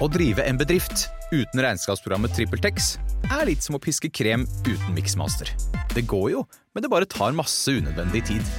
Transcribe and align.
Å 0.00 0.08
drive 0.08 0.40
en 0.48 0.56
bedrift 0.56 1.10
uten 1.32 1.60
regnskapsprogrammet 1.60 2.32
TrippelTex 2.36 2.94
er 3.28 3.44
litt 3.48 3.64
som 3.64 3.76
å 3.76 3.80
piske 3.82 4.08
krem 4.08 4.46
uten 4.64 4.94
miksmaster. 4.96 5.50
Det 5.92 6.06
går 6.08 6.30
jo, 6.32 6.44
men 6.72 6.84
det 6.84 6.90
bare 6.92 7.08
tar 7.08 7.36
masse 7.36 7.74
unødvendig 7.76 8.24
tid. 8.30 8.54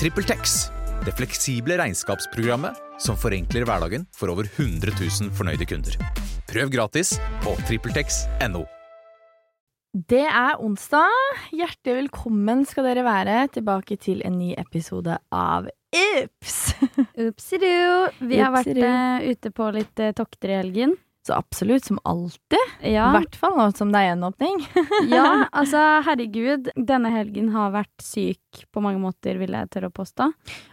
TrippelTex, 0.00 0.58
det 1.06 1.16
fleksible 1.16 1.78
regnskapsprogrammet 1.80 2.76
som 3.00 3.16
forenkler 3.16 3.64
hverdagen 3.64 4.04
for 4.16 4.32
over 4.32 4.48
100 4.58 4.92
000 4.92 5.32
fornøyde 5.36 5.68
kunder. 5.68 5.96
Prøv 6.50 6.72
gratis 6.74 7.14
på 7.40 7.56
TrippelTex.no. 7.64 8.66
Det 9.90 10.26
er 10.28 10.60
onsdag. 10.62 11.08
Hjertelig 11.50 12.04
velkommen 12.04 12.68
skal 12.68 12.86
dere 12.86 13.08
være 13.08 13.40
tilbake 13.56 13.96
til 13.98 14.20
en 14.26 14.36
ny 14.38 14.52
episode 14.60 15.16
av 15.34 15.66
Ups! 15.90 16.74
Upsidu. 17.18 18.08
Vi 18.18 18.38
har 18.38 18.52
vært 18.54 18.76
eh, 18.78 19.30
ute 19.32 19.50
på 19.50 19.70
litt 19.74 20.02
uh, 20.02 20.12
tokter 20.14 20.52
i 20.52 20.58
helgen. 20.60 20.94
Så 21.26 21.34
absolutt, 21.36 21.84
som 21.84 21.98
alltid. 22.08 22.70
I 22.80 22.94
hvert 22.96 23.34
fall 23.36 23.58
nå 23.58 23.66
som 23.76 23.90
det 23.92 24.00
er 24.00 24.06
gjenåpning. 24.08 24.62
ja, 25.12 25.44
altså 25.52 25.82
herregud. 26.06 26.70
Denne 26.74 27.12
helgen 27.12 27.50
har 27.52 27.74
vært 27.74 28.02
syk 28.02 28.62
på 28.72 28.80
mange 28.80 29.02
måter, 29.02 29.36
vil 29.42 29.52
jeg 29.52 29.68
tørre 29.74 29.90
å 29.90 29.94
påstå. 29.98 30.30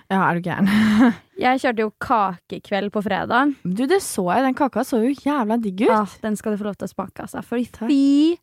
Ja, 0.08 0.22
er 0.22 0.40
du 0.40 0.48
gæren? 0.48 0.72
Jeg 1.38 1.60
kjørte 1.62 1.84
jo 1.84 1.92
kakekveld 2.02 2.90
på 2.96 3.02
fredag. 3.06 3.52
Du, 3.62 3.84
det 3.86 4.00
så 4.02 4.24
jeg. 4.32 4.42
Den 4.48 4.56
kaka 4.58 4.82
så 4.88 5.04
jo 5.04 5.12
jævla 5.14 5.60
digg 5.62 5.84
ut. 5.84 5.92
Ja, 5.92 6.00
den 6.24 6.34
skal 6.40 6.56
du 6.56 6.58
få 6.64 6.66
lov 6.72 6.80
til 6.80 6.90
å 6.90 6.94
smake, 6.96 7.28
altså. 7.28 7.44
For 7.46 7.62
fy 7.86 8.40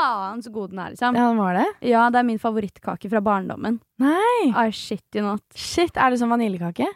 faen 0.00 0.40
så 0.42 0.52
god 0.54 0.70
den 0.72 0.78
er, 0.80 0.90
liksom. 0.94 1.14
Ja, 1.18 1.28
den 1.28 1.38
var 1.40 1.54
det. 1.60 1.66
Ja, 1.90 2.06
det 2.10 2.18
er 2.22 2.26
min 2.28 2.40
favorittkake 2.40 3.10
fra 3.12 3.20
barndommen. 3.20 3.80
Nei. 4.00 4.48
I 4.56 4.70
shit 4.72 5.04
you 5.14 5.22
not. 5.26 5.44
Shit, 5.54 5.96
er 6.00 6.10
det 6.14 6.20
sånn 6.22 6.32
vaniljekake? 6.32 6.86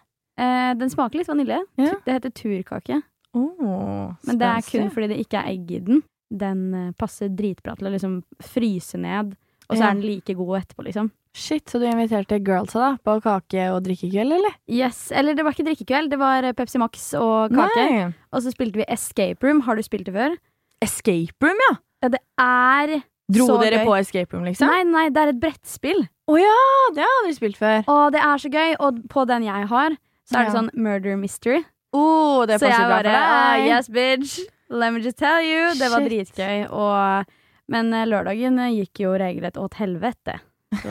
Eh, 0.40 0.70
den 0.80 0.90
smaker 0.90 1.20
litt 1.20 1.28
vanilje. 1.30 1.60
Ja. 1.78 1.92
Det 2.04 2.16
heter 2.16 2.32
turkake. 2.34 3.02
Oh, 3.34 4.14
Men 4.26 4.38
det 4.38 4.46
er 4.46 4.62
kun 4.66 4.90
fordi 4.94 5.08
det 5.12 5.20
ikke 5.24 5.40
er 5.42 5.52
egg 5.52 5.70
i 5.74 5.80
den. 5.82 6.02
Den 6.34 6.60
eh, 6.74 6.92
passer 6.98 7.28
dritbra 7.34 7.76
til 7.78 7.88
å 7.90 7.92
liksom 7.94 8.16
fryse 8.42 8.98
ned, 8.98 9.34
og 9.68 9.76
så 9.76 9.80
Ja. 9.82 9.90
er 9.90 9.94
den 9.94 10.02
like 10.06 10.34
god 10.38 10.62
etterpå, 10.62 10.84
liksom. 10.88 11.10
Shit, 11.34 11.66
så 11.66 11.80
du 11.82 11.86
inviterte 11.86 12.38
girlsa 12.46 12.78
da 12.78 12.90
på 13.02 13.16
kake- 13.22 13.70
og 13.74 13.82
drikkekveld, 13.82 14.32
eller? 14.36 14.54
Yes, 14.70 15.10
Eller 15.10 15.34
det 15.34 15.42
var 15.44 15.50
ikke 15.52 15.66
drikkekveld, 15.66 16.10
det 16.10 16.18
var 16.18 16.44
eh, 16.46 16.52
Pepsi 16.52 16.78
Max 16.78 17.12
og 17.18 17.50
kake. 17.50 17.86
Nei. 17.90 18.14
Og 18.32 18.42
så 18.42 18.52
spilte 18.54 18.78
vi 18.78 18.86
Escape 18.88 19.42
Room. 19.42 19.62
Har 19.66 19.74
du 19.74 19.82
spilt 19.82 20.06
det 20.06 20.14
før? 20.14 20.36
Escape 20.82 21.34
room, 21.42 21.58
ja. 21.70 21.76
Ja, 22.04 22.10
det 22.12 22.20
er 22.40 22.94
Dro 23.32 23.46
så 23.48 23.54
dere 23.62 23.78
gøy. 23.80 23.86
på 23.88 23.94
escape 23.96 24.36
room, 24.36 24.44
liksom? 24.44 24.68
Nei, 24.68 24.82
nei, 24.84 25.06
det 25.14 25.22
er 25.22 25.30
et 25.32 25.38
brettspill. 25.40 26.02
Å 26.28 26.36
ja, 26.40 26.56
det 26.96 27.00
har 27.04 27.08
jeg 27.08 27.20
aldri 27.22 27.36
spilt 27.38 27.56
før. 27.60 27.84
Og 27.88 28.02
det 28.12 28.20
er 28.20 28.42
så 28.42 28.50
gøy. 28.52 28.74
Og 28.84 28.98
på 29.12 29.24
den 29.28 29.46
jeg 29.46 29.68
har, 29.70 29.96
så 30.28 30.40
er 30.40 30.46
det 30.48 30.54
sånn 30.56 30.68
murder 30.76 31.16
mystery. 31.20 31.62
Oh, 31.94 32.42
det 32.48 32.58
så 32.60 32.68
jeg 32.68 32.88
bare 32.90 33.06
deg. 33.14 33.66
Yes, 33.70 33.88
bitch. 33.92 34.38
Let 34.72 34.92
me 34.92 35.00
just 35.04 35.16
tell 35.20 35.40
you. 35.44 35.72
Det 35.78 35.88
var 35.92 36.02
Shit. 36.04 36.10
dritgøy. 36.34 36.64
Og, 36.74 37.34
men 37.70 37.92
eh, 37.94 38.06
lørdagen 38.10 38.58
eh, 38.64 38.72
gikk 38.80 39.04
jo 39.04 39.12
regelrett 39.20 39.60
åt 39.60 39.76
helvete. 39.78 40.38
Så, 40.74 40.90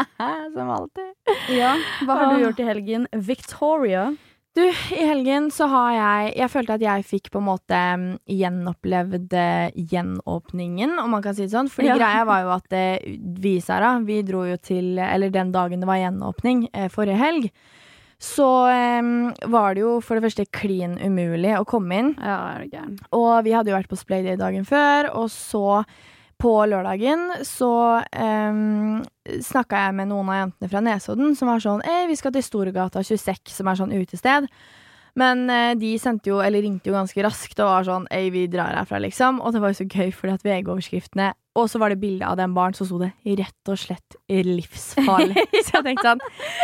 Som 0.54 0.70
alltid. 0.70 1.12
ja. 1.56 1.72
Hva 2.06 2.18
har 2.20 2.34
du 2.36 2.44
gjort 2.44 2.60
i 2.62 2.68
helgen? 2.68 3.08
Victoria. 3.12 4.10
Du, 4.56 4.62
i 4.96 5.04
helgen 5.04 5.50
så 5.52 5.66
har 5.68 5.90
jeg 5.92 6.30
Jeg 6.38 6.48
følte 6.48 6.76
at 6.78 6.84
jeg 6.84 7.04
fikk 7.04 7.30
på 7.34 7.42
en 7.42 7.48
måte 7.50 7.76
mm, 8.00 8.06
gjenopplevd 8.38 9.34
eh, 9.36 9.74
gjenåpningen, 9.92 10.94
om 11.02 11.12
man 11.12 11.24
kan 11.24 11.36
si 11.36 11.44
det 11.44 11.52
sånn. 11.52 11.68
Fordi 11.72 11.90
Ja. 11.90 11.98
greia 12.00 12.24
var 12.24 12.44
jo 12.46 12.54
at 12.54 12.72
eh, 12.72 13.04
vi, 13.36 13.58
Sara, 13.60 13.98
vi 14.00 14.22
dro 14.24 14.46
jo 14.48 14.56
til 14.56 14.96
Eller 14.98 15.30
den 15.34 15.52
dagen 15.52 15.84
det 15.84 15.90
var 15.90 16.00
gjenåpning, 16.00 16.68
eh, 16.72 16.88
forrige 16.88 17.20
helg, 17.20 17.50
så 18.16 18.48
eh, 18.72 19.12
var 19.52 19.76
det 19.76 19.84
jo 19.84 20.00
for 20.00 20.16
det 20.16 20.24
første 20.24 20.48
klin 20.48 20.96
umulig 21.04 21.52
å 21.58 21.66
komme 21.68 22.00
inn. 22.00 22.14
Ja, 22.16 22.56
er 22.56 22.64
du 22.64 22.72
gæren. 22.72 22.98
Og 23.12 23.44
vi 23.44 23.52
hadde 23.52 23.74
jo 23.74 23.76
vært 23.76 23.92
på 23.92 24.00
Splay 24.00 24.24
dagen 24.40 24.64
før, 24.64 25.12
og 25.12 25.28
så 25.28 25.84
på 26.40 26.52
lørdagen 26.68 27.30
så 27.48 28.02
um, 28.04 29.04
snakka 29.24 29.86
jeg 29.86 29.94
med 29.96 30.10
noen 30.10 30.28
av 30.32 30.40
jentene 30.40 30.70
fra 30.72 30.82
Nesodden 30.84 31.36
som 31.38 31.48
var 31.50 31.62
sånn 31.64 31.84
Ei, 31.88 32.04
vi 32.10 32.16
skal 32.18 32.34
til 32.34 32.44
Storgata 32.44 33.02
26, 33.02 33.54
som 33.56 33.70
er 33.70 33.78
sånn 33.80 33.94
utested. 33.96 34.50
Men 35.16 35.46
eh, 35.48 35.72
de 35.80 35.94
sendte 36.00 36.28
jo, 36.28 36.42
eller 36.44 36.60
ringte 36.60 36.90
jo 36.90 36.96
ganske 36.96 37.22
raskt 37.24 37.60
og 37.64 37.70
var 37.70 37.88
sånn 37.88 38.08
Ei, 38.12 38.28
vi 38.34 38.44
drar 38.52 38.76
herfra, 38.76 39.00
liksom. 39.00 39.40
Og 39.40 39.54
det 39.54 39.62
var 39.62 39.72
jo 39.72 39.80
så 39.80 39.88
gøy, 39.88 40.12
fordi 40.12 40.34
at 40.36 40.44
VG-overskriftene 40.44 41.30
Og 41.56 41.70
så 41.72 41.80
var 41.80 41.92
det 41.92 41.98
bilde 42.02 42.26
av 42.28 42.36
den 42.38 42.52
barn, 42.56 42.74
så 42.76 42.84
sto 42.88 42.98
det 43.00 43.10
rett 43.38 43.70
og 43.72 43.80
slett 43.80 44.16
livsfarlig. 44.28 45.46
så 45.66 45.78
jeg 45.78 45.86
tenkte 45.88 46.10
sånn 46.10 46.22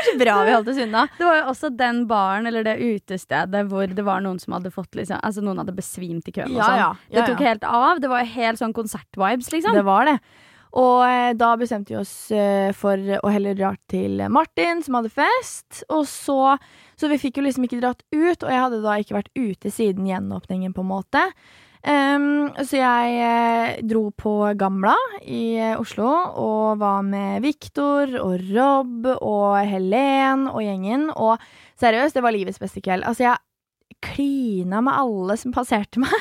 så 0.08 0.14
bra 0.20 0.36
vi 0.44 0.54
holdt 0.54 0.70
oss 0.74 0.80
unna. 0.84 1.06
Det 1.16 1.26
var 1.28 1.40
jo 1.40 1.48
også 1.54 1.72
den 1.78 2.04
baren, 2.10 2.48
eller 2.50 2.66
det 2.66 2.76
utestedet, 2.82 3.64
hvor 3.72 3.88
det 3.88 4.06
var 4.06 4.22
noen 4.24 4.40
som 4.42 4.58
hadde 4.58 4.72
fått 4.74 4.98
liksom 4.98 5.20
Altså 5.22 5.42
noen 5.44 5.62
hadde 5.62 5.74
besvimt 5.76 6.28
i 6.28 6.34
køen 6.36 6.54
og 6.56 6.62
sånn. 6.62 7.02
Det 7.12 7.26
tok 7.30 7.44
helt 7.46 7.66
av. 7.68 8.00
Det 8.02 8.10
var 8.12 8.24
jo 8.24 8.32
helt 8.36 8.60
sånn 8.60 8.74
konsertvibes, 8.76 9.52
liksom. 9.54 9.76
Det 9.76 9.86
var 9.86 10.10
det. 10.10 10.18
Og 10.80 11.02
eh, 11.04 11.32
da 11.36 11.50
bestemte 11.60 11.92
vi 11.92 11.98
oss 12.00 12.14
eh, 12.32 12.70
for 12.76 12.96
å 12.96 13.32
heller 13.32 13.56
dra 13.58 13.74
til 13.92 14.22
Martin, 14.32 14.80
som 14.84 14.96
hadde 14.96 15.12
fest. 15.12 15.82
Og 15.92 16.06
så 16.08 16.56
Så 16.96 17.10
vi 17.10 17.18
fikk 17.20 17.40
jo 17.40 17.44
liksom 17.44 17.66
ikke 17.66 17.80
dratt 17.82 18.02
ut, 18.14 18.44
og 18.44 18.48
jeg 18.48 18.62
hadde 18.62 18.80
da 18.84 18.96
ikke 19.00 19.18
vært 19.18 19.32
ute 19.36 19.72
siden 19.74 20.06
gjenåpningen, 20.06 20.72
på 20.72 20.84
en 20.84 20.92
måte. 20.92 21.22
Ehm, 21.82 22.52
så 22.62 22.78
jeg 22.78 23.14
eh, 23.26 23.80
dro 23.90 24.04
på 24.14 24.36
Gamla 24.58 24.94
i 25.26 25.56
eh, 25.58 25.80
Oslo 25.80 26.06
og 26.38 26.78
var 26.78 27.02
med 27.02 27.42
Viktor 27.42 28.12
og 28.20 28.36
Rob 28.52 29.08
og 29.16 29.56
Helen 29.66 30.46
og 30.52 30.62
gjengen. 30.62 31.08
Og 31.10 31.42
seriøst, 31.82 32.14
det 32.14 32.22
var 32.22 32.36
livets 32.36 32.62
beste 32.62 32.84
kveld. 32.84 33.02
Altså, 33.08 33.32
jeg 33.32 33.42
klina 34.02 34.80
med 34.82 34.94
alle 34.94 35.36
som 35.38 35.52
passerte 35.54 36.00
meg. 36.02 36.12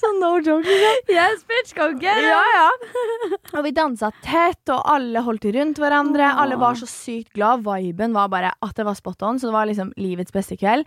Sånn 0.00 0.20
no 0.22 0.38
joke, 0.38 0.64
liksom. 0.64 1.10
Yes, 1.12 1.42
bitch, 1.48 1.74
go 1.76 1.90
get 1.98 2.20
it! 2.22 2.28
Ja, 2.30 2.42
ja. 2.54 2.68
Og 3.58 3.64
vi 3.66 3.72
dansa 3.76 4.08
tett, 4.22 4.62
og 4.72 4.80
alle 4.88 5.20
holdt 5.26 5.44
rundt 5.56 5.78
hverandre. 5.82 6.24
Åh. 6.30 6.38
Alle 6.44 6.56
var 6.60 6.74
så 6.78 6.86
sykt 6.88 7.34
glad. 7.36 7.64
Viben 7.66 8.14
var 8.16 8.30
bare 8.32 8.50
at 8.62 8.74
det 8.78 8.86
var 8.86 8.96
spot 8.98 9.22
on, 9.26 9.36
så 9.42 9.46
det 9.50 9.56
var 9.58 9.66
liksom 9.68 9.90
livets 10.00 10.32
beste 10.32 10.56
kveld. 10.60 10.84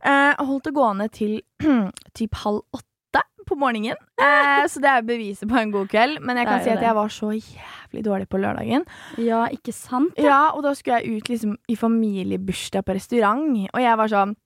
Uh, 0.00 0.32
holdt 0.48 0.64
det 0.64 0.72
gående 0.76 1.06
til 1.12 1.32
typ 2.16 2.34
halv 2.42 2.62
åtte 2.76 2.86
på 3.48 3.56
morgenen. 3.58 3.98
Eh, 4.20 4.64
så 4.70 4.82
det 4.82 4.90
er 4.90 5.06
beviset 5.06 5.48
på 5.50 5.58
en 5.58 5.72
god 5.74 5.88
kveld. 5.90 6.20
Men 6.22 6.38
jeg 6.38 6.48
kan 6.48 6.62
si 6.64 6.70
at 6.72 6.84
jeg 6.84 6.94
var 6.96 7.10
så 7.12 7.32
jævlig 7.34 8.04
dårlig 8.06 8.28
på 8.30 8.40
lørdagen. 8.42 8.86
Ja, 9.18 9.46
ikke 9.50 9.74
sant? 9.74 10.14
Ja, 10.20 10.50
og 10.54 10.62
da 10.66 10.74
skulle 10.78 11.00
jeg 11.00 11.18
ut 11.18 11.30
liksom 11.32 11.56
i 11.70 11.76
familiebursdag 11.78 12.86
på 12.86 12.96
restaurant, 12.98 13.50
og 13.72 13.82
jeg 13.82 13.98
var 14.02 14.12
sånn 14.12 14.36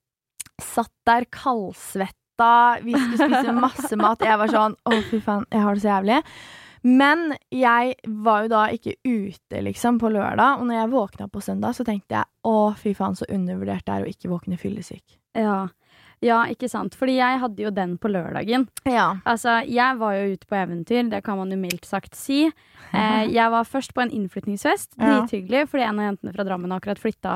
Satt 0.62 0.92
der 1.02 1.24
kaldsvetta, 1.34 2.78
vi 2.84 2.92
skulle 2.94 3.26
spise 3.26 3.54
masse 3.66 3.96
mat. 3.98 4.22
Jeg 4.22 4.38
var 4.38 4.52
sånn 4.52 4.76
Å, 4.86 5.00
fy 5.10 5.18
faen, 5.18 5.48
jeg 5.50 5.64
har 5.64 5.74
det 5.74 5.82
så 5.82 5.88
jævlig. 5.88 6.18
Men 6.84 7.32
jeg 7.50 7.94
var 8.22 8.44
jo 8.44 8.50
da 8.52 8.66
ikke 8.76 8.94
ute, 9.02 9.62
liksom, 9.66 9.98
på 9.98 10.12
lørdag. 10.12 10.60
Og 10.60 10.68
når 10.68 10.78
jeg 10.78 10.92
våkna 10.92 11.26
på 11.32 11.42
søndag, 11.42 11.74
så 11.74 11.86
tenkte 11.88 12.20
jeg 12.20 12.28
å, 12.46 12.70
fy 12.78 12.92
faen, 12.94 13.16
så 13.18 13.26
undervurdert 13.32 13.86
det 13.88 13.96
er 13.96 14.04
å 14.04 14.10
ikke 14.12 14.30
våkne 14.30 14.60
fyllesyk. 14.60 15.18
Ja. 15.34 15.64
Ja, 16.24 16.40
ikke 16.48 16.68
sant. 16.72 16.94
Fordi 16.96 17.18
jeg 17.18 17.38
hadde 17.42 17.62
jo 17.66 17.70
den 17.76 17.98
på 18.00 18.08
lørdagen. 18.08 18.64
Ja. 18.88 19.10
Altså, 19.28 19.58
jeg 19.68 19.98
var 20.00 20.16
jo 20.16 20.32
ute 20.34 20.48
på 20.48 20.56
eventyr, 20.56 21.10
det 21.12 21.20
kan 21.26 21.36
man 21.38 21.52
jo 21.52 21.60
mildt 21.60 21.84
sagt 21.88 22.16
si. 22.18 22.46
Eh, 22.94 23.24
jeg 23.34 23.50
var 23.50 23.64
først 23.66 23.90
på 23.96 24.04
en 24.04 24.10
innflytningsfest, 24.14 24.92
Ja. 25.00 25.16
drithyggelig, 25.26 25.64
fordi 25.68 25.82
en 25.82 25.98
av 25.98 26.04
jentene 26.12 26.32
fra 26.36 26.44
Drammen 26.46 26.70
akkurat 26.76 27.00
flytta, 27.02 27.32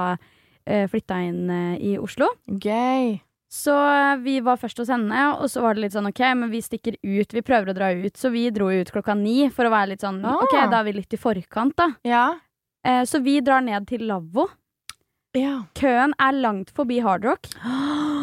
eh, 0.70 0.84
flytta 0.86 1.16
inn 1.26 1.50
eh, 1.50 1.78
i 1.82 1.96
Oslo. 1.98 2.28
Gøy. 2.46 3.16
Så 3.50 3.72
eh, 3.74 4.20
vi 4.22 4.36
var 4.44 4.60
først 4.60 4.78
hos 4.78 4.92
henne, 4.92 5.24
og 5.40 5.48
så 5.50 5.64
var 5.64 5.74
det 5.74 5.82
litt 5.82 5.96
sånn 5.96 6.06
ok, 6.12 6.20
men 6.38 6.52
vi 6.52 6.60
stikker 6.62 6.94
ut, 7.02 7.34
vi 7.34 7.42
prøver 7.42 7.72
å 7.72 7.74
dra 7.74 7.88
ut, 7.90 8.14
så 8.20 8.30
vi 8.30 8.44
dro 8.54 8.68
ut 8.70 8.92
klokka 8.94 9.16
ni 9.18 9.48
for 9.50 9.66
å 9.66 9.72
være 9.74 9.96
litt 9.96 10.04
sånn 10.06 10.20
Ah. 10.22 10.36
ok, 10.44 10.54
da 10.70 10.78
er 10.78 10.84
vi 10.84 10.92
litt 11.00 11.16
i 11.18 11.20
forkant, 11.24 11.74
da. 11.74 11.88
Ja. 12.06 12.26
Eh, 12.86 13.02
så 13.02 13.18
vi 13.24 13.40
drar 13.42 13.60
ned 13.66 13.88
til 13.90 14.06
lavvo. 14.06 14.46
Ja. 15.38 15.54
Køen 15.78 16.12
er 16.18 16.36
langt 16.42 16.70
forbi 16.76 16.98
Hard 17.04 17.24
Rock. 17.28 17.48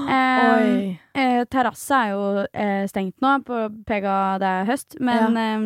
Oi. 0.06 1.00
Eh, 1.16 1.42
terrasse 1.52 1.96
er 1.98 2.12
jo 2.14 2.24
eh, 2.52 2.86
stengt 2.92 3.22
nå, 3.24 3.32
på 3.48 3.62
Pega 3.88 4.16
det 4.42 4.50
er 4.62 4.68
høst, 4.70 4.98
men 5.04 5.38
eh, 5.40 5.66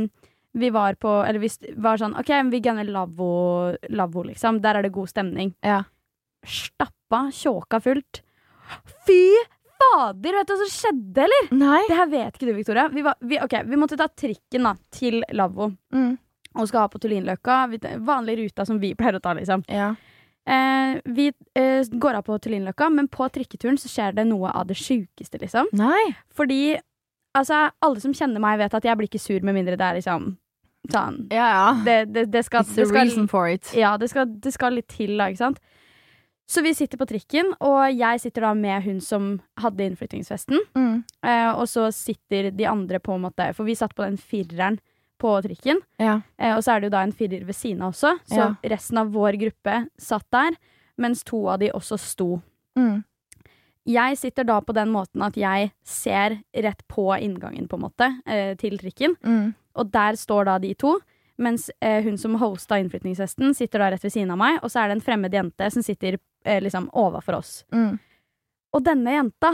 vi 0.59 0.69
var 0.73 0.95
på 1.01 1.11
Eller 1.25 1.41
vi 1.43 1.49
var 1.77 1.99
sånn 2.01 2.15
OK, 2.17 2.29
vi 2.53 2.61
gunner 2.65 2.87
lavvo, 2.87 3.29
lavvo, 3.93 4.23
liksom. 4.29 4.61
Der 4.63 4.79
er 4.79 4.85
det 4.87 4.93
god 4.95 5.09
stemning. 5.11 5.53
Ja. 5.65 5.83
Stappa 6.45 7.25
tjåka 7.35 7.81
fullt. 7.83 8.21
Fy 9.07 9.19
fader! 9.79 10.35
Vet 10.37 10.47
du 10.49 10.53
hva 10.53 10.59
som 10.61 10.71
skjedde, 10.71 11.25
eller? 11.25 11.51
Nei. 11.55 11.81
Det 11.89 11.97
her 11.99 12.09
vet 12.11 12.35
ikke 12.37 12.49
du, 12.49 12.55
Victoria. 12.57 12.87
Vi, 12.93 13.03
var, 13.05 13.15
vi, 13.21 13.39
okay, 13.41 13.63
vi 13.67 13.79
måtte 13.79 13.97
ta 13.99 14.07
trikken 14.11 14.67
da, 14.69 14.75
til 14.93 15.21
lavvo 15.33 15.71
Mm. 15.95 16.17
og 16.55 16.67
skal 16.69 16.83
ha 16.85 16.89
på 16.91 16.99
Tullinløkka. 17.01 17.59
Vanlig 18.05 18.37
ruta 18.43 18.65
som 18.67 18.79
vi 18.81 18.93
pleier 18.97 19.17
å 19.19 19.23
ta, 19.23 19.33
liksom. 19.37 19.63
Ja. 19.69 19.93
Eh, 20.47 20.99
vi 21.05 21.31
eh, 21.59 21.85
går 21.91 22.19
av 22.19 22.27
på 22.27 22.37
Tullinløkka, 22.41 22.89
men 22.89 23.07
på 23.11 23.27
trikketuren 23.29 23.77
så 23.77 23.91
skjer 23.91 24.15
det 24.17 24.27
noe 24.29 24.51
av 24.55 24.69
det 24.69 24.77
sjukeste, 24.79 25.41
liksom. 25.41 25.69
Nei. 25.77 26.13
Fordi 26.35 26.77
altså, 27.37 27.67
alle 27.85 28.03
som 28.03 28.15
kjenner 28.15 28.41
meg, 28.43 28.59
vet 28.61 28.77
at 28.79 28.87
jeg 28.87 28.99
blir 28.99 29.11
ikke 29.11 29.21
sur 29.21 29.45
med 29.45 29.59
mindre 29.59 29.77
det 29.79 29.89
er 29.89 29.99
liksom 29.99 30.31
sånn 30.89 31.25
Ja, 31.33 31.49
ja. 31.51 31.65
Det, 31.85 31.97
det, 32.15 32.29
det 32.33 32.45
skal, 32.47 32.63
It's 32.63 32.77
a 32.77 32.81
det 32.81 32.87
skal 32.89 33.05
reason 33.05 33.27
for 33.29 33.51
it. 33.51 33.69
Ja, 33.77 33.97
det 33.99 34.09
skal, 34.13 34.31
det 34.41 34.55
skal 34.55 34.79
litt 34.79 34.89
til, 34.89 35.17
da, 35.19 35.29
ikke 35.29 35.43
sant? 35.43 35.61
Så 36.49 36.63
vi 36.65 36.73
sitter 36.73 36.97
på 36.97 37.05
trikken, 37.05 37.51
og 37.61 37.91
jeg 37.93 38.21
sitter 38.23 38.47
da 38.47 38.55
med 38.57 38.81
hun 38.87 38.97
som 39.05 39.35
hadde 39.61 39.85
innflyttingsfesten. 39.85 40.63
Mm. 40.73 41.03
Eh, 41.21 41.49
og 41.51 41.67
så 41.69 41.91
sitter 41.93 42.49
de 42.49 42.65
andre 42.65 42.97
på 42.97 43.13
en 43.13 43.27
måte 43.27 43.51
For 43.53 43.69
vi 43.69 43.77
satt 43.77 43.93
på 43.93 44.01
den 44.01 44.17
fireren 44.17 44.79
på 45.19 45.33
trikken. 45.45 45.81
Ja. 46.01 46.21
Eh, 46.39 46.55
og 46.55 46.63
så 46.65 46.73
er 46.75 46.81
det 46.81 46.89
jo 46.89 46.95
da 46.95 47.03
en 47.05 47.13
firer 47.15 47.43
ved 47.47 47.55
siden 47.57 47.83
av 47.85 47.93
også, 47.93 48.15
så 48.29 48.39
Ja. 48.39 48.49
resten 48.75 48.97
av 49.01 49.11
vår 49.13 49.37
gruppe 49.41 49.75
satt 49.99 50.25
der. 50.31 50.57
Mens 50.99 51.23
to 51.23 51.45
av 51.47 51.59
de 51.59 51.69
også 51.71 51.97
sto. 51.99 52.41
Mm. 52.77 53.03
Jeg 53.89 54.17
sitter 54.19 54.43
da 54.45 54.59
på 54.61 54.73
den 54.75 54.91
måten 54.93 55.23
at 55.25 55.37
jeg 55.39 55.71
ser 55.87 56.39
rett 56.53 56.81
på 56.91 57.07
inngangen, 57.19 57.67
på 57.67 57.77
en 57.79 57.85
måte, 57.87 58.09
eh, 58.27 58.53
til 58.55 58.77
trikken. 58.77 59.15
Mm. 59.23 59.55
Og 59.75 59.91
der 59.91 60.13
står 60.19 60.45
da 60.45 60.57
de 60.59 60.73
to. 60.75 60.99
Mens 61.39 61.69
eh, 61.81 62.03
hun 62.03 62.17
som 62.19 62.35
hosta 62.35 62.75
innflytningsfesten, 62.77 63.53
sitter 63.55 63.79
da 63.79 63.89
rett 63.91 64.03
ved 64.03 64.11
siden 64.11 64.31
av 64.31 64.37
meg. 64.37 64.59
Og 64.61 64.69
så 64.69 64.83
er 64.83 64.89
det 64.91 64.97
en 64.97 65.05
fremmed 65.05 65.31
jente 65.33 65.71
som 65.71 65.81
sitter 65.81 66.17
eh, 66.45 66.59
liksom 66.61 66.89
overfor 66.93 67.37
oss. 67.39 67.63
Mm. 67.71 67.97
Og 68.75 68.83
denne 68.85 69.15
jenta 69.15 69.53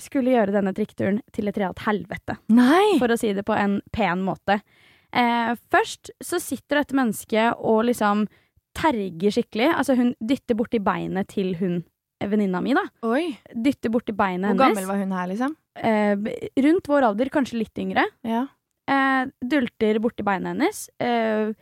skulle 0.00 0.32
gjøre 0.32 0.52
denne 0.56 0.72
trikketuren 0.76 1.20
til 1.32 1.48
et 1.48 1.56
realt 1.60 1.78
helvete. 1.86 2.38
Nei! 2.48 2.96
For 2.98 3.08
å 3.12 3.18
si 3.20 3.30
det 3.36 3.44
på 3.48 3.54
en 3.56 3.78
pen 3.92 4.24
måte. 4.24 4.58
Eh, 5.16 5.52
først 5.72 6.10
så 6.24 6.40
sitter 6.42 6.82
dette 6.82 6.96
mennesket 6.98 7.56
og 7.64 7.84
liksom 7.88 8.26
terger 8.76 9.32
skikkelig. 9.32 9.70
Altså 9.72 9.96
hun 9.96 10.12
dytter 10.20 10.58
borti 10.58 10.80
beinet 10.84 11.30
til 11.32 11.54
hun 11.60 11.78
eh, 12.20 12.28
venninna 12.28 12.60
mi, 12.64 12.74
da. 12.76 12.84
Oi. 13.08 13.30
Dytter 13.54 13.92
borti 13.94 14.12
beinet 14.16 14.50
hennes. 14.50 14.60
Hvor 14.60 14.74
gammel 14.74 14.90
var 14.90 15.00
hun 15.00 15.14
her, 15.16 15.30
liksom? 15.32 15.56
Eh, 15.76 16.60
rundt 16.66 16.90
vår 16.92 17.08
alder, 17.10 17.32
kanskje 17.32 17.62
litt 17.62 17.80
yngre. 17.80 18.04
Ja. 18.26 18.44
Eh, 18.90 19.32
dulter 19.40 20.02
borti 20.04 20.26
beinet 20.26 20.52
hennes. 20.54 20.84
Eh, 21.00 21.54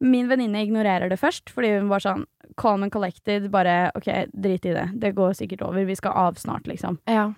min 0.00 0.30
venninne 0.30 0.62
ignorerer 0.64 1.10
det 1.12 1.18
først, 1.20 1.50
fordi 1.52 1.74
hun 1.76 1.90
var 1.90 2.00
sånn 2.00 2.24
calm 2.56 2.86
and 2.86 2.92
collected. 2.94 3.50
Bare 3.52 3.90
OK, 3.98 4.08
drit 4.32 4.70
i 4.70 4.72
det. 4.76 4.86
Det 5.02 5.12
går 5.18 5.34
sikkert 5.42 5.66
over. 5.66 5.84
Vi 5.84 5.98
skal 5.98 6.16
av 6.16 6.38
snart, 6.40 6.70
liksom. 6.70 7.02
ja. 7.10 7.32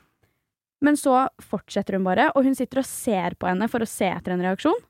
Men 0.83 0.97
så 0.99 1.29
fortsetter 1.39 1.95
hun 1.95 2.03
bare, 2.03 2.25
og 2.35 2.43
hun 2.43 2.57
sitter 2.59 2.81
og 2.81 2.87
ser 2.89 3.37
på 3.39 3.47
henne 3.47 3.69
for 3.71 3.85
å 3.85 3.87
se 3.87 4.09
etter 4.11 4.33
en 4.35 4.41
reaksjon. 4.43 4.81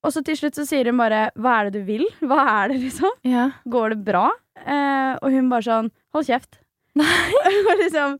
Og 0.00 0.14
så 0.14 0.22
til 0.24 0.38
slutt 0.38 0.56
så 0.56 0.64
sier 0.64 0.88
hun 0.88 0.96
bare 0.96 1.30
'hva 1.36 1.60
er 1.60 1.70
det 1.70 1.80
du 1.80 1.84
vil'? 1.84 2.08
Hva 2.24 2.40
er 2.64 2.68
det, 2.68 2.80
liksom? 2.80 3.10
Ja. 3.24 3.50
Går 3.68 3.90
det 3.90 4.04
bra? 4.04 4.30
Eh, 4.56 5.18
og 5.20 5.30
hun 5.30 5.50
bare 5.50 5.62
sånn 5.62 5.90
'hold 6.12 6.26
kjeft'. 6.26 6.60
Nei. 6.96 7.32
og 7.70 7.78
liksom 7.78 8.18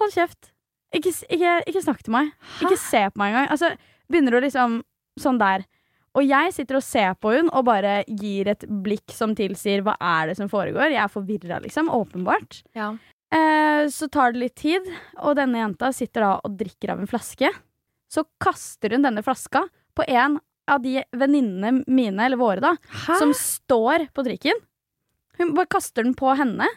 Hold 0.00 0.10
kjeft. 0.10 0.50
Ikke, 0.94 1.12
ikke, 1.30 1.62
ikke 1.70 1.82
snakk 1.82 2.02
til 2.02 2.10
meg. 2.10 2.32
Ikke 2.62 2.78
se 2.78 3.04
på 3.10 3.20
meg 3.20 3.30
engang. 3.30 3.50
Altså, 3.54 3.76
begynner 4.10 4.34
å 4.34 4.42
liksom 4.42 4.82
Sånn 5.14 5.38
der. 5.38 5.62
Og 6.18 6.24
jeg 6.26 6.50
sitter 6.56 6.74
og 6.74 6.82
ser 6.82 7.12
på 7.14 7.30
hun 7.36 7.48
og 7.54 7.66
bare 7.68 8.00
gir 8.08 8.48
et 8.50 8.64
blikk 8.66 9.12
som 9.14 9.34
tilsier 9.34 9.82
'hva 9.82 9.94
er 10.00 10.26
det 10.26 10.36
som 10.36 10.48
foregår'? 10.48 10.90
Jeg 10.90 11.02
er 11.04 11.08
forvirra, 11.08 11.60
liksom. 11.62 11.86
Åpenbart. 11.88 12.64
Ja. 12.74 12.96
Eh, 13.30 13.86
så 13.86 14.10
tar 14.10 14.32
det 14.32 14.40
litt 14.40 14.56
tid, 14.56 14.82
og 15.18 15.36
denne 15.36 15.58
jenta 15.58 15.92
sitter 15.92 16.20
da 16.20 16.40
og 16.44 16.58
drikker 16.58 16.90
av 16.90 17.00
en 17.00 17.06
flaske. 17.06 17.50
Så 18.10 18.24
kaster 18.40 18.90
hun 18.90 19.02
denne 19.02 19.22
flaska 19.22 19.68
på 19.94 20.06
en 20.08 20.38
av 20.70 20.80
de 20.84 21.02
venninnene 21.12 21.82
mine, 21.86 22.24
eller 22.24 22.40
våre, 22.40 22.60
da, 22.64 22.76
Hæ? 23.06 23.18
som 23.20 23.34
står 23.36 24.06
på 24.16 24.24
trikken. 24.24 24.62
Hun 25.38 25.52
bare 25.56 25.66
kaster 25.74 26.06
den 26.06 26.14
på 26.16 26.32
henne. 26.38 26.68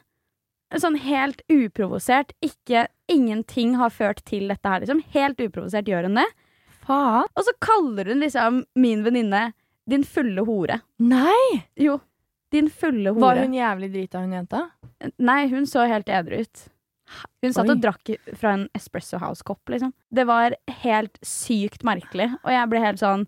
Sånn 0.75 0.97
helt 0.99 1.41
uprovosert. 1.47 2.33
Ikke, 2.43 2.87
ingenting 3.07 3.77
har 3.79 3.93
ført 3.93 4.23
til 4.27 4.49
dette 4.51 4.67
her, 4.67 4.83
liksom. 4.83 4.99
Helt 5.13 5.39
uprovosert 5.39 5.87
gjør 5.87 6.09
hun 6.09 6.19
det. 6.19 6.25
Faen. 6.87 7.29
Og 7.35 7.45
så 7.47 7.53
kaller 7.63 8.11
hun 8.11 8.23
liksom 8.25 8.63
min 8.75 9.05
venninne 9.05 9.51
din 9.87 10.03
fulle 10.03 10.43
hore. 10.43 10.81
Nei! 10.99 11.61
Jo, 11.79 11.99
din 12.51 12.67
fulle 12.69 13.13
hore. 13.13 13.23
Var 13.23 13.43
hun 13.45 13.55
jævlig 13.55 13.91
drita, 13.93 14.19
hun 14.25 14.35
jenta? 14.35 14.65
Nei, 15.15 15.45
hun 15.53 15.67
så 15.69 15.85
helt 15.87 16.09
edru 16.11 16.41
ut. 16.43 16.65
Hun 17.43 17.53
satt 17.55 17.69
Oi. 17.69 17.75
og 17.75 17.83
drakk 17.83 18.11
fra 18.39 18.55
en 18.57 18.65
Espresso 18.75 19.19
House-kopp, 19.21 19.61
liksom. 19.71 19.93
Det 20.13 20.25
var 20.27 20.55
helt 20.83 21.19
sykt 21.25 21.85
merkelig, 21.87 22.29
og 22.43 22.51
jeg 22.51 22.71
ble 22.71 22.81
helt 22.83 23.01
sånn 23.01 23.27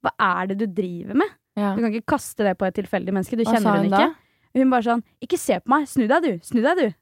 Hva 0.00 0.14
er 0.24 0.50
det 0.50 0.56
du 0.62 0.66
driver 0.80 1.18
med? 1.22 1.36
Ja. 1.58 1.74
Du 1.76 1.82
kan 1.82 1.92
ikke 1.92 2.16
kaste 2.16 2.46
det 2.46 2.56
på 2.58 2.66
et 2.66 2.76
tilfeldig 2.78 3.12
menneske. 3.12 3.36
Du 3.36 3.44
Hva 3.44 3.54
kjenner 3.54 3.76
hun 3.76 3.90
hun 3.90 3.92
ikke. 3.92 4.30
Hun 4.56 4.72
bare 4.72 4.86
sånn 4.86 5.04
Ikke 5.22 5.38
se 5.38 5.58
på 5.60 5.70
meg! 5.70 5.86
Snu 5.90 6.06
deg, 6.10 6.26
du! 6.26 6.46
Snu 6.46 6.62
deg, 6.64 6.80
du! 6.80 6.98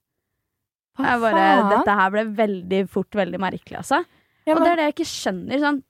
Hva 0.99 1.13
Jeg 1.13 1.23
bare, 1.23 1.43
faen? 1.47 1.69
dette 1.73 1.97
her 2.01 2.15
ble 2.15 2.25
veldig 2.41 2.81
fort 2.91 3.19
veldig 3.21 3.39
merkelig, 3.41 3.79
altså. 3.85 4.03
Ja, 4.49 4.57
og 4.57 4.65
det 4.65 4.73
er 4.73 4.81
det 4.81 4.87
jeg 4.89 4.95
ikke 4.97 5.11
skjønner. 5.13 5.61
Sånn, 5.63 5.83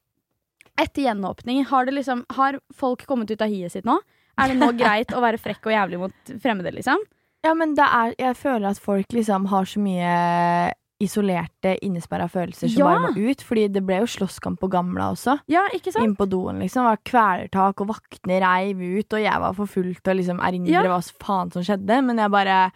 etter 0.78 1.06
gjenåpning, 1.06 1.62
har, 1.70 1.86
det 1.88 1.94
liksom, 1.96 2.24
har 2.36 2.58
folk 2.76 3.06
kommet 3.08 3.30
ut 3.32 3.42
av 3.42 3.50
hiet 3.50 3.72
sitt 3.72 3.88
nå? 3.88 3.96
Er 4.38 4.52
det 4.52 4.58
nå 4.60 4.68
greit 4.82 5.14
å 5.16 5.22
være 5.24 5.40
frekk 5.40 5.70
og 5.70 5.74
jævlig 5.74 6.02
mot 6.02 6.34
fremmede, 6.42 6.74
liksom? 6.76 7.00
Ja, 7.46 7.54
men 7.54 7.74
det 7.78 7.84
er 7.86 8.14
Jeg 8.18 8.36
føler 8.36 8.70
at 8.70 8.78
folk 8.82 9.06
liksom 9.14 9.46
har 9.52 9.64
så 9.64 9.80
mye 9.80 10.72
isolerte, 11.00 11.76
innesperra 11.86 12.26
følelser 12.26 12.66
som 12.72 12.80
Ja. 12.80 12.84
bare 12.88 13.12
må 13.12 13.30
ut. 13.30 13.38
Fordi 13.46 13.68
det 13.70 13.84
ble 13.86 14.00
jo 14.00 14.06
slåsskamp 14.10 14.58
på 14.58 14.68
Gamla 14.68 15.12
også. 15.14 15.38
Ja, 15.46 15.68
ikke 15.72 15.92
sant? 15.92 16.04
Inn 16.04 16.16
på 16.16 16.26
doen, 16.28 16.58
liksom. 16.58 16.82
Det 16.82 16.90
var 16.90 17.04
kvelertak, 17.06 17.80
og 17.80 17.86
vaktene 17.92 18.40
reiv 18.42 18.80
ut, 18.82 19.12
og 19.14 19.20
jeg 19.22 19.40
var 19.40 19.52
for 19.54 19.66
fullt 19.66 20.08
og 20.08 20.16
liksom 20.16 20.40
erindre 20.40 20.72
Ja. 20.72 20.82
hva 20.82 20.98
faen 21.22 21.52
som 21.52 21.62
skjedde. 21.62 22.04
Men 22.04 22.16
jeg 22.18 22.30
bare 22.30 22.72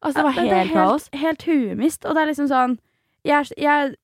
Altså, 0.00 0.14
det 0.14 0.24
var 0.24 0.44
Ja, 0.46 0.54
helt 0.54 0.72
kaos. 0.72 1.08
Helt, 1.12 1.42
helt 1.42 1.42
huemist. 1.42 2.04
Og 2.06 2.14
det 2.14 2.22
er 2.22 2.26
liksom 2.32 2.48
sånn 2.48 2.78
jeg, 3.24 3.46
jeg, 3.58 3.96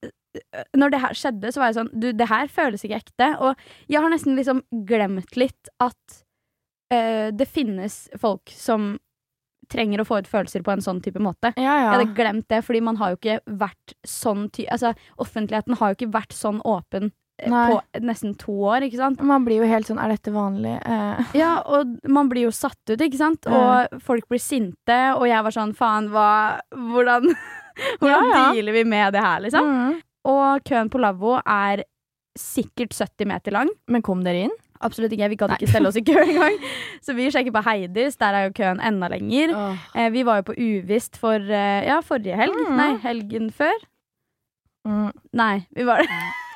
Når 0.75 0.91
det 0.91 1.01
her 1.01 1.15
skjedde, 1.15 1.53
så 1.55 1.59
var 1.61 1.67
jeg 1.73 1.77
sånn 1.77 2.01
Du, 2.01 2.13
det 2.13 2.29
her 2.29 2.49
føles 2.49 2.83
ikke 2.83 2.97
ekte. 3.01 3.41
Og 3.41 3.55
jeg 3.89 4.01
har 4.03 4.11
nesten 4.11 4.35
liksom 4.37 4.63
glemt 4.85 5.37
litt 5.37 5.69
at 5.79 6.25
eh, 6.91 7.31
det 7.31 7.47
finnes 7.47 8.09
folk 8.19 8.43
som 8.51 8.99
trenger 9.71 10.01
å 10.03 10.07
få 10.09 10.19
ut 10.23 10.29
følelser 10.31 10.63
på 10.67 10.73
en 10.75 10.83
sånn 10.85 11.01
type 11.05 11.21
måte. 11.23 11.53
Ja, 11.57 11.63
ja. 11.65 11.83
Jeg 11.85 11.93
hadde 11.95 12.15
glemt 12.17 12.49
det, 12.53 12.63
fordi 12.67 12.81
man 12.85 12.97
har 13.01 13.13
jo 13.15 13.19
ikke 13.21 13.41
vært 13.61 13.95
sånn 14.07 14.49
ty 14.55 14.67
Altså, 14.71 14.95
offentligheten 15.21 15.77
har 15.81 15.93
jo 15.93 15.99
ikke 15.99 16.13
vært 16.15 16.33
sånn 16.37 16.61
åpen 16.65 17.11
eh, 17.39 17.51
Nei. 17.51 17.65
på 17.73 18.03
nesten 18.07 18.35
to 18.39 18.53
år, 18.71 18.87
ikke 18.87 19.01
sant? 19.01 19.23
Man 19.23 19.45
blir 19.47 19.63
jo 19.63 19.69
helt 19.71 19.87
sånn 19.91 19.99
Er 20.03 20.09
dette 20.15 20.33
vanlig? 20.35 20.77
Eh, 20.87 21.35
Ja, 21.39 21.57
og 21.67 21.97
man 22.09 22.29
blir 22.33 22.47
jo 22.49 22.55
satt 22.55 22.79
ut, 22.91 23.01
ikke 23.01 23.21
sant? 23.21 23.47
Og 23.47 23.95
Og 23.95 24.01
folk 24.03 24.29
blir 24.31 24.43
sinte, 24.43 24.99
og 25.19 25.27
jeg 25.29 25.43
var 25.47 25.51
sånn 25.55 25.75
faen, 25.77 26.09
hva 26.15 26.61
Hvordan, 26.73 27.31
hvordan 28.01 28.31
ja. 28.33 28.45
dealer 28.55 28.73
vi 28.81 28.85
med 28.85 29.13
det 29.17 29.23
her, 29.25 29.41
liksom? 29.47 29.65
mm. 29.71 30.03
Og 30.25 30.63
køen 30.65 30.89
på 30.89 31.01
lavvo 31.03 31.35
er 31.45 31.83
sikkert 32.39 32.95
70 32.97 33.29
meter 33.29 33.53
lang. 33.53 33.69
Men 33.93 34.03
kom 34.03 34.23
dere 34.25 34.47
inn? 34.49 34.55
Absolutt 34.81 35.13
ikke. 35.15 35.29
Vi 35.33 35.39
gadd 35.41 35.55
ikke 35.57 35.71
stelle 35.71 35.91
oss 35.91 35.99
i 36.01 36.05
kø 36.05 36.17
engang. 36.21 36.57
Så 37.05 37.15
vi 37.17 37.31
sjekker 37.33 37.55
på 37.55 37.63
Heidis, 37.69 38.19
der 38.21 38.37
er 38.37 38.49
jo 38.49 38.55
køen 38.57 38.83
enda 38.85 39.09
lenger. 39.13 39.55
Eh, 39.95 40.11
vi 40.13 40.25
var 40.27 40.43
jo 40.43 40.49
på 40.51 40.57
Uvisst 40.59 41.19
for 41.21 41.39
eh, 41.39 41.85
ja, 41.87 42.01
forrige 42.05 42.39
helg. 42.39 42.57
Mm. 42.69 42.79
Nei, 42.81 42.91
helgen 43.05 43.51
før. 43.55 43.85
Mm. 44.85 45.13
Nei, 45.33 45.55
vi 45.73 45.87
var, 45.89 46.03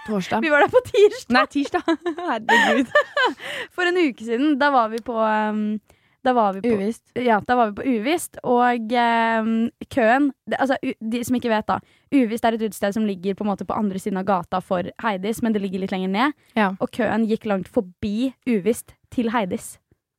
Torsdag. 0.08 0.42
vi 0.44 0.50
var 0.52 0.64
der 0.64 0.72
på 0.72 0.82
tirsdag. 0.88 1.34
Nei, 1.36 1.44
tirsdag. 1.52 1.82
Herregud. 2.28 2.90
For 3.76 3.88
en 3.88 4.00
uke 4.02 4.24
siden. 4.24 4.58
Da 4.60 4.72
var 4.74 4.90
vi 4.92 5.00
på 5.04 5.16
um, 5.16 5.78
Da 6.26 6.32
var 6.34 6.52
vi 6.56 6.60
på 6.64 6.74
Uvisst. 6.74 7.04
Ja, 7.14 7.38
da 7.46 7.54
var 7.56 7.70
vi 7.70 7.76
på 7.78 7.84
Uvisst, 7.98 8.38
og 8.42 8.92
eh, 8.92 9.50
køen 9.94 10.30
det, 10.50 10.58
Altså, 10.58 10.76
u, 10.82 10.90
de 11.12 11.20
som 11.24 11.36
ikke 11.38 11.52
vet, 11.52 11.66
da. 11.68 11.78
Uvisst 12.12 12.44
er 12.44 12.56
et 12.56 12.64
utested 12.66 12.96
som 12.96 13.06
ligger 13.06 13.34
på 13.38 13.44
en 13.46 13.50
måte 13.52 13.64
på 13.68 13.76
andre 13.78 13.98
siden 14.02 14.18
av 14.18 14.26
gata 14.28 14.60
for 14.60 14.88
Heidis, 15.04 15.42
men 15.42 15.52
det 15.54 15.62
ligger 15.62 15.80
litt 15.84 15.92
lenger 15.94 16.08
ned. 16.12 16.32
Ja. 16.58 16.72
Og 16.80 16.90
køen 16.90 17.26
gikk 17.30 17.46
langt 17.46 17.68
forbi 17.70 18.32
Uvisst 18.50 18.94
til 19.14 19.30
Heidis. 19.30 19.76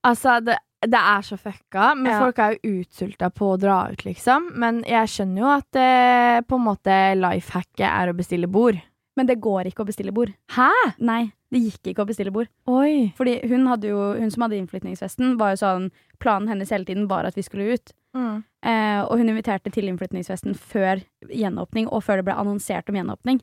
Altså, 0.07 0.37
det, 0.39 0.55
det 0.87 0.95
er 0.99 1.21
så 1.27 1.35
fucka, 1.37 1.93
men 1.99 2.13
Ja. 2.13 2.19
folk 2.23 2.39
er 2.39 2.55
jo 2.55 2.79
utsulta 2.79 3.29
på 3.35 3.51
å 3.53 3.59
dra 3.59 3.81
ut, 3.91 4.05
liksom. 4.07 4.53
Men 4.55 4.83
jeg 4.87 5.11
skjønner 5.11 5.43
jo 5.43 5.49
at 5.57 5.75
eh, 5.83 6.39
på 6.47 6.55
en 6.55 6.63
måte 6.69 6.99
life 7.19 7.51
hacket 7.51 7.83
er 7.89 8.13
å 8.13 8.15
bestille 8.15 8.47
bord. 8.47 8.79
Men 9.19 9.27
det 9.27 9.41
går 9.43 9.67
ikke 9.67 9.83
å 9.83 9.89
bestille 9.89 10.13
bord. 10.15 10.31
Hæ? 10.55 10.69
Nei, 11.03 11.25
det 11.49 11.61
gikk 11.63 11.91
ikke 11.91 12.03
å 12.05 12.09
bestille 12.09 12.33
bord. 12.33 12.49
Oi. 12.69 13.09
Fordi 13.17 13.39
hun, 13.49 13.65
jo, 13.85 14.01
hun 14.19 14.33
som 14.33 14.45
hadde 14.45 14.59
innflytningsfesten, 14.59 15.37
var 15.39 15.55
jo 15.55 15.63
sånn 15.63 15.89
Planen 16.19 16.49
hennes 16.51 16.71
hele 16.73 16.83
tiden 16.83 17.05
var 17.07 17.23
at 17.23 17.37
vi 17.37 17.45
skulle 17.45 17.77
ut. 17.77 17.93
Mm. 18.17 18.41
Eh, 18.65 19.01
og 19.05 19.21
hun 19.21 19.29
inviterte 19.31 19.71
til 19.71 19.87
innflytningsfesten 19.87 20.55
før 20.57 20.99
gjenåpning, 21.31 21.87
og 21.87 22.03
før 22.03 22.19
det 22.19 22.25
ble 22.27 22.35
annonsert 22.35 22.89
om 22.91 22.97
gjenåpning. 22.99 23.39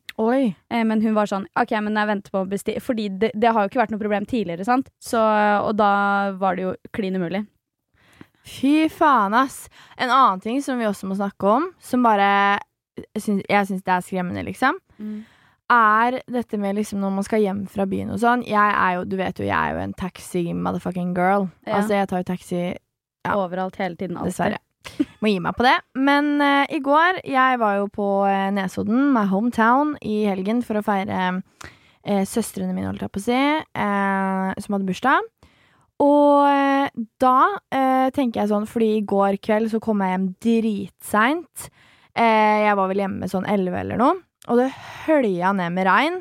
Eh, 0.69 0.85
men 0.85 1.01
hun 1.01 1.17
var 1.17 1.31
sånn 1.31 1.47
OK, 1.57 1.73
men 1.81 1.97
jeg 1.97 2.11
venter 2.11 2.35
på 2.35 2.43
å 2.43 2.49
bestille 2.51 2.83
Fordi 2.85 3.07
det, 3.23 3.31
det 3.33 3.53
har 3.55 3.65
jo 3.65 3.71
ikke 3.71 3.81
vært 3.81 3.95
noe 3.95 4.03
problem 4.03 4.27
tidligere, 4.29 4.67
sant? 4.69 4.91
Så, 5.01 5.23
og 5.23 5.73
da 5.81 5.93
var 6.37 6.59
det 6.59 6.67
jo 6.67 6.75
klin 6.97 7.17
umulig. 7.17 7.47
Fy 8.47 8.91
faen, 8.93 9.35
ass. 9.35 9.65
En 9.97 10.13
annen 10.13 10.43
ting 10.45 10.61
som 10.63 10.79
vi 10.79 10.87
også 10.87 11.09
må 11.09 11.17
snakke 11.19 11.49
om, 11.57 11.71
som 11.83 12.05
bare 12.07 12.29
syns, 13.19 13.43
Jeg 13.49 13.71
syns 13.71 13.83
det 13.83 13.97
er 13.97 14.05
skremmende, 14.05 14.45
liksom, 14.47 14.79
er 15.73 16.21
dette 16.31 16.59
med 16.61 16.77
liksom 16.79 17.01
når 17.03 17.15
man 17.17 17.27
skal 17.27 17.43
hjem 17.43 17.65
fra 17.71 17.87
byen 17.91 18.13
og 18.15 18.21
sånn. 18.23 18.45
Jeg 18.47 18.75
er 18.75 18.99
jo, 18.99 19.07
du 19.09 19.17
vet 19.19 19.41
jo, 19.41 19.47
jeg 19.49 19.57
er 19.57 19.75
jo 19.75 19.83
en 19.83 19.97
taxi 19.99 20.45
motherfucking 20.55 21.15
girl. 21.17 21.49
Ja. 21.67 21.81
Altså, 21.81 21.97
jeg 21.99 22.11
tar 22.13 22.23
jo 22.23 22.31
taxi 22.35 22.61
Ja. 23.27 23.35
Overalt, 23.35 23.75
hele 23.83 23.97
tiden. 23.99 24.17
alltid. 24.17 24.31
Dessverre. 24.31 24.61
Må 25.19 25.33
gi 25.33 25.41
meg 25.43 25.57
på 25.59 25.65
det. 25.67 25.75
Men 25.99 26.37
uh, 26.39 26.63
i 26.71 26.79
går, 26.79 27.21
jeg 27.27 27.59
var 27.59 27.81
jo 27.81 27.89
på 27.91 28.07
uh, 28.23 28.51
Nesodden, 28.55 29.09
my 29.15 29.25
hometown, 29.27 29.97
i 29.99 30.21
helgen 30.29 30.63
for 30.63 30.79
å 30.79 30.85
feire 30.87 31.23
uh, 31.41 32.23
søstrene 32.23 32.71
mine, 32.71 32.87
holdt 32.87 33.03
jeg 33.03 33.11
på 33.11 33.19
å 33.19 33.25
si, 33.25 33.41
som 34.63 34.77
hadde 34.77 34.87
bursdag. 34.87 35.27
Og 35.99 37.03
da 37.19 37.39
tenker 38.15 38.43
jeg 38.43 38.51
sånn, 38.53 38.69
fordi 38.69 38.93
i 38.99 39.05
går 39.09 39.41
kveld 39.43 39.73
så 39.73 39.81
kom 39.83 40.05
jeg 40.05 40.13
hjem 40.13 40.27
dritseint. 40.45 41.67
Jeg 42.15 42.77
var 42.79 42.93
vel 42.93 43.01
hjemme 43.01 43.27
sånn 43.33 43.49
elleve 43.51 43.81
eller 43.81 43.99
noe, 43.99 44.21
og 44.47 44.61
det 44.61 44.71
hølja 45.07 45.53
ned 45.57 45.75
med 45.75 45.89
regn. 45.89 46.21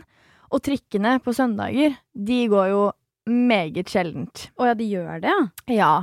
Og 0.54 0.62
trikkene 0.64 1.18
på 1.24 1.34
søndager, 1.36 1.98
de 2.14 2.42
går 2.52 2.70
jo 2.72 2.84
meget 3.30 3.90
sjeldent. 3.90 4.50
Å 4.62 4.70
ja, 4.70 4.76
de 4.78 4.88
gjør 4.88 5.24
det, 5.24 5.32
ja? 5.32 5.74
Ja. 5.74 5.94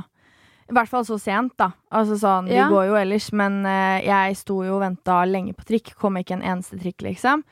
I 0.69 0.75
hvert 0.75 0.91
fall 0.91 1.05
så 1.07 1.17
sent, 1.19 1.55
da. 1.59 1.71
Altså 1.93 2.17
sånn, 2.19 2.47
De 2.49 2.59
går 2.71 2.87
jo 2.89 2.97
ellers, 2.99 3.29
men 3.35 3.61
uh, 3.67 3.99
jeg 4.03 4.37
sto 4.39 4.61
jo 4.65 4.77
og 4.77 4.83
venta 4.83 5.19
lenge 5.27 5.55
på 5.57 5.65
trikk. 5.67 5.93
Kom 5.99 6.17
ikke 6.19 6.37
en 6.37 6.45
eneste 6.53 6.79
trikk, 6.81 7.03
liksom. 7.05 7.43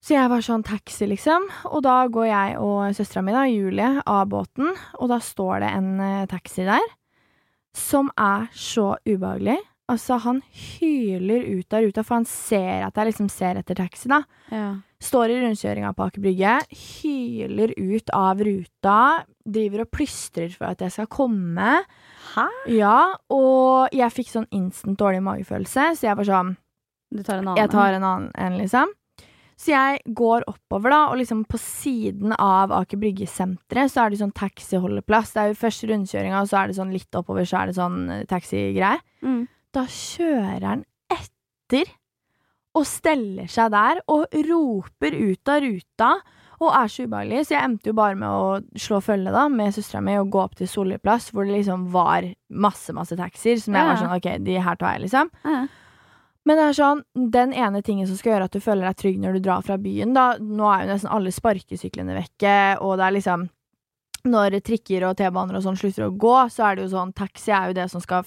Så 0.00 0.14
jeg 0.14 0.30
var 0.32 0.44
sånn 0.44 0.64
taxi, 0.64 1.08
liksom. 1.10 1.48
Og 1.68 1.82
da 1.84 1.98
går 2.08 2.30
jeg 2.30 2.60
og 2.62 2.94
søstera 2.96 3.24
mi, 3.26 3.34
da, 3.36 3.44
Julie, 3.50 3.90
av 4.08 4.30
båten, 4.32 4.72
og 4.96 5.10
da 5.12 5.20
står 5.22 5.60
det 5.64 5.74
en 5.76 5.90
uh, 6.00 6.28
taxi 6.30 6.64
der 6.68 6.86
som 7.76 8.10
er 8.18 8.48
så 8.56 8.96
ubehagelig. 9.06 9.58
Altså, 9.90 10.20
han 10.22 10.38
hyler 10.54 11.48
ut 11.56 11.74
av 11.74 11.82
ruta, 11.82 12.04
for 12.06 12.20
han 12.20 12.28
ser 12.28 12.86
at 12.86 12.98
jeg 13.00 13.10
liksom 13.10 13.30
ser 13.32 13.58
etter 13.60 13.78
taxi, 13.78 14.10
da. 14.12 14.22
ja. 14.54 14.70
Står 15.00 15.32
i 15.32 15.38
rundkjøringa 15.40 15.94
på 15.96 16.04
Aker 16.04 16.20
Brygge, 16.20 16.58
hyler 16.76 17.70
ut 17.72 18.10
av 18.12 18.42
ruta, 18.44 18.96
driver 19.48 19.86
og 19.86 19.88
plystrer 19.96 20.52
for 20.52 20.68
at 20.68 20.82
jeg 20.84 20.92
skal 20.92 21.08
komme. 21.08 21.78
Hæ? 22.34 22.44
Ja, 22.68 22.98
og 23.32 23.96
jeg 23.96 24.12
fikk 24.12 24.28
sånn 24.28 24.50
instant 24.52 25.00
dårlig 25.00 25.22
magefølelse, 25.24 25.94
så 25.96 26.10
jeg 26.10 26.18
var 26.18 26.28
sånn 26.28 26.50
Du 27.10 27.22
tar 27.24 27.40
en 27.40 27.48
annen? 27.48 27.62
Jeg 27.62 27.72
tar 27.72 27.96
en 27.96 28.04
annen 28.04 28.28
en, 28.36 28.58
liksom. 28.60 28.92
Så 29.60 29.72
jeg 29.72 30.02
går 30.16 30.44
oppover, 30.48 30.92
da, 30.92 31.00
og 31.12 31.18
liksom 31.20 31.42
på 31.48 31.58
siden 31.60 32.32
av 32.36 32.72
Aker 32.72 33.00
Brygge-senteret 33.00 33.92
så 33.92 34.04
er 34.04 34.12
det 34.12 34.20
sånn 34.20 34.36
taxiholdeplass. 34.36 35.34
Det 35.34 35.42
er 35.42 35.50
jo 35.50 35.58
først 35.60 35.84
rundkjøringa, 35.90 36.44
og 36.44 36.48
så 36.48 36.60
er 36.60 36.70
det 36.70 36.76
sånn 36.78 36.94
litt 36.94 37.18
oppover, 37.18 37.48
så 37.48 37.58
er 37.60 37.68
det 37.68 37.76
sånn 37.76 37.98
eh, 38.14 38.22
taxigreier. 38.30 39.02
Mm. 39.24 39.42
Da 39.74 39.86
kjører 39.86 40.66
han 40.66 40.84
etter 41.12 41.90
og 42.78 42.86
steller 42.86 43.50
seg 43.50 43.72
der 43.74 44.00
og 44.10 44.30
roper 44.46 45.16
ut 45.16 45.50
av 45.50 45.64
ruta 45.64 46.10
og 46.60 46.74
er 46.76 46.90
så 46.92 47.06
ubehagelig. 47.08 47.44
Så 47.48 47.54
jeg 47.54 47.64
endte 47.64 47.90
jo 47.90 47.96
bare 47.96 48.16
med 48.20 48.28
å 48.28 48.78
slå 48.78 49.00
følge 49.04 49.32
da 49.32 49.46
med 49.52 49.74
søstera 49.74 50.02
mi 50.04 50.16
og 50.20 50.30
gå 50.32 50.42
opp 50.42 50.58
til 50.58 50.68
Solli 50.68 50.98
plass, 51.00 51.30
hvor 51.32 51.48
det 51.48 51.56
liksom 51.56 51.86
var 51.94 52.26
masse, 52.52 52.92
masse 52.96 53.16
taxier, 53.16 53.56
som 53.62 53.78
jeg 53.78 53.88
var 53.88 54.00
sånn 54.00 54.12
OK, 54.16 54.28
de 54.44 54.58
her 54.60 54.80
tar 54.80 54.98
jeg, 54.98 55.06
liksom. 55.06 55.30
Ja. 55.46 55.62
Men 56.48 56.56
det 56.56 56.66
er 56.66 56.76
sånn, 56.76 57.00
den 57.32 57.54
ene 57.56 57.82
tingen 57.84 58.08
som 58.08 58.16
skal 58.16 58.34
gjøre 58.34 58.48
at 58.48 58.54
du 58.56 58.64
føler 58.64 58.88
deg 58.88 59.00
trygg 59.00 59.18
når 59.20 59.36
du 59.36 59.42
drar 59.44 59.64
fra 59.64 59.76
byen, 59.80 60.14
da 60.16 60.34
Nå 60.40 60.68
er 60.72 60.84
jo 60.84 60.92
nesten 60.92 61.12
alle 61.12 61.32
sparkesyklene 61.36 62.16
vekke, 62.16 62.54
og 62.80 62.96
det 62.96 63.06
er 63.06 63.16
liksom 63.18 63.48
Når 64.30 64.56
trikker 64.64 65.04
og 65.08 65.18
T-baner 65.20 65.56
og 65.56 65.64
sånn 65.64 65.78
slutter 65.80 66.08
å 66.08 66.14
gå, 66.16 66.36
så 66.52 66.68
er 66.68 66.76
det 66.76 66.86
jo 66.86 66.94
sånn 66.94 67.12
Taxi 67.16 67.52
er 67.56 67.70
jo 67.70 67.76
det 67.76 67.86
som 67.92 68.04
skal 68.04 68.24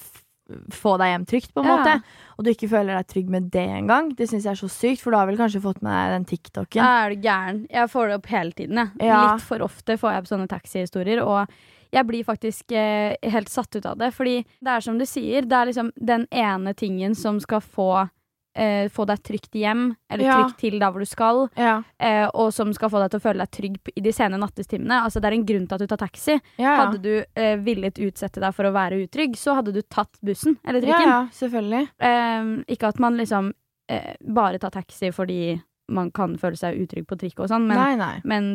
få 0.70 0.96
deg 1.00 1.12
hjem 1.12 1.26
trygt, 1.26 1.54
på 1.54 1.62
en 1.62 1.66
Ja. 1.70 1.76
måte. 1.76 2.02
Og 2.38 2.44
du 2.44 2.50
ikke 2.50 2.68
føler 2.68 2.96
deg 2.98 3.06
trygg 3.08 3.28
med 3.30 3.50
det 3.50 3.64
engang. 3.68 4.14
Det 4.16 4.28
syns 4.28 4.44
jeg 4.44 4.52
er 4.52 4.60
så 4.60 4.68
sykt, 4.68 5.00
for 5.00 5.10
du 5.10 5.16
har 5.16 5.26
vel 5.26 5.36
kanskje 5.38 5.62
fått 5.62 5.80
med 5.82 5.92
deg 5.92 6.12
den 6.18 6.24
TikToken. 6.38 6.76
Ja, 6.82 7.06
Er 7.06 7.10
du 7.10 7.16
gæren? 7.22 7.66
Jeg 7.70 7.88
får 7.90 8.08
det 8.08 8.14
opp 8.18 8.26
hele 8.26 8.52
tiden. 8.52 8.76
Jeg. 8.76 9.06
Ja. 9.08 9.32
Litt 9.34 9.42
for 9.42 9.58
ofte 9.64 9.96
får 9.96 10.10
jeg 10.12 10.18
opp 10.22 10.28
sånne 10.28 10.48
taxihistorier. 10.48 11.22
Og 11.24 11.48
jeg 11.92 12.06
blir 12.06 12.24
faktisk 12.24 12.72
eh, 12.72 13.14
helt 13.22 13.48
satt 13.48 13.74
ut 13.76 13.86
av 13.86 13.96
det. 13.98 14.12
Fordi 14.12 14.44
det 14.60 14.68
er 14.68 14.80
som 14.80 14.98
du 14.98 15.04
sier, 15.06 15.42
det 15.42 15.52
er 15.52 15.66
liksom 15.66 15.92
den 15.96 16.26
ene 16.30 16.74
tingen 16.74 17.14
som 17.14 17.38
skal 17.40 17.60
få, 17.60 18.10
eh, 18.54 18.88
få 18.88 19.06
deg 19.06 19.22
trygt 19.22 19.50
hjem, 19.58 19.96
eller 20.10 20.24
Ja. 20.24 20.36
trygt 20.44 20.58
til 20.58 20.78
der 20.78 20.90
hvor 20.92 21.00
du 21.00 21.06
skal, 21.06 21.48
Ja. 21.56 21.82
eh, 21.98 22.28
og 22.34 22.52
som 22.52 22.72
skal 22.72 22.88
få 22.90 23.00
deg 23.02 23.10
til 23.10 23.20
å 23.20 23.22
føle 23.22 23.38
deg 23.44 23.50
trygg 23.50 23.78
i 23.96 24.00
de 24.00 24.12
sene 24.12 24.38
nattestimene. 24.38 25.02
Altså, 25.04 25.20
det 25.20 25.24
er 25.24 25.34
en 25.34 25.46
grunn 25.46 25.66
til 25.68 25.74
at 25.74 25.80
du 25.80 25.86
tar 25.86 25.98
taxi. 26.06 26.40
Ja. 26.58 26.76
Hadde 26.86 27.02
du 27.02 27.24
eh, 27.36 27.56
villet 27.56 27.94
utsette 27.98 28.40
deg 28.40 28.54
for 28.54 28.64
å 28.64 28.72
være 28.72 29.02
utrygg, 29.08 29.34
så 29.36 29.54
hadde 29.56 29.72
du 29.74 29.82
tatt 29.82 30.14
bussen 30.22 30.56
eller 30.66 30.80
trikken. 30.80 31.08
ja, 31.08 31.26
selvfølgelig. 31.32 31.88
Eh, 32.00 32.64
ikke 32.74 32.88
at 32.88 32.98
man 33.00 33.16
liksom 33.16 33.52
eh, 33.88 34.14
bare 34.32 34.58
tar 34.58 34.70
taxi 34.70 35.10
fordi 35.12 35.60
man 35.90 36.10
kan 36.10 36.38
føle 36.38 36.56
seg 36.56 36.78
utrygg 36.80 37.06
på 37.06 37.18
trikk 37.20 37.40
og 37.44 37.48
sånn, 37.50 37.66
men, 37.68 38.22
men 38.24 38.46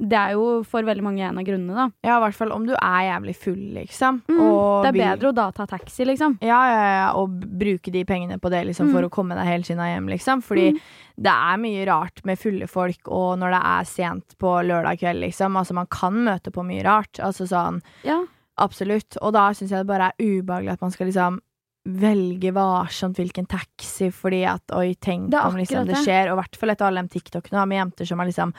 det 0.00 0.14
er 0.14 0.32
jo 0.36 0.62
for 0.62 0.86
veldig 0.86 1.02
mange 1.02 1.24
en 1.26 1.38
av 1.40 1.44
grunnene, 1.44 1.74
da. 1.74 1.86
Ja, 2.06 2.18
i 2.18 2.22
hvert 2.22 2.36
fall 2.38 2.52
om 2.54 2.64
du 2.68 2.72
er 2.76 3.00
jævlig 3.08 3.34
full, 3.34 3.62
liksom. 3.74 4.20
Mm, 4.30 4.38
det 4.84 4.88
er 4.92 4.98
bedre 4.98 5.30
å 5.32 5.34
da 5.34 5.50
ta 5.50 5.66
taxi, 5.66 6.04
liksom. 6.06 6.36
Ja, 6.40 6.60
ja, 6.70 6.84
ja, 7.00 7.08
og 7.18 7.34
bruke 7.58 7.90
de 7.90 8.04
pengene 8.04 8.38
på 8.38 8.48
det 8.50 8.64
liksom, 8.68 8.92
for 8.92 9.02
Mm. 9.02 9.08
å 9.08 9.10
komme 9.10 9.34
deg 9.34 9.44
helskinna 9.50 9.88
hjem, 9.90 10.06
liksom. 10.08 10.40
Fordi 10.42 10.72
Mm. 10.74 10.80
det 11.18 11.32
er 11.34 11.56
mye 11.58 11.86
rart 11.86 12.24
med 12.24 12.38
fulle 12.38 12.68
folk, 12.68 13.08
og 13.08 13.38
når 13.40 13.50
det 13.58 13.62
er 13.64 13.84
sent 13.84 14.38
på 14.38 14.54
lørdag 14.62 14.98
kveld, 15.00 15.20
liksom. 15.26 15.56
Altså, 15.56 15.72
man 15.74 15.86
kan 15.86 16.14
møte 16.14 16.52
på 16.52 16.64
mye 16.64 16.84
rart. 16.84 17.18
Altså 17.18 17.48
sånn, 17.48 17.82
Ja. 18.04 18.24
absolutt. 18.56 19.16
Og 19.20 19.32
da 19.32 19.50
syns 19.50 19.70
jeg 19.70 19.84
det 19.84 19.86
bare 19.88 20.12
er 20.12 20.24
ubehagelig 20.42 20.72
at 20.72 20.80
man 20.80 20.90
skal 20.92 21.06
liksom 21.08 21.40
velge 21.88 22.52
varsomt 22.52 23.16
hvilken 23.16 23.46
taxi, 23.48 24.10
fordi 24.12 24.44
at 24.46 24.60
oi, 24.76 24.94
tenk 25.00 25.32
om 25.32 25.56
liksom 25.56 25.86
det 25.86 25.94
det. 25.94 26.04
skjer. 26.04 26.30
Og 26.30 26.38
i 26.38 26.42
hvert 26.42 26.56
fall 26.56 26.70
etter 26.70 26.86
alle 26.86 27.02
de 27.06 27.08
TikTokene 27.18 27.66
med 27.66 27.78
jenter 27.78 28.06
som 28.06 28.18
har 28.18 28.26
liksom 28.28 28.52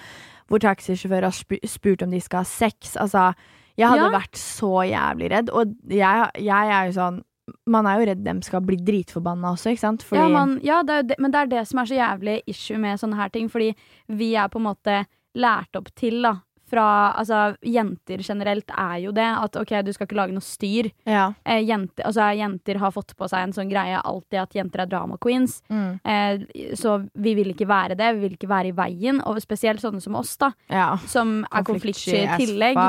Hvor 0.49 0.59
taxisjåfører 0.63 1.29
har 1.29 1.57
spurt 1.69 2.01
om 2.05 2.11
de 2.11 2.19
skal 2.21 2.41
ha 2.43 2.43
sex. 2.49 2.95
Altså, 2.97 3.33
jeg 3.77 3.87
hadde 3.87 4.07
Ja. 4.11 4.19
vært 4.19 4.35
så 4.35 4.71
jævlig 4.89 5.29
redd. 5.31 5.49
Og 5.53 5.75
jeg, 5.87 6.31
jeg 6.35 6.71
er 6.75 6.85
jo 6.89 6.95
sånn 6.99 7.23
Man 7.65 7.87
er 7.89 7.97
jo 7.97 8.05
redd 8.05 8.23
dem 8.23 8.41
skal 8.45 8.61
bli 8.61 8.75
dritforbanna 8.77 9.55
også, 9.55 9.71
ikke 9.73 9.79
sant? 9.81 10.03
Fordi 10.05 10.19
Ja, 10.21 10.27
man, 10.29 10.59
ja 10.61 10.83
det 10.83 11.07
det, 11.07 11.15
men 11.17 11.31
det 11.31 11.39
er 11.39 11.47
det 11.47 11.67
som 11.67 11.79
er 11.79 11.85
så 11.89 11.95
jævlig 11.97 12.41
issue 12.45 12.77
med 12.77 12.99
sånne 12.99 13.15
her 13.17 13.29
ting, 13.33 13.47
fordi 13.49 13.71
vi 14.07 14.35
er 14.35 14.47
på 14.53 14.59
en 14.61 14.67
måte 14.67 14.99
lært 15.35 15.73
opp 15.75 15.89
til, 15.95 16.21
da. 16.21 16.35
Fra, 16.69 16.85
altså, 17.17 17.55
jenter 17.65 18.21
generelt 18.21 18.69
er 18.77 18.97
jo 19.01 19.13
det 19.15 19.25
at 19.25 19.57
ok, 19.57 19.71
du 19.85 19.91
skal 19.95 20.05
ikke 20.05 20.17
lage 20.19 20.35
noe 20.35 20.45
styr. 20.45 20.91
Ja. 21.09 21.31
Eh, 21.41 21.63
jenter, 21.65 22.05
altså, 22.05 22.27
jenter 22.37 22.79
har 22.83 22.93
fått 22.93 23.15
på 23.17 23.29
seg 23.31 23.47
en 23.47 23.55
sånn 23.55 23.71
greie 23.71 23.97
alltid 23.97 24.41
at 24.43 24.57
jenter 24.57 24.83
er 24.83 24.91
drama 24.91 25.17
queens. 25.21 25.59
Mm. 25.73 25.99
Eh, 26.03 26.73
så 26.77 26.99
vi 27.17 27.33
vil 27.39 27.53
ikke 27.55 27.69
være 27.69 27.97
det, 27.99 28.11
vi 28.17 28.27
vil 28.27 28.37
ikke 28.37 28.51
være 28.51 28.71
i 28.71 28.77
veien. 28.77 29.21
Og 29.25 29.41
spesielt 29.41 29.81
sånne 29.81 30.03
som 30.03 30.17
oss, 30.19 30.35
da, 30.41 30.51
ja. 30.69 30.91
som 31.09 31.39
er 31.49 31.65
konfliktsky 31.67 32.21
i 32.21 32.39
tillegg. 32.39 32.79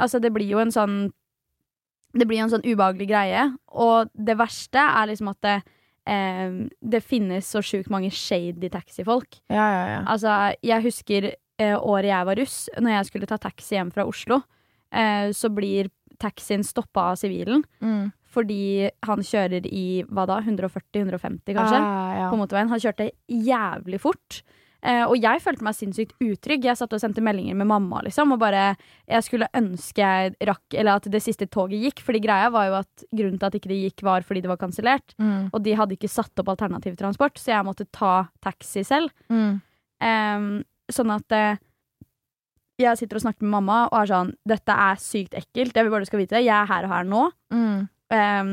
Altså, 0.00 0.18
det 0.22 0.32
blir 0.34 0.50
jo 0.50 0.62
en 0.62 0.74
sånn 0.74 1.00
Det 2.10 2.26
blir 2.26 2.40
en 2.42 2.50
sånn 2.50 2.64
ubehagelig 2.66 3.06
greie. 3.06 3.44
Og 3.70 4.08
det 4.18 4.34
verste 4.34 4.82
er 4.82 5.06
liksom 5.06 5.28
at 5.30 5.38
det, 5.46 5.52
eh, 6.10 6.56
det 6.82 7.04
finnes 7.06 7.46
så 7.46 7.62
sjukt 7.62 7.86
mange 7.94 8.10
shady 8.10 8.66
taxifolk. 8.72 9.38
Ja, 9.46 9.62
ja, 9.62 9.84
ja. 9.92 10.00
Altså, 10.10 10.34
jeg 10.66 10.82
husker 10.88 11.28
året 11.76 12.10
jeg 12.10 12.26
var 12.30 12.40
russ, 12.40 12.58
når 12.80 12.94
jeg 12.96 13.08
skulle 13.10 13.26
ta 13.30 13.36
taxi 13.38 13.76
hjem 13.76 13.90
fra 13.92 14.06
Oslo, 14.08 14.40
eh, 14.92 15.30
så 15.36 15.50
blir 15.52 15.90
taxien 16.20 16.64
stoppa 16.66 17.10
av 17.12 17.16
sivilen 17.20 17.62
Mm. 17.80 18.12
fordi 18.30 18.90
han 19.06 19.18
kjører 19.24 19.66
i 19.66 20.02
hva 20.08 20.26
da, 20.28 20.40
140-150 20.40 21.54
kanskje? 21.56 21.80
Ah, 21.80 22.14
ja. 22.18 22.30
på 22.30 22.36
motorveien. 22.38 22.68
Han 22.68 22.78
kjørte 22.82 23.10
jævlig 23.28 24.00
fort. 24.00 24.42
Eh, 24.82 25.02
og 25.04 25.16
jeg 25.20 25.42
følte 25.44 25.62
meg 25.66 25.74
sinnssykt 25.76 26.14
utrygg. 26.24 26.64
Jeg 26.64 26.76
satt 26.78 26.92
og 26.96 27.00
sendte 27.02 27.20
meldinger 27.20 27.54
med 27.54 27.66
mamma, 27.68 28.00
liksom, 28.02 28.32
og 28.32 28.38
bare 28.40 28.76
Jeg 29.06 29.22
skulle 29.26 29.48
ønske 29.52 29.98
jeg 30.00 30.36
rakk 30.48 30.72
Eller 30.72 30.94
at 30.96 31.02
det 31.10 31.20
siste 31.22 31.44
toget 31.50 31.82
gikk, 31.82 32.00
fordi 32.00 32.20
greia 32.24 32.50
var 32.50 32.66
jo 32.70 32.74
at 32.78 33.04
grunnen 33.12 33.38
til 33.38 33.46
at 33.50 33.54
ikke 33.58 33.68
det 33.68 33.80
gikk, 33.92 34.02
var 34.02 34.22
fordi 34.22 34.40
det 34.40 34.48
var 34.48 34.56
kansellert. 34.56 35.14
Mm. 35.18 35.50
Og 35.52 35.62
de 35.62 35.74
hadde 35.74 35.96
ikke 35.98 36.08
satt 36.08 36.32
opp 36.38 36.48
alternativ 36.48 36.96
transport, 36.96 37.34
så 37.36 37.52
jeg 37.52 37.64
måtte 37.66 37.86
ta 37.92 38.28
taxi 38.40 38.82
selv. 38.82 39.10
Mm. 39.28 39.60
Em, 40.00 40.64
sånn 40.96 41.12
at 41.14 41.32
eh, 41.36 41.60
jeg 42.80 42.96
sitter 42.96 43.18
og 43.20 43.24
snakker 43.26 43.44
med 43.44 43.52
mamma 43.58 43.78
og 43.90 43.98
er 44.00 44.08
sånn 44.08 44.30
Dette 44.48 44.72
er 44.72 45.00
sykt 45.02 45.34
ekkelt. 45.36 45.74
Jeg 45.76 45.84
vil 45.84 45.90
bare 45.92 46.06
du 46.06 46.08
skal 46.08 46.22
vite 46.22 46.38
det. 46.38 46.44
Jeg 46.46 46.56
er 46.56 46.70
her 46.70 46.86
og 46.88 46.94
her 46.94 47.04
nå. 47.08 47.24
Mm. 47.52 47.88
Um, 48.10 48.52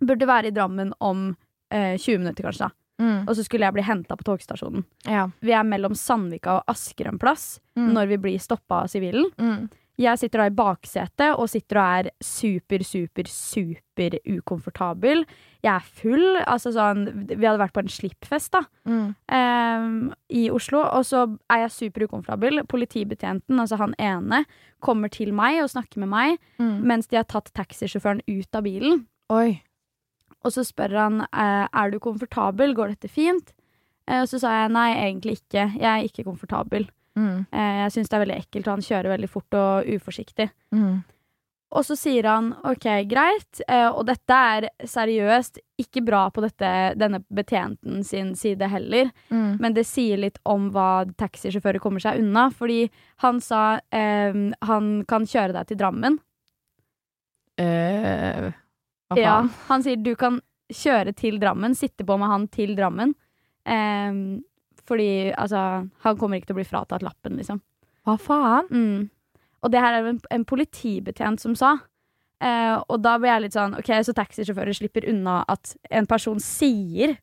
burde 0.00 0.28
være 0.30 0.48
i 0.48 0.54
Drammen 0.56 0.92
om 1.04 1.24
eh, 1.72 1.96
20 1.98 2.18
minutter, 2.22 2.46
kanskje. 2.46 2.68
da 2.68 2.74
Mm. 3.00 3.22
Og 3.24 3.32
så 3.32 3.40
skulle 3.46 3.64
jeg 3.64 3.72
bli 3.72 3.82
henta 3.86 4.12
på 4.12 4.24
togstasjonen. 4.28 4.82
Ja. 5.08 5.22
Vi 5.40 5.54
er 5.56 5.64
mellom 5.64 5.94
Sandvika 5.96 6.58
og 6.58 6.64
Asker 6.68 7.08
en 7.08 7.18
plass 7.18 7.58
Mm. 7.78 7.94
når 7.94 8.08
vi 8.10 8.16
blir 8.18 8.38
stoppa 8.38 8.82
av 8.82 8.88
sivilen. 8.92 9.24
Mm. 9.40 9.70
Jeg 10.00 10.16
sitter 10.16 10.40
da 10.40 10.46
i 10.48 10.54
baksetet 10.56 11.34
og 11.36 11.48
sitter 11.52 11.76
og 11.76 11.84
er 12.00 12.08
super, 12.24 12.80
super, 12.86 13.28
super 13.28 14.16
ukomfortabel. 14.24 15.26
Jeg 15.60 15.72
er 15.74 15.88
full. 16.00 16.24
Altså 16.48 16.72
sånn 16.72 17.02
Vi 17.28 17.44
hadde 17.44 17.60
vært 17.60 17.74
på 17.76 17.82
en 17.84 17.92
slippfest, 17.92 18.54
da. 18.56 18.62
Mm. 18.88 19.10
um, 19.12 20.12
I 20.32 20.46
Oslo. 20.56 20.80
Og 20.96 21.04
så 21.04 21.26
er 21.52 21.66
jeg 21.66 21.74
super 21.76 22.06
ukomfortabel. 22.08 22.62
Politibetjenten, 22.70 23.60
altså 23.60 23.76
han 23.80 23.92
ene, 24.00 24.44
kommer 24.80 25.12
til 25.12 25.34
meg 25.36 25.60
og 25.62 25.68
snakker 25.74 26.00
med 26.00 26.08
meg 26.08 26.38
Mm. 26.60 26.80
mens 26.84 27.06
de 27.08 27.16
har 27.16 27.24
tatt 27.24 27.52
taxisjåføren 27.56 28.20
ut 28.28 28.54
av 28.56 28.64
bilen. 28.64 29.04
Oi. 29.30 29.62
Og 30.44 30.52
så 30.52 30.64
spør 30.64 30.96
han 30.96 31.20
eh, 31.20 31.66
er 31.72 31.90
du 31.92 31.98
komfortabel, 32.00 32.72
går 32.74 32.94
dette 32.94 33.08
fint? 33.12 33.52
Eh, 34.08 34.22
og 34.22 34.28
så 34.28 34.40
sa 34.40 34.52
jeg 34.62 34.72
nei, 34.72 34.88
egentlig 34.96 35.38
ikke. 35.40 35.66
Jeg 35.76 35.88
er 35.90 36.08
ikke 36.08 36.24
komfortabel. 36.24 36.88
Mm. 37.18 37.46
Eh, 37.52 37.76
jeg 37.84 37.92
syns 37.96 38.08
det 38.08 38.16
er 38.18 38.22
veldig 38.26 38.36
ekkelt, 38.44 38.66
og 38.68 38.76
han 38.78 38.84
kjører 38.86 39.14
veldig 39.16 39.28
fort 39.30 39.56
og 39.58 39.88
uforsiktig. 39.96 40.50
Mm. 40.74 41.00
Og 41.70 41.84
så 41.86 41.94
sier 41.94 42.26
han 42.26 42.48
ok, 42.66 42.86
greit, 43.06 43.60
eh, 43.68 43.86
og 43.88 44.04
dette 44.08 44.34
er 44.34 44.64
seriøst 44.90 45.60
ikke 45.78 46.02
bra 46.04 46.24
på 46.34 46.42
dette, 46.42 46.70
denne 46.98 47.20
betjenten 47.30 48.02
sin 48.04 48.32
side 48.34 48.66
heller, 48.72 49.12
Mm. 49.30 49.60
men 49.60 49.72
det 49.74 49.86
sier 49.86 50.18
litt 50.18 50.38
om 50.44 50.70
hva 50.74 51.04
taxisjåfører 51.16 51.78
kommer 51.80 52.00
seg 52.02 52.18
unna, 52.18 52.48
fordi 52.50 52.90
han 53.22 53.38
sa 53.40 53.80
eh, 53.92 54.34
han 54.62 55.04
kan 55.06 55.26
kjøre 55.26 55.52
deg 55.52 55.66
til 55.68 55.76
Drammen. 55.78 56.18
øh, 57.60 58.52
Hva 59.10 59.16
Ja, 59.18 59.48
han 59.68 59.82
sier 59.82 59.96
du 60.02 60.14
kan 60.16 60.40
kjøre 60.70 61.14
til 61.16 61.38
Drammen, 61.42 61.74
sitte 61.74 62.04
på 62.06 62.18
med 62.18 62.28
han 62.30 62.48
til 62.48 62.76
Drammen. 62.78 63.14
Ehm, 63.66 64.42
fordi 64.88 65.32
altså, 65.36 65.88
han 66.04 66.16
kommer 66.20 66.36
ikke 66.40 66.46
til 66.50 66.56
å 66.56 66.60
bli 66.60 66.68
fratatt 66.68 67.02
lappen, 67.02 67.36
liksom. 67.36 67.60
Hva 68.06 68.16
faen? 68.18 68.68
Mm. 68.70 69.10
Og 69.62 69.70
det 69.72 69.80
her 69.80 69.98
er 69.98 70.06
en, 70.08 70.20
en 70.30 70.44
politibetjent 70.48 71.40
som 71.42 71.54
sa. 71.58 71.74
Eh, 72.40 72.76
og 72.88 73.02
da 73.04 73.18
ble 73.20 73.28
jeg 73.28 73.42
litt 73.44 73.56
sånn 73.58 73.74
OK, 73.76 73.90
så 74.06 74.14
taxisjåfører 74.16 74.72
slipper 74.78 75.04
unna 75.12 75.42
at 75.48 75.74
en 75.90 76.06
person 76.08 76.40
sier 76.40 77.18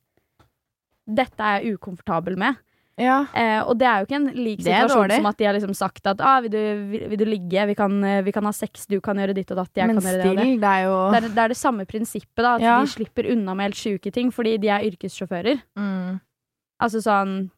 'Dette 1.08 1.40
er 1.40 1.62
jeg 1.64 1.78
ukomfortabel 1.78 2.36
med'. 2.38 2.58
Ja. 2.98 3.28
Eh, 3.38 3.62
og 3.62 3.78
det 3.78 3.86
er 3.88 4.00
jo 4.02 4.06
ikke 4.08 4.18
en 4.18 4.32
lik 4.34 4.60
situasjon 4.66 5.12
som 5.14 5.28
at 5.30 5.38
de 5.38 5.46
har 5.46 5.54
liksom 5.54 5.74
sagt 5.78 6.08
at 6.10 6.20
ah, 6.20 6.40
vil, 6.42 6.50
du, 6.52 6.58
vil, 6.92 7.04
'Vil 7.12 7.20
du 7.22 7.26
ligge? 7.26 7.66
Vi 7.70 7.76
kan, 7.78 8.04
eh, 8.04 8.22
vi 8.26 8.32
kan 8.34 8.44
ha 8.44 8.52
sex. 8.52 8.86
Du 8.90 9.00
kan 9.00 9.16
gjøre 9.16 9.36
ditt 9.38 9.52
og 9.54 9.58
datt. 9.62 9.72
Jeg 9.78 9.88
Men 9.88 10.02
kan 10.02 10.04
gjøre 10.12 10.24
det 10.24 10.30
og 10.30 10.38
det'. 10.38 10.60
det 10.60 10.72
er 10.74 10.84
jo 10.84 11.12
Det 11.12 11.18
er, 11.24 11.28
det 11.30 11.44
er 11.44 11.48
det 11.48 11.58
samme 11.58 11.86
prinsippet, 11.86 12.42
da. 12.44 12.56
At 12.56 12.62
Ja. 12.62 12.82
de 12.82 12.88
slipper 12.88 13.32
unna 13.32 13.54
med 13.54 13.72
helt 13.72 13.76
sjuke 13.78 14.12
ting 14.12 14.32
fordi 14.32 14.58
de 14.60 14.68
er 14.68 14.82
yrkessjåfører. 14.90 15.62
mm, 15.78 16.20
Altså 16.84 17.02
sånn 17.02 17.50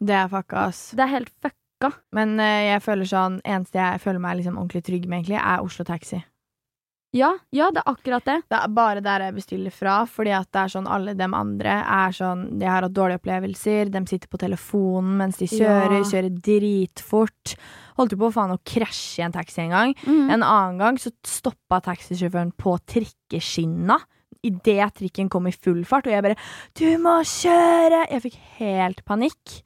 Det 0.00 0.14
er 0.14 0.28
fucka, 0.30 0.68
ass. 0.68 0.90
Det 0.94 1.04
er 1.04 1.14
helt 1.16 1.30
fucka. 1.42 1.92
Men 2.14 2.36
uh, 2.38 2.62
jeg 2.72 2.82
føler 2.82 3.06
sånn 3.06 3.40
Eneste 3.46 3.78
jeg 3.78 4.02
føler 4.02 4.22
meg 4.22 4.40
liksom 4.40 4.58
ordentlig 4.58 4.84
trygg 4.86 5.06
med, 5.08 5.22
egentlig, 5.22 5.38
er 5.42 5.62
Oslo 5.62 5.86
Taxi. 5.86 6.20
Ja, 7.16 7.30
ja, 7.56 7.70
det 7.72 7.80
er 7.80 7.88
akkurat 7.88 8.26
det. 8.28 8.34
Det 8.52 8.56
er 8.58 8.72
bare 8.76 9.00
der 9.00 9.22
jeg 9.24 9.34
bestiller 9.38 9.72
fra, 9.72 9.94
fordi 10.04 10.34
at 10.36 10.50
det 10.52 10.60
er 10.60 10.72
sånn 10.74 10.88
alle 10.92 11.14
dem 11.16 11.32
andre 11.32 11.78
er 11.80 12.12
sånn 12.12 12.42
De 12.60 12.66
har 12.68 12.84
hatt 12.84 12.92
dårlige 12.92 13.22
opplevelser, 13.22 13.88
de 13.94 14.02
sitter 14.10 14.28
på 14.28 14.40
telefonen 14.42 15.14
mens 15.22 15.40
de 15.40 15.48
kjører, 15.48 16.02
Ja. 16.02 16.04
kjører 16.10 16.36
dritfort. 16.50 17.54
Holdt 17.96 18.12
jo 18.12 18.20
på 18.20 18.32
faen 18.34 18.52
å 18.52 18.60
krasje 18.60 19.22
i 19.22 19.24
en 19.24 19.32
taxi 19.32 19.62
en 19.64 19.72
gang. 19.72 19.94
Mm. 20.04 20.28
En 20.36 20.42
annen 20.42 20.78
gang 20.78 21.00
så 21.00 21.10
stoppa 21.24 21.80
taxisjåføren 21.88 22.52
på 22.60 22.76
trikkeskinna 22.84 23.96
idet 24.44 24.94
trikken 24.94 25.28
kom 25.28 25.46
i 25.46 25.52
full 25.52 25.84
fart, 25.84 26.06
og 26.06 26.12
jeg 26.12 26.22
bare 26.22 26.36
'Du 26.74 26.98
må 26.98 27.20
kjøre!' 27.22 28.06
Jeg 28.10 28.22
fikk 28.22 28.38
helt 28.58 29.04
panikk. 29.04 29.62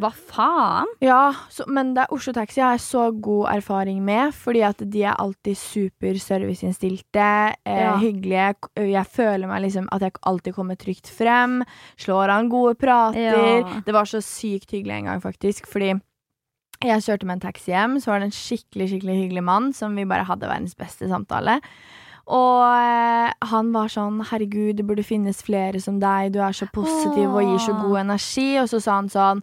Hva 0.00 0.10
faen? 0.10 0.88
Ja, 1.00 1.32
så, 1.48 1.64
men 1.70 1.94
det 1.94 2.02
er 2.02 2.12
Oslo 2.12 2.32
Taxi 2.32 2.60
har 2.60 2.72
jeg 2.74 2.80
så 2.82 3.12
god 3.22 3.46
erfaring 3.54 4.02
med, 4.02 4.34
fordi 4.34 4.60
at 4.66 4.82
de 4.90 5.04
er 5.04 5.14
alltid 5.22 5.54
super 5.56 6.18
serviceinnstilte, 6.18 7.54
eh, 7.64 7.78
Ja. 7.78 7.96
hyggelige. 7.98 8.56
Jeg 8.76 9.06
føler 9.06 9.46
meg 9.46 9.62
liksom 9.62 9.88
at 9.92 10.00
jeg 10.02 10.12
alltid 10.26 10.52
kommer 10.54 10.74
trygt 10.74 11.06
frem, 11.06 11.62
slår 11.96 12.28
an 12.28 12.48
gode 12.48 12.74
prater. 12.74 13.62
Ja. 13.62 13.80
Det 13.86 13.94
var 13.94 14.04
så 14.04 14.18
sykt 14.20 14.72
hyggelig 14.72 14.98
en 14.98 15.04
gang, 15.04 15.22
faktisk, 15.22 15.66
fordi 15.68 16.00
jeg 16.82 17.00
kjørte 17.02 17.24
med 17.24 17.34
en 17.36 17.52
taxi 17.52 17.70
hjem, 17.70 18.00
så 18.00 18.06
var 18.10 18.18
det 18.18 18.26
en 18.26 18.30
skikkelig, 18.32 18.88
skikkelig 18.90 19.16
hyggelig 19.22 19.44
mann 19.44 19.72
som 19.72 19.94
vi 19.94 20.04
bare 20.04 20.24
hadde 20.24 20.48
verdens 20.48 20.74
beste 20.74 21.08
samtale. 21.08 21.60
Og 22.26 22.62
eh, 22.64 23.32
han 23.50 23.72
var 23.74 23.92
sånn 23.92 24.22
'herregud, 24.24 24.78
det 24.78 24.86
burde 24.88 25.04
finnes 25.04 25.42
flere 25.44 25.80
som 25.80 26.00
deg, 26.00 26.32
du 26.32 26.40
er 26.40 26.56
så 26.56 26.66
positiv 26.72 27.28
og 27.28 27.44
gir 27.44 27.60
så 27.60 27.76
god 27.76 28.00
energi', 28.06 28.62
og 28.62 28.68
så 28.68 28.80
sa 28.80 28.96
han 28.96 29.10
sånn 29.12 29.42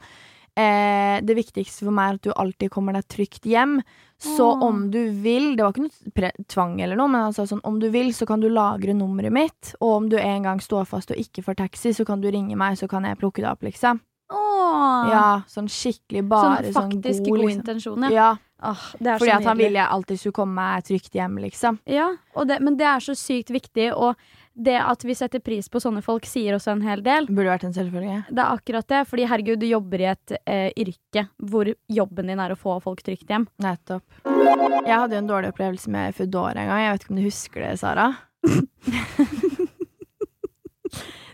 eh, 0.57 1.21
'det 1.21 1.35
viktigste 1.37 1.85
for 1.85 1.93
meg 1.93 2.09
er 2.09 2.13
at 2.17 2.25
du 2.25 2.31
alltid 2.33 2.71
kommer 2.71 2.93
deg 2.93 3.05
trygt 3.07 3.45
hjem', 3.45 3.83
så 4.17 4.53
Åh. 4.53 4.63
om 4.63 4.91
du 4.93 5.11
vil 5.11 5.55
Det 5.55 5.63
var 5.63 5.73
ikke 5.73 5.89
noe 5.89 6.31
tvang 6.47 6.81
eller 6.81 6.95
noe, 6.95 7.07
men 7.07 7.21
han 7.21 7.33
sa 7.33 7.45
sånn 7.45 7.61
'om 7.63 7.79
du 7.79 7.89
vil, 7.89 8.13
så 8.13 8.25
kan 8.25 8.39
du 8.39 8.49
lagre 8.49 8.93
nummeret 8.93 9.31
mitt', 9.31 9.75
og 9.79 9.89
om 10.01 10.09
du 10.09 10.17
en 10.17 10.43
gang 10.43 10.59
står 10.59 10.85
fast 10.85 11.11
og 11.11 11.17
ikke 11.17 11.43
får 11.43 11.57
taxi, 11.57 11.93
så 11.93 12.05
kan 12.05 12.21
du 12.21 12.31
ringe 12.31 12.55
meg, 12.55 12.77
så 12.77 12.89
kan 12.89 13.03
jeg 13.03 13.17
plukke 13.17 13.41
det 13.41 13.49
opp', 13.49 13.61
liksom. 13.63 14.01
Åh. 14.31 15.09
Ja, 15.11 15.41
sånn 15.47 15.67
skikkelig 15.67 16.23
bare 16.29 16.63
sånn 16.63 16.73
sånn, 16.73 16.91
faktisk 16.91 17.19
god, 17.25 17.29
god 17.29 17.39
liksom. 17.39 17.59
intensjon, 17.59 18.03
ja. 18.03 18.09
Ja, 18.11 18.37
Er 18.61 19.17
fordi 19.17 19.33
at 19.33 19.47
han 19.47 19.57
ville 19.57 19.79
jeg 19.79 19.89
alltid 19.95 20.19
skulle 20.21 20.37
komme 20.37 20.53
meg 20.59 20.85
trygt 20.85 21.15
hjem, 21.17 21.39
liksom. 21.41 21.79
Ja, 21.89 22.11
og 22.37 22.47
det, 22.49 22.59
men 22.61 22.77
det 22.77 22.85
er 22.85 23.01
så 23.03 23.15
sykt 23.17 23.49
viktig, 23.53 23.89
og 23.97 24.19
det 24.53 24.75
at 24.77 25.05
vi 25.07 25.15
setter 25.15 25.39
pris 25.41 25.69
på 25.71 25.79
sånne 25.81 26.03
folk, 26.05 26.25
sier 26.29 26.53
også 26.57 26.75
en 26.75 26.83
hel 26.85 27.01
del. 27.05 27.25
Burde 27.31 27.49
vært 27.53 27.65
en 27.65 27.73
selvfølge. 27.75 28.17
Det 28.29 28.41
er 28.43 28.51
akkurat 28.51 28.87
det, 28.91 29.01
fordi 29.09 29.25
herregud, 29.31 29.61
du 29.63 29.67
jobber 29.69 30.03
i 30.03 30.09
et 30.11 30.35
eh, 30.43 30.69
yrke 30.83 31.25
hvor 31.49 31.71
jobben 31.89 32.31
din 32.31 32.41
er 32.43 32.53
å 32.53 32.59
få 32.59 32.77
folk 32.83 33.01
trygt 33.05 33.31
hjem. 33.31 33.47
Nettopp. 33.63 34.05
Jeg 34.27 34.93
hadde 34.93 35.15
jo 35.15 35.23
en 35.23 35.31
dårlig 35.31 35.53
opplevelse 35.53 35.93
med 35.93 36.15
Foodora 36.17 36.61
en 36.61 36.69
gang. 36.69 36.83
Jeg 36.83 36.93
vet 36.93 37.05
ikke 37.05 37.13
om 37.15 37.21
du 37.21 37.25
husker 37.29 37.65
det, 37.65 37.73
Sara? 37.81 38.07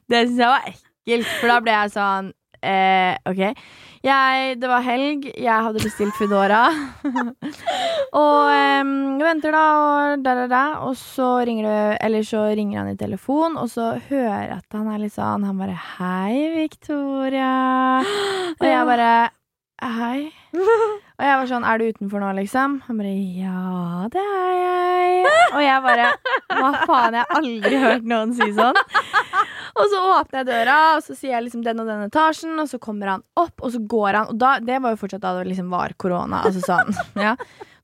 det 0.07 0.23
syns 0.27 0.39
jeg 0.43 0.51
var 0.53 0.69
ekkelt, 0.71 1.31
for 1.39 1.47
da 1.51 1.57
ble 1.63 1.73
jeg 1.81 1.95
sånn 1.97 2.33
eh, 2.67 3.15
OK. 3.29 3.41
Jeg, 4.05 4.57
det 4.61 4.69
var 4.69 4.83
helg, 4.85 5.25
jeg 5.33 5.63
hadde 5.65 5.81
bestilt 5.81 6.15
Foodora. 6.19 6.67
og 8.21 8.51
em, 8.53 8.91
venter, 9.23 9.55
da, 9.55 9.63
og 9.79 10.23
da, 10.25 10.35
da, 10.37 10.45
da. 10.51 10.63
Og 10.85 10.93
så 10.99 11.31
ringer 11.47 11.67
det 11.67 11.97
Eller 12.05 12.27
så 12.27 12.45
ringer 12.51 12.83
han 12.83 12.93
i 12.93 12.99
telefon, 12.99 13.57
og 13.57 13.71
så 13.73 13.95
hører 14.09 14.29
jeg 14.29 14.53
at 14.59 14.77
han 14.77 14.91
er 14.93 15.01
litt 15.01 15.15
sånn 15.17 15.47
Han 15.47 15.59
bare 15.59 15.75
'Hei, 15.75 16.53
Victoria'. 16.59 18.05
Og 18.61 18.65
jeg 18.67 18.87
bare 18.93 19.11
Hei. 19.81 20.31
Og 21.17 21.25
jeg 21.25 21.37
var 21.39 21.47
sånn, 21.49 21.63
er 21.65 21.79
du 21.81 21.87
utenfor 21.89 22.21
nå, 22.21 22.27
liksom? 22.37 22.73
Han 22.85 22.99
bare, 23.01 23.11
ja, 23.41 24.07
det 24.13 24.21
er 24.21 24.51
jeg. 24.53 25.31
Og 25.47 25.61
jeg 25.63 25.83
bare, 25.87 26.09
hva 26.51 26.67
faen, 26.85 27.17
jeg 27.17 27.23
har 27.23 27.39
aldri 27.39 27.79
hørt 27.81 28.05
noen 28.11 28.35
si 28.37 28.47
sånn. 28.53 28.77
Og 29.77 29.89
så 29.89 30.01
åpner 30.11 30.43
jeg 30.43 30.47
døra, 30.51 30.75
og 30.97 31.01
så 31.05 31.15
sier 31.17 31.33
jeg 31.35 31.47
liksom 31.47 31.63
den 31.65 31.81
og 31.81 31.89
den 31.89 32.03
etasjen, 32.05 32.53
og 32.61 32.69
så 32.69 32.77
kommer 32.81 33.15
han 33.15 33.25
opp, 33.37 33.55
og 33.65 33.73
så 33.73 33.81
går 33.81 34.11
han, 34.19 34.29
og 34.33 34.37
da, 34.41 34.51
det 34.61 34.77
var 34.83 34.93
jo 34.93 35.01
fortsatt 35.01 35.25
da 35.25 35.33
det 35.39 35.49
liksom 35.49 35.73
var 35.73 35.93
korona, 36.01 36.43
altså 36.45 36.61
sånn, 36.65 36.93
ja. 37.25 37.33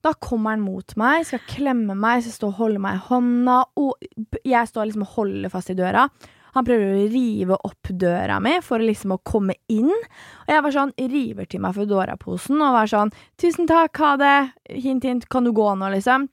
Da 0.04 0.12
kommer 0.20 0.52
han 0.52 0.62
mot 0.62 0.94
meg, 1.00 1.22
skal 1.24 1.40
klemme 1.48 1.94
meg, 1.96 2.22
skal 2.26 2.34
stå 2.34 2.48
og 2.50 2.58
holde 2.60 2.82
meg 2.82 2.98
i 2.98 3.04
hånda, 3.06 3.60
og 3.80 4.42
jeg 4.44 4.70
står 4.70 4.90
liksom 4.90 5.06
og 5.06 5.14
holder 5.14 5.52
fast 5.54 5.72
i 5.72 5.78
døra. 5.78 6.06
Han 6.54 6.66
prøver 6.66 6.92
å 6.92 7.06
rive 7.10 7.56
opp 7.66 7.90
døra 7.90 8.38
mi 8.42 8.58
for 8.62 8.82
liksom 8.82 9.16
å 9.16 9.22
komme 9.26 9.56
inn. 9.72 9.90
Og 9.90 10.52
jeg 10.52 10.62
var 10.62 10.74
sånn, 10.74 10.92
river 10.98 11.48
til 11.50 11.62
meg 11.64 11.74
Foodora-posen 11.74 12.62
og 12.62 12.76
var 12.76 12.90
sånn 12.90 13.10
'Tusen 13.36 13.66
takk, 13.66 13.96
ha 13.98 14.16
det. 14.16 14.52
Hint, 14.70 15.04
hint. 15.04 15.28
Kan 15.28 15.44
du 15.44 15.52
gå 15.52 15.66
nå?' 15.74 15.90
liksom. 15.94 16.28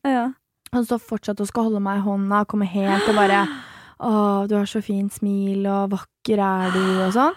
Han 0.74 0.86
står 0.86 1.00
fortsatt 1.04 1.42
og 1.42 1.48
skal 1.48 1.64
holde 1.68 1.82
meg 1.84 2.00
i 2.00 2.06
hånda, 2.06 2.46
kommer 2.48 2.66
helt 2.66 3.10
og 3.10 3.16
bare 3.16 3.48
'Å, 4.02 4.48
du 4.48 4.56
har 4.56 4.66
så 4.66 4.82
fint 4.82 5.14
smil, 5.14 5.66
og 5.68 5.92
vakker 5.92 6.40
er 6.42 6.72
du', 6.74 7.06
og 7.06 7.14
sånn. 7.14 7.36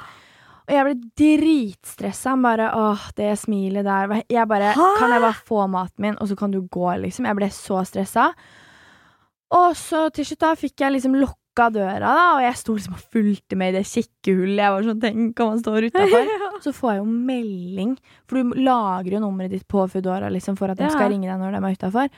Og 0.64 0.72
jeg 0.72 0.84
ble 0.86 0.94
dritstressa. 1.20 2.30
Han 2.30 2.42
bare 2.42 2.70
'Åh, 2.72 3.10
det 3.16 3.38
smilet 3.38 3.84
der' 3.84 4.22
Jeg 4.28 4.48
bare 4.48 4.72
'Kan 4.74 5.10
jeg 5.10 5.20
bare 5.20 5.40
få 5.44 5.68
maten 5.68 6.00
min, 6.00 6.16
og 6.20 6.28
så 6.28 6.36
kan 6.36 6.50
du 6.50 6.62
gå', 6.62 7.00
liksom. 7.00 7.26
Jeg 7.26 7.36
ble 7.36 7.50
så 7.50 7.84
stressa. 7.84 8.32
Og 9.50 9.76
så 9.76 10.08
til 10.12 10.24
slutt 10.24 10.40
da 10.40 10.54
fikk 10.54 10.80
jeg 10.80 10.92
liksom 10.92 11.14
lukka 11.54 11.70
døra, 11.72 11.98
da, 12.02 12.34
og 12.36 12.42
jeg 12.42 12.56
sto 12.58 12.74
liksom 12.74 12.94
og 12.96 13.02
fulgte 13.12 13.56
med 13.56 13.74
i 13.74 13.78
det 13.78 13.86
kikkehullet. 13.86 14.58
Jeg 14.58 14.72
var 14.74 14.82
sånn, 14.88 15.00
tenk 15.02 15.40
om 15.40 15.50
han 15.52 15.60
står 15.62 15.86
utafor. 15.90 16.30
Så 16.64 16.72
får 16.74 16.92
jeg 16.94 16.98
jo 17.02 17.06
melding, 17.10 17.92
for 18.26 18.40
du 18.42 18.54
lagrer 18.64 19.16
jo 19.18 19.20
nummeret 19.22 19.50
ditt 19.54 19.66
på 19.68 19.84
Foodora 19.90 20.30
liksom, 20.32 20.56
for 20.58 20.70
at 20.72 20.78
de 20.78 20.84
Ja. 20.88 20.90
skal 20.90 21.10
ringe 21.12 21.28
deg 21.30 21.38
når 21.38 21.52
de 21.54 21.62
er 21.62 21.76
utafor. 21.78 22.08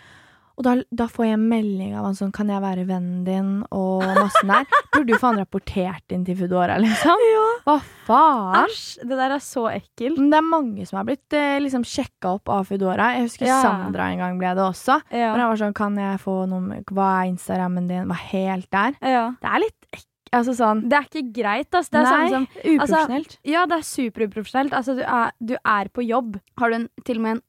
Og 0.57 0.65
da, 0.65 0.73
da 0.89 1.05
får 1.13 1.27
jeg 1.27 1.39
melding 1.43 1.91
av 1.99 2.07
han 2.07 2.15
sånn 2.17 2.31
'Kan 2.33 2.49
jeg 2.49 2.63
være 2.65 2.87
vennen 2.89 3.25
din?' 3.27 3.65
og 3.71 4.01
massen 4.17 4.49
der. 4.49 4.65
Burde 4.95 5.13
jo 5.13 5.19
faen 5.21 5.37
rapportert 5.37 6.15
inn 6.17 6.25
til 6.25 6.37
Foodora, 6.39 6.79
liksom. 6.81 7.13
Ja. 7.29 7.45
Hva 7.67 7.75
faen? 8.07 8.65
Æsj! 8.65 8.99
Det 9.05 9.19
der 9.21 9.35
er 9.37 9.43
så 9.45 9.67
ekkelt. 9.69 10.17
Men 10.17 10.31
det 10.33 10.39
er 10.41 10.49
mange 10.49 10.87
som 10.89 10.97
har 10.97 11.05
blitt 11.05 11.37
eh, 11.37 11.59
liksom 11.61 11.85
sjekka 11.85 12.33
opp 12.39 12.49
av 12.49 12.65
Foodora. 12.71 13.11
Jeg 13.19 13.29
husker 13.29 13.47
Ja. 13.51 13.61
Sandra 13.61 14.09
en 14.13 14.19
gang 14.25 14.39
ble 14.41 14.55
det 14.57 14.65
også. 14.65 15.03
Ja. 15.13 15.33
Men 15.37 15.41
jeg 15.45 15.49
var 15.53 15.61
sånn, 15.61 15.75
kan 15.77 15.97
jeg 16.01 16.21
få 16.25 16.49
nummer 16.49 16.81
Hva 16.89 17.09
er 17.21 17.31
Instagrammen 17.35 17.89
din? 17.89 18.09
Var 18.09 18.23
helt 18.33 18.71
der. 18.71 18.97
ja. 19.03 19.27
Det 19.43 19.51
er 19.53 19.59
litt 19.67 19.81
ekkelt. 19.93 20.13
Altså 20.37 20.53
sånn 20.59 20.81
Det 20.89 20.97
er 20.99 21.05
ikke 21.07 21.33
greit, 21.33 21.69
Altså. 21.73 21.91
Det 21.93 22.01
er 22.01 22.03
Nei, 22.03 22.11
samme 22.11 22.31
som 22.33 22.47
uprofesjonelt. 22.75 23.37
Ja, 23.45 23.67
det 23.67 23.77
er 23.77 23.85
superuprofesjonelt. 23.87 24.73
Altså, 24.75 24.95
du 24.97 25.03
er, 25.03 25.31
du 25.41 25.55
er 25.65 25.89
på 25.95 26.03
jobb. 26.03 26.41
Har 26.59 26.71
du 26.71 26.75
en, 26.81 26.89
til 27.05 27.17
og 27.21 27.23
med 27.23 27.37
en 27.37 27.43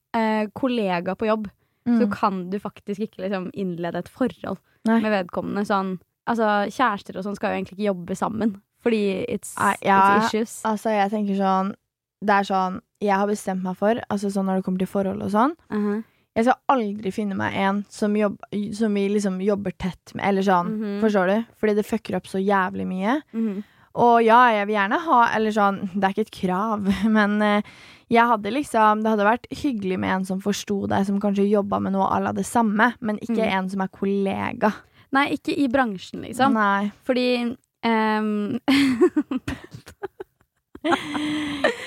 eh, 0.43 0.48
kollega 0.54 1.15
på 1.15 1.26
jobb, 1.28 1.48
så 1.88 2.06
Mm. 2.06 2.12
kan 2.12 2.50
du 2.52 2.60
faktisk 2.60 3.00
ikke 3.08 3.23
liksom, 3.23 3.50
innlede 3.56 3.95
et 4.04 4.10
forhold 4.10 4.58
Nei. 4.86 5.00
med 5.02 5.12
vedkommende. 5.12 5.63
Sånn, 5.65 6.00
altså, 6.28 6.67
kjærester 6.69 7.15
og 7.17 7.23
sånn 7.23 7.36
skal 7.36 7.52
jo 7.54 7.58
egentlig 7.63 7.78
ikke 7.80 7.89
jobbe 7.95 8.15
sammen, 8.19 8.62
fordi 8.84 9.26
it's, 9.30 9.56
ja. 9.82 10.19
it's 10.19 10.28
issues. 10.34 10.62
Altså, 10.65 10.89
jeg 10.91 11.12
tenker 11.12 11.36
sånn 11.39 11.73
Det 12.19 12.34
er 12.34 12.43
sånn 12.43 12.82
jeg 13.00 13.13
har 13.13 13.28
bestemt 13.28 13.62
meg 13.62 13.76
for, 13.78 13.93
altså 14.10 14.32
sånn 14.34 14.45
når 14.50 14.56
det 14.58 14.63
kommer 14.65 14.80
til 14.80 14.88
forhold 14.88 15.21
og 15.21 15.30
sånn 15.30 15.56
Mhm. 15.71 16.04
Jeg 16.36 16.45
skal 16.45 16.58
aldri 16.69 17.12
finne 17.13 17.36
meg 17.36 17.54
en 17.56 17.86
som, 17.89 18.13
jobb, 18.13 18.38
som 18.73 18.93
vi 18.93 19.08
liksom 19.10 19.39
jobber 19.43 19.71
tett 19.78 20.13
med, 20.13 20.23
eller 20.26 20.41
sånn. 20.43 20.67
Mhm. 20.78 21.02
Forstår 21.02 21.28
du? 21.28 21.45
Fordi 21.60 21.73
det 21.76 21.86
fucker 21.86 22.15
opp 22.15 22.26
så 22.28 22.38
jævlig 22.43 22.86
mye. 22.88 23.21
Mhm. 23.34 23.63
Og 23.95 24.23
ja, 24.23 24.50
jeg 24.52 24.67
vil 24.67 24.76
gjerne 24.76 25.00
ha 25.00 25.30
Eller 25.36 25.50
sånn, 25.52 25.89
det 26.00 26.04
er 26.04 26.13
ikke 26.13 26.28
et 26.28 26.32
krav, 26.32 26.82
men 27.10 27.41
eh, 27.41 27.62
jeg 28.10 28.24
hadde 28.30 28.52
liksom 28.54 29.02
Det 29.04 29.10
hadde 29.12 29.26
vært 29.28 29.48
hyggelig 29.52 29.98
med 30.00 30.10
en 30.15 30.26
som 30.26 30.39
forsto 30.41 30.88
deg, 30.88 31.06
som 31.06 31.20
kanskje 31.20 31.50
jobba 31.50 31.80
med 31.84 31.91
noe 31.93 32.08
à 32.08 32.20
la 32.24 32.32
det 32.32 32.46
samme, 32.48 32.93
men 33.02 33.17
ikke 33.20 33.41
Mm. 33.43 33.54
en 33.58 33.70
som 33.70 33.82
er 33.82 33.88
kollega. 33.91 34.74
Nei, 35.12 35.26
ikke 35.38 35.54
i 35.58 35.67
bransjen, 35.72 36.22
liksom. 36.24 36.54
Nei. 36.54 36.91
Fordi 37.08 37.56
um, 37.84 38.60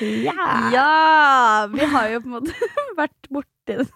Ja. 0.00 0.70
Ja! 0.72 1.68
Vi 1.72 1.84
har 1.84 2.08
jo 2.12 2.20
på 2.20 2.26
en 2.26 2.34
måte 2.38 2.70
vært 3.00 3.28
borti 3.32 3.76
det. 3.80 3.88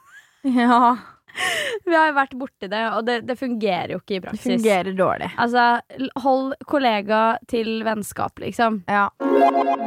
ja. 0.54 0.96
Vi 1.84 1.94
har 1.94 2.08
jo 2.10 2.14
vært 2.16 2.34
borti 2.38 2.68
det, 2.70 2.80
og 2.96 3.04
det, 3.06 3.16
det 3.28 3.36
fungerer 3.38 3.90
jo 3.94 3.98
ikke 4.00 4.16
i 4.16 4.20
praksis. 4.24 4.44
Det 4.44 4.54
fungerer 4.60 4.94
dårlig. 4.96 5.28
Altså, 5.42 5.64
hold 6.24 6.54
kollega 6.70 7.22
til 7.50 7.82
vennskap, 7.86 8.38
liksom. 8.40 8.82
Ja. 8.88 9.08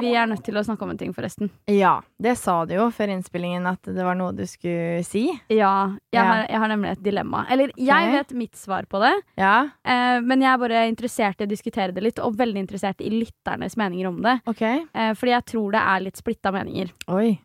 Vi 0.01 0.12
er 0.13 0.27
nødt 0.29 0.43
til 0.45 0.60
å 0.60 0.63
snakke 0.67 0.83
om 0.86 0.91
en 0.93 0.99
ting, 0.99 1.13
forresten. 1.15 1.49
ja, 1.71 1.95
det 2.21 2.36
sa 2.38 2.60
du 2.69 2.75
jo 2.75 2.89
før 2.93 3.13
innspillingen 3.15 3.65
at 3.69 3.81
det 3.88 4.03
var 4.05 4.17
noe 4.19 4.36
du 4.38 4.43
skulle 4.49 5.01
si. 5.07 5.25
Ja, 5.49 5.95
jeg, 6.12 6.17
Ja. 6.17 6.23
Har, 6.27 6.43
jeg 6.49 6.60
har 6.63 6.71
nemlig 6.73 6.91
et 6.91 7.03
dilemma. 7.05 7.45
Eller, 7.53 7.71
jeg 7.77 8.07
Ok. 8.12 8.13
vet 8.17 8.33
mitt 8.43 8.55
svar 8.60 8.86
på 8.89 8.99
det, 9.01 9.13
Ja, 9.38 9.69
eh, 9.86 10.19
men 10.21 10.41
jeg 10.41 10.51
er 10.53 10.57
bare 10.62 10.86
interessert 10.91 11.41
i 11.41 11.45
å 11.45 11.49
diskutere 11.49 11.93
det 11.93 12.03
litt, 12.03 12.19
og 12.19 12.36
veldig 12.38 12.60
interessert 12.65 13.01
i 13.01 13.10
lytternes 13.13 13.77
meninger 13.77 14.07
om 14.12 14.21
det. 14.21 14.39
ok. 14.45 14.62
Eh, 14.93 15.13
fordi 15.13 15.31
jeg 15.33 15.45
tror 15.45 15.71
det 15.71 15.81
er 15.81 15.99
litt 16.05 16.17
splitta 16.17 16.51
meninger. 16.51 16.91
Oi. 17.10 17.39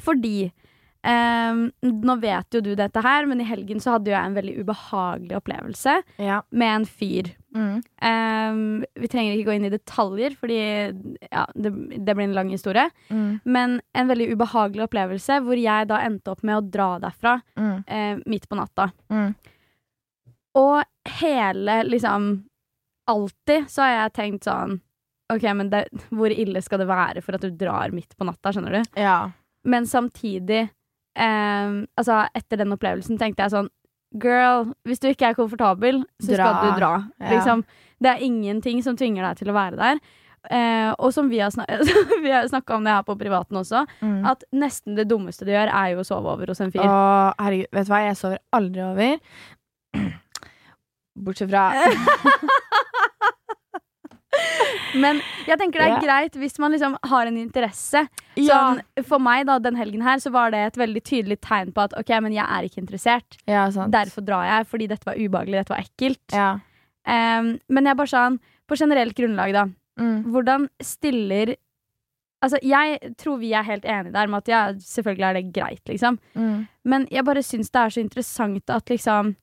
Fordi 0.00 0.50
eh, 1.04 1.60
Nå 1.88 2.14
vet 2.20 2.54
jo 2.54 2.60
du 2.60 2.74
dette 2.76 3.00
her, 3.04 3.26
men 3.26 3.40
i 3.40 3.46
helgen 3.48 3.80
så 3.80 3.94
hadde 3.96 4.10
jeg 4.10 4.18
en 4.24 4.34
veldig 4.36 4.54
ubehagelig 4.64 5.36
opplevelse 5.38 5.98
Ja. 6.18 6.40
med 6.50 6.74
en 6.74 6.84
fyr. 6.86 7.30
Mm. 7.54 7.82
Eh, 8.02 8.86
vi 9.00 9.08
trenger 9.08 9.34
ikke 9.36 9.46
gå 9.50 9.54
inn 9.56 9.64
i 9.64 9.70
detaljer, 9.72 10.36
fordi 10.38 10.58
ja, 11.30 11.46
det, 11.54 11.72
det 12.04 12.14
blir 12.14 12.24
en 12.28 12.34
lang 12.36 12.50
historie. 12.50 12.90
Mm. 13.10 13.40
Men 13.44 13.80
en 13.94 14.08
veldig 14.08 14.30
ubehagelig 14.34 14.84
opplevelse 14.88 15.40
hvor 15.46 15.56
jeg 15.58 15.88
da 15.88 16.00
endte 16.04 16.30
opp 16.34 16.42
med 16.42 16.56
å 16.58 16.66
dra 16.70 16.90
derfra 16.98 17.40
Mm. 17.56 17.84
eh, 17.86 18.18
midt 18.26 18.48
på 18.48 18.56
natta. 18.56 18.90
Mm. 19.10 19.34
Og 20.58 20.82
hele, 21.20 21.82
liksom 21.88 22.44
Alltid 23.08 23.70
så 23.72 23.80
har 23.86 23.92
jeg 23.94 24.12
tenkt 24.18 24.44
sånn 24.44 24.74
OK, 25.32 25.44
men 25.56 25.70
det, 25.72 25.86
hvor 26.12 26.28
ille 26.32 26.60
skal 26.64 26.78
det 26.82 26.86
være 26.90 27.22
for 27.24 27.36
at 27.36 27.40
du 27.44 27.50
drar 27.56 27.88
midt 27.92 28.12
på 28.16 28.24
natta, 28.28 28.50
skjønner 28.52 28.78
du? 28.78 28.82
Ja. 29.00 29.30
Men 29.64 29.84
samtidig 29.88 30.68
eh, 31.18 31.74
Altså, 31.98 32.20
etter 32.38 32.62
den 32.62 32.72
opplevelsen 32.76 33.18
tenkte 33.20 33.44
jeg 33.46 33.54
sånn 33.56 33.68
Girl, 34.22 34.70
hvis 34.88 35.02
du 35.02 35.10
ikke 35.10 35.28
er 35.28 35.34
komfortabel, 35.36 35.98
så 36.24 36.32
Dra. 36.32 36.46
skal 36.48 36.62
du 36.72 36.78
dra. 36.80 36.92
Ja. 37.20 37.34
Liksom, 37.34 37.60
det 38.00 38.08
er 38.14 38.22
ingenting 38.24 38.78
som 38.86 38.96
tvinger 38.96 39.26
deg 39.26 39.36
til 39.42 39.50
å 39.52 39.56
være 39.58 39.76
der. 39.76 40.00
Eh, 40.48 40.94
og 40.96 41.12
som 41.12 41.28
vi 41.28 41.42
har, 41.42 41.52
vi 42.24 42.30
har 42.32 42.46
snakka 42.48 42.78
om 42.78 42.86
det 42.88 42.94
her 42.94 43.02
på 43.04 43.18
privaten 43.20 43.58
også, 43.60 43.82
Mm. 44.00 44.24
at 44.30 44.44
nesten 44.56 44.96
det 44.96 45.04
dummeste 45.10 45.44
du 45.44 45.52
gjør, 45.52 45.68
er 45.68 45.92
jo 45.92 46.00
å 46.00 46.06
sove 46.08 46.32
over 46.32 46.46
hos 46.54 46.60
en 46.64 46.72
fyr. 46.72 46.86
Å, 46.88 47.34
herregud, 47.36 47.68
vet 47.76 47.86
du 47.86 47.92
hva? 47.92 48.00
Jeg 48.06 48.16
sover 48.16 48.38
aldri 48.56 48.80
over. 48.86 49.18
Bortsett 51.28 51.50
fra 51.50 51.66
Men 54.96 55.20
jeg 55.48 55.58
tenker 55.60 55.82
det 55.82 55.88
er 55.90 56.04
greit 56.04 56.36
hvis 56.38 56.58
man 56.62 56.72
liksom 56.72 56.96
har 57.10 57.28
en 57.28 57.38
interesse. 57.40 58.04
Sånn, 58.38 58.80
for 59.08 59.22
meg 59.22 59.46
da, 59.48 59.58
den 59.62 59.76
helgen 59.78 60.04
her 60.06 60.20
så 60.22 60.32
var 60.34 60.52
det 60.54 60.62
et 60.70 60.78
veldig 60.80 61.02
tydelig 61.04 61.40
tegn 61.44 61.72
på 61.76 61.84
at 61.88 61.96
ok, 61.98 62.14
men 62.24 62.36
jeg 62.36 62.46
er 62.46 62.68
ikke 62.68 62.82
interessert. 62.84 63.38
Derfor 63.92 64.24
drar 64.26 64.48
jeg, 64.48 64.68
fordi 64.70 64.88
dette 64.90 65.08
var 65.08 65.18
ubehagelig, 65.18 65.60
dette 65.60 65.74
var 65.74 65.84
ekkelt. 65.84 66.36
Ja. 66.36 66.50
Em, 67.08 67.56
men 67.68 67.88
jeg 67.88 67.98
bare 67.98 68.12
sånn, 68.12 68.38
på 68.68 68.76
generelt 68.78 69.16
grunnlag, 69.16 69.54
da. 69.56 69.66
Mm. 69.98 70.20
Hvordan 70.30 70.68
stiller 70.84 71.56
Altså, 72.38 72.60
jeg 72.62 72.98
tror 73.18 73.40
vi 73.40 73.48
er 73.50 73.66
helt 73.66 73.82
enige 73.82 74.14
der 74.14 74.28
med 74.30 74.44
at 74.44 74.48
ja, 74.48 74.58
selvfølgelig 74.78 75.24
er 75.26 75.32
det 75.34 75.48
greit, 75.56 75.88
liksom. 75.90 76.20
Mm. 76.38 76.68
Men 76.86 77.06
jeg 77.10 77.24
bare 77.26 77.42
syns 77.42 77.72
det 77.74 77.80
er 77.80 77.90
så 77.90 78.00
interessant 78.00 78.70
at 78.70 78.90
liksom 78.92 79.34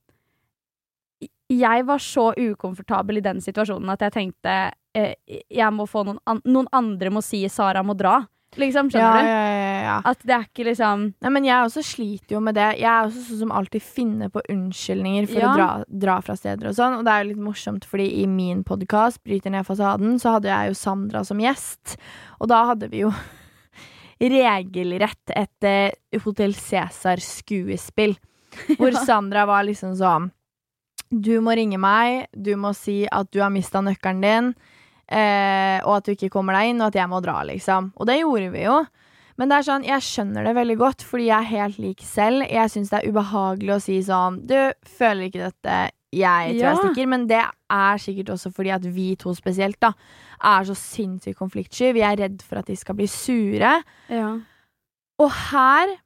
Jeg 1.52 1.88
var 1.88 2.00
så 2.00 2.32
ukomfortabel 2.40 3.18
i 3.18 3.26
den 3.26 3.42
situasjonen 3.42 3.90
at 3.90 4.02
jeg 4.02 4.16
tenkte 4.16 4.54
jeg 4.96 5.74
må 5.76 5.86
få 5.90 6.06
noen, 6.08 6.22
an 6.26 6.42
noen 6.46 6.70
andre 6.72 7.12
må 7.12 7.22
si 7.24 7.44
'Sara 7.50 7.84
må 7.84 7.98
dra'. 8.00 8.24
Liksom, 8.56 8.90
Ja, 8.94 9.12
du? 9.22 9.28
ja, 9.28 9.82
ja. 9.84 10.02
At 10.06 10.22
det 10.24 10.32
er 10.32 10.44
ikke 10.48 10.66
liksom 10.70 11.14
Nei, 11.22 11.30
men 11.30 11.44
jeg 11.48 11.66
også 11.68 11.84
sliter 11.84 12.38
jo 12.38 12.40
med 12.40 12.56
det. 12.56 12.70
Jeg 12.80 12.88
er 12.88 13.08
også 13.08 13.24
sånn 13.28 13.42
som 13.44 13.52
alltid 13.52 13.84
finner 13.84 14.32
på 14.32 14.44
unnskyldninger 14.52 15.28
for 15.28 15.44
å 15.44 15.54
dra, 15.58 15.70
dra 15.90 16.16
fra 16.24 16.36
steder 16.40 16.70
og 16.72 16.78
sånn. 16.78 17.00
Og 17.00 17.06
det 17.06 17.12
er 17.12 17.24
jo 17.24 17.30
litt 17.34 17.42
morsomt, 17.44 17.88
fordi 17.90 18.08
i 18.22 18.28
min 18.32 18.64
podkast, 18.64 19.22
Bryter 19.28 19.52
ned 19.52 19.68
fasaden, 19.68 20.16
så 20.22 20.38
hadde 20.38 20.52
jeg 20.54 20.72
jo 20.72 20.78
Sandra 20.80 21.24
som 21.28 21.42
gjest. 21.44 21.98
Og 22.40 22.48
da 22.52 22.62
hadde 22.72 22.90
vi 22.94 23.04
jo 23.04 23.12
regelrett 24.36 25.36
et 25.36 25.68
uh, 25.68 26.22
Hotell 26.24 26.56
Cæsar-skuespill. 26.56 28.16
Hvor 28.80 28.96
Sandra 29.04 29.44
var 29.50 29.66
liksom 29.68 29.98
sånn 30.00 30.30
Du 31.12 31.42
må 31.44 31.58
ringe 31.60 31.76
meg, 31.76 32.30
du 32.32 32.54
må 32.56 32.72
si 32.72 33.02
at 33.12 33.28
du 33.36 33.42
har 33.44 33.52
mista 33.52 33.82
nøkkelen 33.84 34.24
din. 34.24 34.54
Eh, 35.12 35.80
og 35.86 35.98
at 36.00 36.06
du 36.08 36.14
ikke 36.16 36.32
kommer 36.34 36.58
deg 36.58 36.72
inn, 36.72 36.82
og 36.82 36.88
at 36.90 36.96
jeg 37.02 37.10
må 37.12 37.20
dra, 37.22 37.42
liksom. 37.46 37.92
Og 37.98 38.08
det 38.10 38.20
gjorde 38.22 38.52
vi 38.56 38.64
jo. 38.66 38.80
Men 39.38 39.52
det 39.52 39.58
er 39.58 39.66
sånn, 39.68 39.84
jeg 39.84 40.00
skjønner 40.02 40.46
det 40.48 40.54
veldig 40.56 40.78
godt, 40.80 41.04
fordi 41.04 41.26
jeg 41.28 41.36
er 41.44 41.50
helt 41.52 41.80
lik 41.84 42.02
selv. 42.08 42.46
Jeg 42.48 42.72
syns 42.72 42.90
det 42.94 43.02
er 43.02 43.10
ubehagelig 43.12 43.74
å 43.76 43.82
si 43.84 43.98
sånn 44.08 44.38
Du 44.48 44.56
føler 44.88 45.28
ikke 45.28 45.44
dette, 45.52 45.76
jeg 46.16 46.54
tror 46.56 46.62
Ja. 46.62 46.70
jeg 46.72 46.78
stikker. 46.80 47.08
Men 47.12 47.28
det 47.28 47.42
er 47.44 47.98
sikkert 48.00 48.32
også 48.32 48.54
fordi 48.56 48.72
at 48.72 48.86
vi 48.96 49.10
to 49.20 49.34
spesielt 49.36 49.78
da 49.84 49.92
er 50.42 50.64
så 50.64 50.74
sinnssykt 50.80 51.38
konfliktsky. 51.38 51.92
Vi 51.94 52.02
er 52.08 52.16
redd 52.16 52.42
for 52.48 52.60
at 52.60 52.66
de 52.72 52.76
skal 52.80 52.96
bli 52.96 53.08
sure. 53.12 53.84
Ja. 54.10 54.40
Og 55.20 55.32
her 55.52 55.98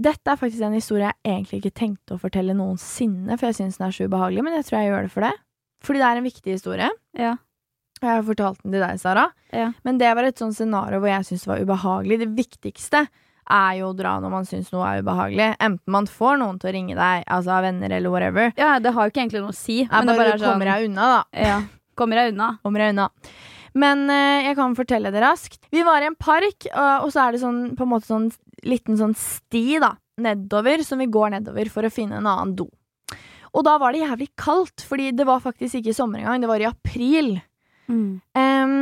Dette 0.00 0.30
er 0.30 0.36
faktisk 0.38 0.62
en 0.62 0.76
historie 0.76 1.08
jeg 1.10 1.14
egentlig 1.24 1.58
ikke 1.58 1.74
tenkte 1.74 2.14
å 2.14 2.20
fortelle 2.22 2.54
noensinne, 2.54 3.34
for 3.36 3.48
jeg 3.48 3.56
syns 3.58 3.78
den 3.80 3.88
er 3.88 3.94
så 3.96 4.06
ubehagelig, 4.06 4.44
men 4.46 4.54
jeg 4.54 4.66
tror 4.68 4.76
jeg 4.78 4.90
gjør 4.92 5.02
det 5.02 5.10
for 5.10 5.20
det. 5.26 5.32
Fordi 5.84 6.02
det 6.02 6.08
er 6.08 6.20
en 6.20 6.26
viktig 6.26 6.56
historie. 6.56 6.90
Ja. 7.18 7.36
Jeg 7.98 8.10
har 8.10 8.26
fortalt 8.26 8.60
den 8.62 8.74
til 8.74 8.82
deg, 8.82 8.98
Sara. 9.02 9.28
Ja. 9.54 9.72
Men 9.86 9.98
det 9.98 10.10
var 10.14 10.26
et 10.26 10.38
sånt 10.38 10.54
scenario 10.54 11.00
hvor 11.02 11.10
jeg 11.10 11.26
syntes 11.26 11.46
det 11.46 11.50
var 11.50 11.64
ubehagelig. 11.66 12.20
Det 12.22 12.30
viktigste 12.36 13.04
er 13.48 13.78
jo 13.78 13.90
å 13.90 13.96
dra 13.96 14.18
når 14.22 14.32
man 14.32 14.46
syns 14.48 14.70
noe 14.74 14.86
er 14.86 15.02
ubehagelig. 15.02 15.48
Enten 15.64 15.94
man 15.94 16.08
får 16.10 16.38
noen 16.42 16.58
til 16.60 16.70
å 16.70 16.74
ringe 16.76 16.96
deg, 16.98 17.24
altså 17.26 17.56
av 17.56 17.64
venner 17.66 17.94
eller 17.96 18.12
whatever. 18.12 18.52
ja, 18.60 18.74
det 18.82 18.92
har 18.94 19.06
jo 19.06 19.14
ikke 19.14 19.22
egentlig 19.24 19.44
noe 19.44 19.54
å 19.54 19.58
si. 19.58 19.80
Men 19.90 20.10
det 20.10 20.16
bare 20.18 20.34
bare 20.34 20.42
sånn 20.42 20.52
kommer 20.52 20.72
jeg 20.72 20.90
unna, 20.90 21.12
da. 21.14 21.46
ja, 21.48 21.60
Kommer 21.98 22.20
jeg 22.20 22.34
unna? 22.34 22.50
Kommer 22.66 22.84
jeg 22.84 22.94
unna. 22.94 23.08
Men 23.78 24.04
uh, 24.10 24.38
jeg 24.46 24.56
kan 24.58 24.74
fortelle 24.78 25.12
det 25.14 25.22
raskt. 25.22 25.60
Vi 25.74 25.82
var 25.86 26.02
i 26.02 26.10
en 26.10 26.18
park, 26.18 26.68
og, 26.70 27.06
og 27.06 27.14
så 27.14 27.24
er 27.24 27.34
det 27.34 27.42
sånn, 27.42 27.62
på 27.78 27.86
en 27.86 27.92
måte 27.92 28.10
sånn 28.10 28.28
liten 28.66 28.98
sånn 28.98 29.14
sti 29.18 29.80
da, 29.82 29.92
nedover, 30.22 30.82
som 30.86 31.02
vi 31.02 31.08
går 31.10 31.34
nedover 31.36 31.70
for 31.72 31.86
å 31.86 31.92
finne 31.92 32.18
en 32.20 32.28
annen 32.30 32.56
do. 32.58 32.68
Og 33.58 33.66
da 33.66 33.74
var 33.82 33.92
det 33.94 34.04
jævlig 34.04 34.30
kaldt, 34.38 34.84
fordi 34.86 35.10
det 35.18 35.26
var 35.26 35.42
faktisk 35.42 35.80
ikke 35.80 35.96
sommer 35.96 36.22
engang, 36.22 36.44
det 36.44 36.50
var 36.50 36.62
i 36.62 36.68
april. 36.68 37.34
Em, 38.38 38.76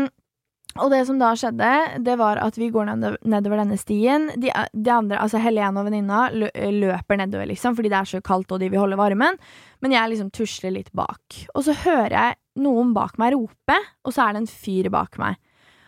og 0.77 0.91
det 0.93 0.99
som 1.09 1.17
da 1.21 1.31
skjedde, 1.39 1.71
det 2.05 2.17
var 2.21 2.37
at 2.43 2.59
vi 2.61 2.69
går 2.75 2.91
nedover 2.93 3.63
denne 3.63 3.79
stien. 3.81 4.29
De, 4.37 4.51
de 4.53 4.93
andre, 4.93 5.21
altså 5.23 5.41
Helene 5.41 5.81
og 5.81 5.89
venninna 5.89 6.27
løper 6.35 7.21
nedover, 7.23 7.49
liksom, 7.49 7.77
fordi 7.79 7.93
det 7.93 8.01
er 8.03 8.11
så 8.11 8.21
kaldt 8.25 8.53
og 8.53 8.61
de 8.61 8.69
vil 8.73 8.83
holde 8.83 9.01
varmen. 9.01 9.41
Men 9.81 9.97
jeg 9.97 10.13
liksom 10.13 10.31
tusler 10.37 10.75
litt 10.77 10.93
bak. 10.97 11.41
Og 11.55 11.65
så 11.65 11.77
hører 11.87 12.19
jeg 12.19 12.39
noen 12.61 12.93
bak 12.97 13.17
meg 13.21 13.37
rope, 13.37 13.81
og 14.05 14.13
så 14.13 14.27
er 14.27 14.37
det 14.37 14.45
en 14.45 14.53
fyr 14.53 14.91
bak 14.93 15.17
meg. 15.23 15.41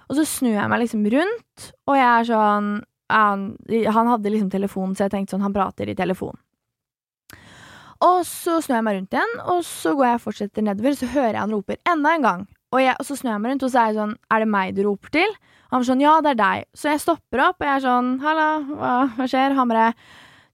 Og 0.09 0.17
så 0.17 0.25
snur 0.25 0.55
jeg 0.57 0.73
meg 0.73 0.81
liksom 0.87 1.05
rundt, 1.13 1.73
og 1.85 1.99
jeg 1.99 2.09
er 2.09 2.31
sånn 2.31 2.79
Han, 3.09 3.45
han 3.69 4.09
hadde 4.11 4.31
liksom 4.33 4.51
telefon, 4.53 4.93
så 4.93 5.07
jeg 5.07 5.13
tenkte 5.15 5.33
sånn 5.33 5.45
Han 5.47 5.55
prater 5.57 5.89
i 5.89 5.97
telefon. 5.97 6.37
Og 8.05 8.21
så 8.29 8.61
snur 8.63 8.79
jeg 8.79 8.87
meg 8.87 8.97
rundt 8.99 9.15
igjen, 9.17 9.33
og 9.51 9.65
så 9.67 9.93
går 9.99 10.07
jeg 10.07 10.19
og 10.19 10.23
fortsetter 10.23 10.65
nedover, 10.65 10.95
så 10.95 11.09
hører 11.11 11.35
jeg 11.35 11.43
han 11.43 11.55
roper 11.57 11.81
enda 11.91 12.13
en 12.15 12.27
gang. 12.27 12.45
Og, 12.71 12.81
jeg, 12.85 12.95
og 13.01 13.09
så 13.09 13.17
snur 13.19 13.33
jeg 13.33 13.43
meg 13.43 13.53
rundt, 13.55 13.65
og 13.67 13.73
så 13.73 13.81
er 13.81 13.89
jeg 13.89 13.97
sånn 13.97 14.15
Er 14.29 14.43
det 14.45 14.49
meg 14.53 14.75
du 14.77 14.83
roper 14.85 15.13
til? 15.15 15.31
Og 15.69 15.75
han 15.75 15.81
var 15.83 15.89
sånn 15.89 16.05
Ja, 16.05 16.15
det 16.25 16.33
er 16.35 16.41
deg. 16.41 16.67
Så 16.77 16.91
jeg 16.93 17.03
stopper 17.03 17.45
opp, 17.49 17.59
og 17.59 17.67
jeg 17.67 17.75
er 17.75 17.85
sånn 17.87 18.11
Halla, 18.23 18.49
hva, 18.69 18.93
hva 19.17 19.29
skjer? 19.33 19.57
Han 19.57 19.73
bare 19.73 19.89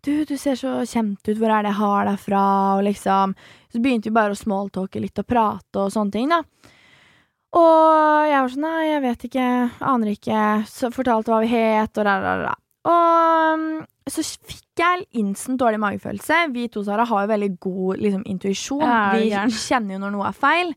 Du, 0.04 0.12
du 0.28 0.36
ser 0.38 0.56
så 0.60 0.76
kjent 0.86 1.26
ut. 1.26 1.36
Hvor 1.40 1.50
er 1.50 1.66
det 1.66 1.72
jeg 1.72 1.80
har 1.80 2.08
deg 2.08 2.22
fra? 2.22 2.44
Og 2.78 2.84
liksom 2.86 3.34
Så 3.74 3.82
begynte 3.82 4.10
vi 4.10 4.16
bare 4.16 4.36
å 4.36 4.38
smalltalke 4.38 5.02
litt 5.02 5.20
og 5.20 5.28
prate 5.28 5.84
og 5.84 5.92
sånne 5.92 6.14
ting, 6.14 6.30
da. 6.32 6.40
Og 7.54 8.30
jeg 8.30 8.40
var 8.40 8.52
sånn 8.54 8.68
Nei, 8.68 8.82
jeg 8.92 9.04
vet 9.04 9.28
ikke. 9.30 9.48
Aner 9.92 10.14
ikke. 10.14 10.42
Så 10.70 10.94
fortalte 10.94 11.34
hva 11.34 11.42
vi 11.42 11.50
het, 11.50 11.98
og 11.98 12.06
da, 12.06 12.18
da, 12.22 12.36
da. 12.46 12.54
Og 12.84 13.54
um, 13.56 13.64
så 14.10 14.22
fikk 14.22 14.82
jeg 14.82 15.06
instant 15.20 15.60
dårlig 15.60 15.80
magefølelse. 15.80 16.42
Vi 16.52 16.66
to 16.72 16.82
Sara, 16.84 17.06
har 17.08 17.24
jo 17.24 17.32
veldig 17.32 17.50
god 17.62 18.04
liksom, 18.04 18.22
intuisjon. 18.28 18.84
Vi 19.16 19.32
kjenner 19.56 19.96
jo 19.96 20.02
når 20.02 20.14
noe 20.14 20.28
er 20.28 20.36
feil. 20.36 20.74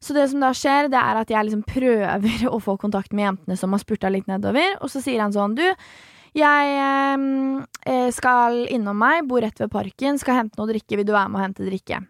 Så 0.00 0.14
det 0.16 0.26
som 0.30 0.42
da 0.44 0.52
skjer, 0.54 0.90
det 0.92 1.00
er 1.00 1.20
at 1.20 1.30
jeg 1.32 1.48
liksom 1.48 1.64
prøver 1.66 2.48
å 2.54 2.60
få 2.62 2.76
kontakt 2.80 3.16
med 3.16 3.30
jentene 3.30 3.60
som 3.60 3.74
har 3.74 3.82
spurta 3.82 4.12
litt 4.12 4.28
nedover, 4.30 4.76
og 4.80 4.92
så 4.92 5.02
sier 5.04 5.24
han 5.24 5.34
sånn 5.34 5.56
Du, 5.58 5.64
jeg 6.36 6.74
eh, 6.76 8.10
skal 8.12 8.66
innom 8.72 8.98
meg, 9.00 9.24
bor 9.28 9.40
rett 9.44 9.60
ved 9.60 9.72
parken, 9.72 10.20
skal 10.20 10.42
hente 10.42 10.60
noe 10.60 10.68
drikke, 10.68 11.00
vil 11.00 11.08
du 11.08 11.16
være 11.16 11.32
med 11.32 11.40
og 11.40 11.48
hente 11.48 11.66
drikke? 11.68 12.04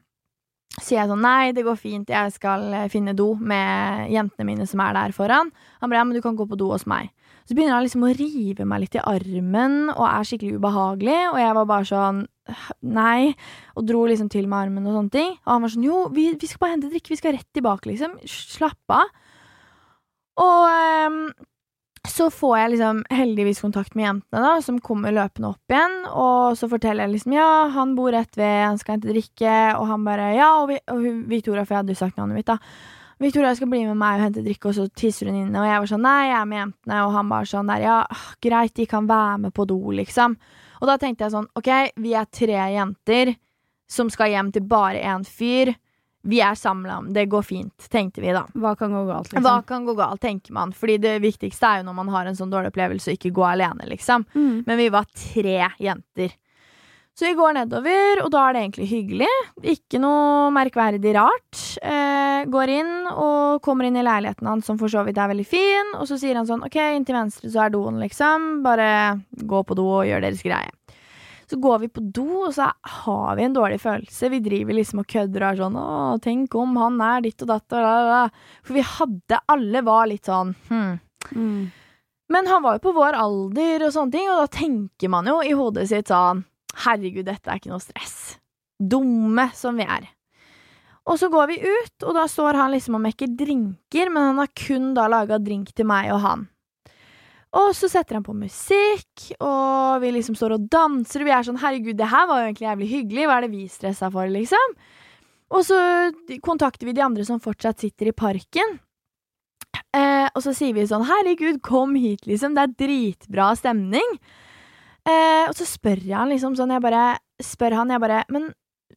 sier 0.76 1.00
jeg 1.00 1.10
sånn 1.10 1.22
nei, 1.24 1.52
det 1.56 1.64
går 1.64 1.78
fint, 1.80 2.10
jeg 2.12 2.32
skal 2.34 2.66
eh, 2.76 2.88
finne 2.92 3.16
do 3.16 3.30
med 3.40 4.10
jentene 4.12 4.46
mine 4.48 4.66
som 4.68 4.82
er 4.84 4.96
der 4.96 5.14
foran. 5.16 5.52
Han 5.80 5.92
bare 5.92 6.02
ja, 6.02 6.08
men 6.08 6.16
du 6.16 6.22
kan 6.24 6.36
gå 6.36 6.46
på 6.48 6.58
do 6.60 6.68
hos 6.72 6.86
meg. 6.90 7.12
Så 7.46 7.54
begynner 7.54 7.76
han 7.76 7.84
liksom 7.86 8.06
å 8.06 8.14
rive 8.16 8.66
meg 8.66 8.82
litt 8.82 8.96
i 8.98 9.04
armen 9.06 9.92
og 9.92 10.06
er 10.08 10.26
skikkelig 10.26 10.58
ubehagelig, 10.58 11.18
og 11.30 11.38
jeg 11.38 11.56
var 11.58 11.68
bare 11.70 11.86
sånn 11.86 12.24
nei, 12.96 13.34
og 13.78 13.86
dro 13.86 14.04
liksom 14.06 14.30
til 14.30 14.48
med 14.50 14.66
armen 14.66 14.86
og 14.86 14.96
sånne 14.98 15.14
ting. 15.14 15.34
Og 15.44 15.52
han 15.52 15.62
var 15.64 15.74
sånn 15.74 15.86
jo, 15.86 16.06
vi, 16.14 16.28
vi 16.38 16.50
skal 16.50 16.62
bare 16.62 16.76
hente 16.76 16.90
drikke, 16.90 17.12
vi 17.14 17.20
skal 17.20 17.36
rett 17.36 17.48
tilbake, 17.54 17.90
liksom. 17.90 18.16
Slapp 18.26 18.96
av. 18.96 19.12
Og 20.42 20.66
um, 21.06 21.20
så 22.06 22.28
får 22.30 22.54
jeg 22.58 22.72
liksom 22.74 23.00
heldigvis 23.14 23.62
kontakt 23.64 23.96
med 23.96 24.06
jentene, 24.06 24.42
da, 24.42 24.52
som 24.62 24.78
kommer 24.82 25.14
løpende 25.14 25.52
opp 25.54 25.72
igjen. 25.72 25.96
Og 26.12 26.58
så 26.58 26.68
forteller 26.70 27.06
jeg 27.06 27.16
liksom 27.16 27.34
ja, 27.36 27.48
han 27.74 27.94
bor 27.98 28.12
rett 28.14 28.38
ved, 28.38 28.58
han 28.64 28.78
skal 28.80 28.96
hente 28.96 29.10
drikke. 29.10 29.56
Og 29.78 29.88
han 29.90 30.06
bare 30.06 30.32
ja, 30.36 30.52
og, 30.60 30.70
vi, 30.70 30.78
og 30.92 31.26
Victoria, 31.30 31.64
for 31.64 31.76
jeg 31.76 31.84
hadde 31.84 31.96
jo 31.96 32.02
sagt 32.02 32.20
navnet 32.20 32.40
mitt, 32.40 32.50
da. 32.50 32.58
Victoria 33.18 33.54
skal 33.56 33.70
bli 33.72 33.80
med 33.86 33.96
meg 33.96 34.18
og 34.18 34.26
hente 34.26 34.44
drikke, 34.44 34.68
og 34.68 34.76
så 34.76 34.84
tisser 34.92 35.30
hun 35.30 35.38
inne. 35.40 35.56
Og 35.62 35.64
jeg 35.68 35.80
var 35.80 35.88
sånn 35.88 36.04
nei, 36.04 36.18
jeg 36.28 36.36
er 36.36 36.50
med 36.50 36.60
jentene. 36.60 37.00
Og 37.06 37.14
han 37.14 37.32
bare 37.32 37.48
sånn 37.48 37.72
der 37.72 37.86
ja, 37.86 37.96
greit, 38.44 38.74
de 38.76 38.86
kan 38.90 39.08
være 39.08 39.38
med 39.46 39.56
på 39.56 39.64
do, 39.68 39.78
liksom. 39.96 40.36
Og 40.82 40.90
da 40.90 40.98
tenkte 41.00 41.24
jeg 41.24 41.32
sånn 41.32 41.48
ok, 41.56 41.72
vi 42.04 42.12
er 42.18 42.28
tre 42.28 42.60
jenter 42.74 43.32
som 43.88 44.10
skal 44.12 44.34
hjem 44.34 44.52
til 44.52 44.66
bare 44.68 45.00
én 45.00 45.24
fyr. 45.24 45.72
Vi 46.26 46.40
er 46.42 46.56
samla 46.58 46.98
om 46.98 47.12
det 47.14 47.28
går 47.30 47.44
fint, 47.46 47.88
tenkte 47.88 48.20
vi 48.20 48.32
da. 48.34 48.42
Hva 48.58 48.74
kan 48.76 48.90
gå 48.92 49.04
galt, 49.06 49.30
liksom? 49.30 49.44
Hva 49.46 49.60
kan 49.64 49.84
gå 49.86 49.94
galt, 49.96 50.20
tenker 50.20 50.52
man. 50.56 50.72
Fordi 50.74 50.98
det 50.98 51.20
viktigste 51.22 51.68
er 51.70 51.80
jo 51.80 51.86
når 51.86 51.96
man 52.00 52.10
har 52.12 52.26
en 52.26 52.36
sånn 52.36 52.50
dårlig 52.50 52.72
opplevelse, 52.72 53.14
å 53.14 53.16
ikke 53.16 53.30
gå 53.36 53.44
alene, 53.46 53.86
liksom. 53.92 54.26
Mm. 54.34 54.64
Men 54.66 54.80
vi 54.80 54.88
var 54.92 55.06
tre 55.14 55.70
jenter. 55.78 56.34
Så 57.16 57.24
vi 57.24 57.32
går 57.32 57.54
nedover, 57.56 58.20
og 58.26 58.28
da 58.28 58.42
er 58.44 58.52
det 58.52 58.60
egentlig 58.60 58.86
hyggelig. 58.90 59.28
Ikke 59.72 59.96
noe 60.02 60.50
merkverdig 60.52 61.14
rart. 61.16 61.60
Eh, 61.80 62.42
går 62.52 62.72
inn 62.74 62.90
og 63.08 63.62
kommer 63.64 63.86
inn 63.88 63.96
i 63.96 64.02
leiligheten 64.04 64.50
hans, 64.50 64.66
som 64.68 64.76
for 64.76 64.92
så 64.92 65.00
vidt 65.06 65.16
er 65.16 65.30
veldig 65.30 65.46
fin. 65.48 65.94
Og 65.96 66.04
så 66.10 66.18
sier 66.20 66.36
han 66.36 66.44
sånn 66.48 66.66
OK, 66.66 66.76
inn 66.76 67.06
til 67.08 67.16
venstre 67.16 67.48
så 67.48 67.62
er 67.64 67.72
doen, 67.72 68.02
liksom. 68.02 68.58
Bare 68.66 68.88
gå 69.32 69.62
på 69.64 69.76
do 69.78 69.86
og 69.94 70.04
gjør 70.04 70.26
deres 70.26 70.44
greie. 70.44 70.68
Så 71.48 71.56
går 71.62 71.78
vi 71.86 71.88
på 71.94 72.02
do, 72.04 72.26
og 72.48 72.52
så 72.52 72.66
har 73.00 73.38
vi 73.38 73.46
en 73.46 73.56
dårlig 73.56 73.78
følelse. 73.80 74.30
Vi 74.34 74.42
driver 74.44 74.76
liksom 74.76 75.00
og 75.00 75.08
kødder 75.08 75.46
og 75.46 75.48
er 75.48 75.60
sånn 75.62 75.78
'Å, 75.80 76.20
tenk 76.20 76.54
om 76.54 76.76
han 76.76 77.00
er 77.00 77.22
ditt 77.22 77.40
og 77.46 77.48
datt', 77.48 77.72
og 77.72 77.80
la, 77.80 77.94
la. 78.10 78.28
For 78.62 78.74
vi 78.74 78.82
hadde 78.82 79.40
Alle 79.48 79.80
var 79.80 80.06
litt 80.10 80.26
sånn 80.26 80.52
hm. 80.68 81.00
Mm. 81.32 81.72
Men 82.28 82.46
han 82.46 82.62
var 82.62 82.76
jo 82.76 82.84
på 82.90 82.92
vår 82.92 83.14
alder 83.14 83.86
og 83.86 83.94
sånne 83.94 84.12
ting, 84.12 84.28
og 84.28 84.42
da 84.42 84.46
tenker 84.46 85.08
man 85.08 85.24
jo 85.26 85.40
i 85.40 85.54
hodet 85.56 85.88
sitt 85.88 86.12
sånn 86.12 86.44
Herregud, 86.84 87.24
dette 87.26 87.48
er 87.48 87.60
ikke 87.60 87.72
noe 87.72 87.82
stress. 87.82 88.36
Dumme 88.76 89.48
som 89.56 89.78
vi 89.78 89.86
er. 89.88 90.10
Og 91.06 91.20
så 91.20 91.30
går 91.30 91.52
vi 91.52 91.60
ut, 91.62 92.02
og 92.02 92.16
da 92.16 92.26
står 92.28 92.58
han 92.58 92.72
liksom 92.74 92.98
og 92.98 93.04
mekker 93.04 93.30
drinker, 93.38 94.10
men 94.10 94.32
han 94.32 94.42
har 94.42 94.52
kun 94.58 94.92
da 94.96 95.06
laga 95.10 95.38
drink 95.38 95.70
til 95.76 95.86
meg 95.88 96.10
og 96.14 96.22
han. 96.24 96.46
Og 97.56 97.70
så 97.78 97.88
setter 97.88 98.18
han 98.18 98.26
på 98.26 98.34
musikk, 98.36 99.28
og 99.38 100.02
vi 100.02 100.10
liksom 100.12 100.36
står 100.36 100.56
og 100.56 100.66
danser, 100.72 101.22
og 101.22 101.28
vi 101.28 101.34
er 101.36 101.46
sånn 101.46 101.60
herregud, 101.62 101.96
det 101.96 102.10
her 102.10 102.26
var 102.28 102.42
jo 102.42 102.48
egentlig 102.50 102.66
jævlig 102.66 102.88
hyggelig, 102.90 103.28
hva 103.28 103.36
er 103.38 103.46
det 103.46 103.52
vi 103.54 103.68
stressa 103.70 104.10
for, 104.12 104.28
liksom? 104.32 104.74
Og 105.54 105.62
så 105.64 105.78
kontakter 106.44 106.88
vi 106.88 106.96
de 106.96 107.04
andre 107.06 107.24
som 107.24 107.40
fortsatt 107.40 107.80
sitter 107.80 108.10
i 108.10 108.16
parken. 108.16 108.80
Eh, 109.94 110.26
og 110.26 110.42
så 110.42 110.52
sier 110.56 110.74
vi 110.74 110.88
sånn 110.90 111.06
herregud, 111.06 111.62
kom 111.64 111.94
hit, 111.96 112.26
liksom, 112.26 112.58
det 112.58 112.66
er 112.66 112.74
dritbra 112.82 113.52
stemning. 113.56 114.18
Eh, 115.06 115.44
og 115.46 115.54
så 115.54 115.66
spør 115.68 116.02
jeg 116.02 116.16
han 116.18 116.32
liksom 116.32 116.56
sånn, 116.58 116.72
jeg 116.74 116.82
bare 116.82 117.04
spør 117.42 117.76
han, 117.78 117.92
jeg 117.94 118.02
bare 118.02 118.24
Men 118.34 118.50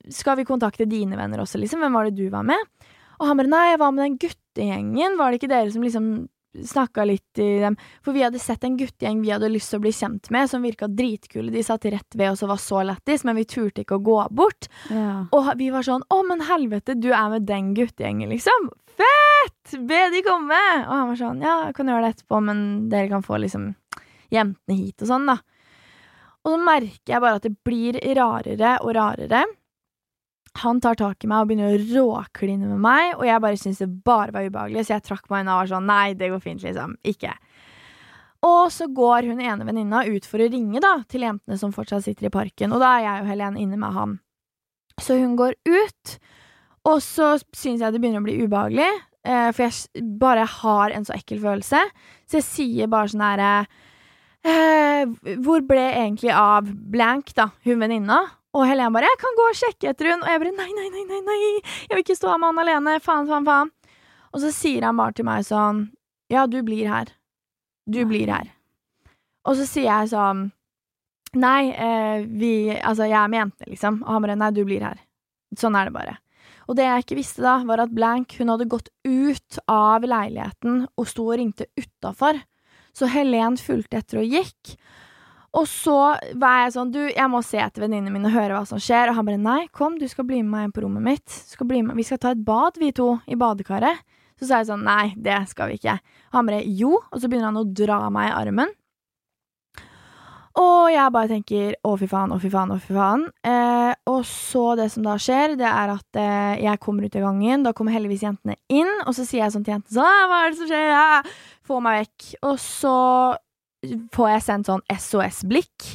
skal 0.09 0.39
vi 0.39 0.47
kontakte 0.47 0.87
dine 0.89 1.17
venner 1.19 1.43
også, 1.43 1.59
liksom? 1.61 1.83
Hvem 1.83 1.95
var 1.97 2.07
det 2.07 2.17
du 2.17 2.29
var 2.33 2.45
med? 2.47 2.59
Og 3.19 3.27
han 3.27 3.37
bare 3.37 3.51
nei, 3.51 3.63
jeg 3.73 3.79
var 3.81 3.93
med 3.93 4.05
den 4.05 4.19
guttegjengen, 4.21 5.17
var 5.19 5.29
det 5.29 5.41
ikke 5.41 5.51
dere 5.51 5.71
som 5.73 5.83
liksom 5.83 6.11
snakka 6.65 7.03
litt 7.05 7.41
i 7.43 7.49
dem? 7.61 7.75
For 8.05 8.15
vi 8.15 8.23
hadde 8.23 8.41
sett 8.41 8.63
en 8.65 8.77
guttegjeng 8.79 9.19
vi 9.21 9.33
hadde 9.33 9.51
lyst 9.51 9.73
til 9.73 9.81
å 9.81 9.83
bli 9.83 9.91
kjent 9.93 10.31
med, 10.33 10.49
som 10.49 10.65
virka 10.65 10.87
dritkule, 10.87 11.51
de 11.53 11.63
satt 11.65 11.85
rett 11.91 12.17
ved 12.17 12.31
oss 12.31 12.45
og 12.45 12.53
var 12.53 12.61
så 12.63 12.81
lættis, 12.87 13.25
men 13.27 13.37
vi 13.37 13.45
turte 13.49 13.83
ikke 13.83 13.99
å 13.99 14.05
gå 14.07 14.17
bort. 14.39 14.69
Ja. 14.89 15.27
Og 15.35 15.51
vi 15.59 15.69
var 15.73 15.85
sånn 15.85 16.07
å, 16.07 16.21
men 16.25 16.45
helvete, 16.47 16.95
du 16.97 17.11
er 17.11 17.27
med 17.35 17.45
den 17.49 17.73
guttegjengen, 17.77 18.31
liksom. 18.31 18.71
Fett! 18.99 19.77
Be 19.89 20.05
de 20.15 20.23
komme! 20.25 20.63
Og 20.87 20.95
han 20.95 21.11
var 21.11 21.19
sånn 21.19 21.43
ja, 21.45 21.59
jeg 21.67 21.77
kan 21.77 21.91
gjøre 21.91 22.07
det 22.07 22.15
etterpå, 22.15 22.41
men 22.49 22.65
dere 22.89 23.11
kan 23.11 23.25
få 23.25 23.43
liksom 23.43 23.73
jentene 24.33 24.79
hit 24.79 25.03
og 25.03 25.11
sånn, 25.11 25.29
da. 25.29 25.41
Og 26.49 26.55
så 26.55 26.65
merker 26.65 27.13
jeg 27.13 27.21
bare 27.21 27.37
at 27.37 27.45
det 27.45 27.55
blir 27.61 27.97
rarere 28.17 28.75
og 28.81 28.95
rarere. 28.97 29.43
Han 30.63 30.79
tar 30.81 30.97
tak 30.97 31.21
i 31.21 31.27
meg 31.29 31.43
og 31.43 31.51
begynner 31.51 31.75
å 31.75 31.81
råkline 31.91 32.71
med 32.71 32.81
meg, 32.81 33.11
og 33.19 33.27
jeg 33.27 33.43
bare 33.43 33.59
syntes 33.61 33.83
det 33.83 33.89
bare 34.07 34.33
var 34.33 34.47
ubehagelig, 34.47 34.87
så 34.87 34.95
jeg 34.95 35.05
trakk 35.05 35.27
meg 35.29 35.43
unna 35.43 35.59
og 35.59 35.61
var 35.61 35.69
sånn 35.75 35.85
nei, 35.85 36.15
det 36.17 36.31
går 36.33 36.41
fint, 36.41 36.63
liksom. 36.65 36.95
Ikke. 37.05 37.35
Og 38.49 38.71
så 38.73 38.87
går 38.95 39.27
hun 39.29 39.43
ene 39.45 39.67
venninna 39.67 40.01
ut 40.09 40.25
for 40.25 40.41
å 40.41 40.47
ringe 40.49 40.81
da, 40.81 40.95
til 41.11 41.27
jentene 41.27 41.59
som 41.61 41.75
fortsatt 41.75 42.07
sitter 42.07 42.31
i 42.31 42.33
parken, 42.33 42.73
og 42.73 42.81
da 42.81 42.95
er 42.95 43.05
jeg 43.05 43.21
og 43.21 43.29
Helen 43.29 43.59
inne 43.61 43.77
med 43.77 43.93
han. 43.93 44.17
Så 44.97 45.19
hun 45.21 45.37
går 45.37 45.53
ut, 45.69 46.15
og 46.89 46.97
så 47.05 47.35
syns 47.53 47.83
jeg 47.83 47.93
det 47.93 48.01
begynner 48.01 48.23
å 48.23 48.25
bli 48.25 48.39
ubehagelig, 48.41 48.89
eh, 49.29 49.51
for 49.53 49.67
jeg 49.67 50.07
bare 50.17 50.49
har 50.49 50.97
en 50.97 51.05
så 51.05 51.13
ekkel 51.13 51.43
følelse, 51.45 51.85
så 52.25 52.41
jeg 52.41 52.47
sier 52.49 52.91
bare 52.91 53.13
sånn 53.13 53.27
herre 53.27 53.53
eh, 54.45 55.05
Hvor 55.43 55.63
ble 55.67 55.85
egentlig 55.91 56.31
av 56.35 56.67
blank, 56.67 57.33
da, 57.35 57.49
hun 57.65 57.79
venninna? 57.79 58.21
Og 58.53 58.65
Helen 58.65 58.93
bare 58.93 59.05
'Jeg 59.05 59.19
kan 59.21 59.35
gå 59.37 59.45
og 59.45 59.57
sjekke 59.57 59.89
etter 59.89 60.09
hun', 60.09 60.23
og 60.23 60.29
jeg 60.29 60.39
bare 60.41 60.51
'Nei, 60.57 60.71
nei, 60.73 60.89
nei, 60.89 61.03
nei, 61.05 61.21
nei 61.21 61.61
jeg 61.61 61.93
vil 61.93 62.03
ikke 62.03 62.17
stå 62.17 62.29
her 62.31 62.39
med 62.41 62.49
han 62.49 62.67
alene. 62.67 62.99
Faen, 62.99 63.27
faen, 63.27 63.45
faen'. 63.45 63.71
Og 64.33 64.41
så 64.41 64.51
sier 64.51 64.85
han 64.85 64.97
bare 64.97 65.13
til 65.13 65.25
meg 65.25 65.45
sånn 65.45 65.91
'Ja, 66.29 66.47
du 66.47 66.63
blir 66.63 66.87
her. 66.87 67.13
Du 67.89 68.05
blir 68.05 68.27
her'. 68.27 68.49
Og 69.45 69.55
så 69.55 69.65
sier 69.65 69.85
jeg 69.85 70.09
sånn 70.09 70.51
'Nei, 71.35 71.69
eh, 71.69 72.25
vi 72.25 72.73
Altså, 72.81 73.05
jeg 73.05 73.21
er 73.21 73.27
med 73.27 73.39
jentene, 73.39 73.69
liksom'. 73.69 74.01
Og 74.01 74.07
han 74.07 74.21
bare 74.21 74.35
'Nei, 74.35 74.51
du 74.51 74.65
blir 74.65 74.81
her'. 74.81 74.99
Sånn 75.55 75.75
er 75.75 75.85
det 75.85 75.93
bare. 75.93 76.17
Og 76.67 76.75
det 76.75 76.85
jeg 76.85 77.03
ikke 77.03 77.17
visste 77.17 77.41
da, 77.41 77.63
var 77.65 77.79
at 77.79 77.93
Blank 77.93 78.35
hun 78.37 78.47
hadde 78.47 78.69
gått 78.69 78.89
ut 79.05 79.59
av 79.67 80.01
leiligheten 80.01 80.87
og 80.97 81.07
sto 81.07 81.25
og 81.25 81.39
ringte 81.39 81.65
utafor. 81.77 82.41
Så 82.95 83.09
Helen 83.11 83.57
fulgte 83.59 83.99
etter 84.01 84.21
og 84.21 84.35
gikk. 84.37 84.75
Og 85.57 85.65
så 85.65 85.97
var 86.37 86.63
jeg 86.63 86.73
sånn, 86.75 86.91
du, 86.93 87.01
jeg 87.09 87.29
må 87.31 87.41
se 87.45 87.57
etter 87.61 87.81
venninnene 87.81 88.13
mine 88.13 88.29
og 88.29 88.35
høre 88.35 88.57
hva 88.57 88.65
som 88.69 88.81
skjer. 88.81 89.09
Og 89.09 89.17
han 89.17 89.25
bare, 89.25 89.41
nei, 89.41 89.61
kom, 89.73 89.97
du 89.97 90.05
skal 90.09 90.27
bli 90.29 90.43
med 90.43 90.51
meg 90.53 90.67
inn 90.67 90.75
på 90.75 90.83
rommet 90.85 91.05
mitt. 91.05 91.37
Skal. 91.49 91.69
Vi 91.69 92.05
skal 92.05 92.21
ta 92.21 92.33
et 92.35 92.43
bad, 92.45 92.77
vi 92.81 92.91
to, 92.95 93.15
i 93.25 93.37
badekaret. 93.39 94.05
Så 94.39 94.47
sa 94.47 94.61
jeg 94.61 94.69
sånn, 94.69 94.85
nei, 94.87 95.15
det 95.19 95.41
skal 95.51 95.71
vi 95.71 95.79
ikke. 95.79 95.97
Og 96.29 96.37
han 96.37 96.51
bare, 96.51 96.61
jo. 96.63 96.99
Og 97.09 97.17
så 97.17 97.27
begynner 97.27 97.49
han 97.49 97.63
å 97.63 97.65
dra 97.65 98.03
meg 98.13 98.29
i 98.29 98.35
armen. 98.37 98.75
Og 100.59 100.89
jeg 100.91 101.11
bare 101.15 101.29
tenker 101.31 101.75
å, 101.87 101.93
fy 101.99 102.07
faen, 102.11 102.33
å, 102.35 102.39
fy 102.41 102.49
faen, 102.51 102.73
å, 102.75 102.79
fy 102.83 102.95
faen. 102.95 103.21
Eh, 103.47 103.93
og 104.11 104.25
så 104.27 104.73
det 104.79 104.89
som 104.91 105.05
da 105.05 105.15
skjer, 105.21 105.53
det 105.59 105.67
er 105.69 105.93
at 105.93 106.19
eh, 106.19 106.63
jeg 106.65 106.81
kommer 106.83 107.07
ut 107.07 107.15
i 107.15 107.23
gangen. 107.23 107.63
Da 107.63 107.71
kommer 107.77 107.95
heldigvis 107.95 108.25
jentene 108.25 108.57
inn, 108.67 108.89
og 109.05 109.15
så 109.15 109.23
sier 109.23 109.45
jeg 109.45 109.55
sånn 109.55 109.63
til 109.67 109.77
jentene 109.77 109.95
sånn 109.95 110.09
«Ah, 110.09 110.25
Hva 110.27 110.41
er 110.43 110.51
det 110.51 110.59
som 110.59 110.71
skjer? 110.71 110.89
Ja. 110.91 111.21
Få 111.69 111.79
meg 111.85 112.01
vekk. 112.03 112.27
Og 112.49 112.57
så 112.59 112.95
får 114.15 114.31
jeg 114.33 114.45
sendt 114.49 114.67
sånn 114.67 114.83
SOS-blikk, 114.91 115.87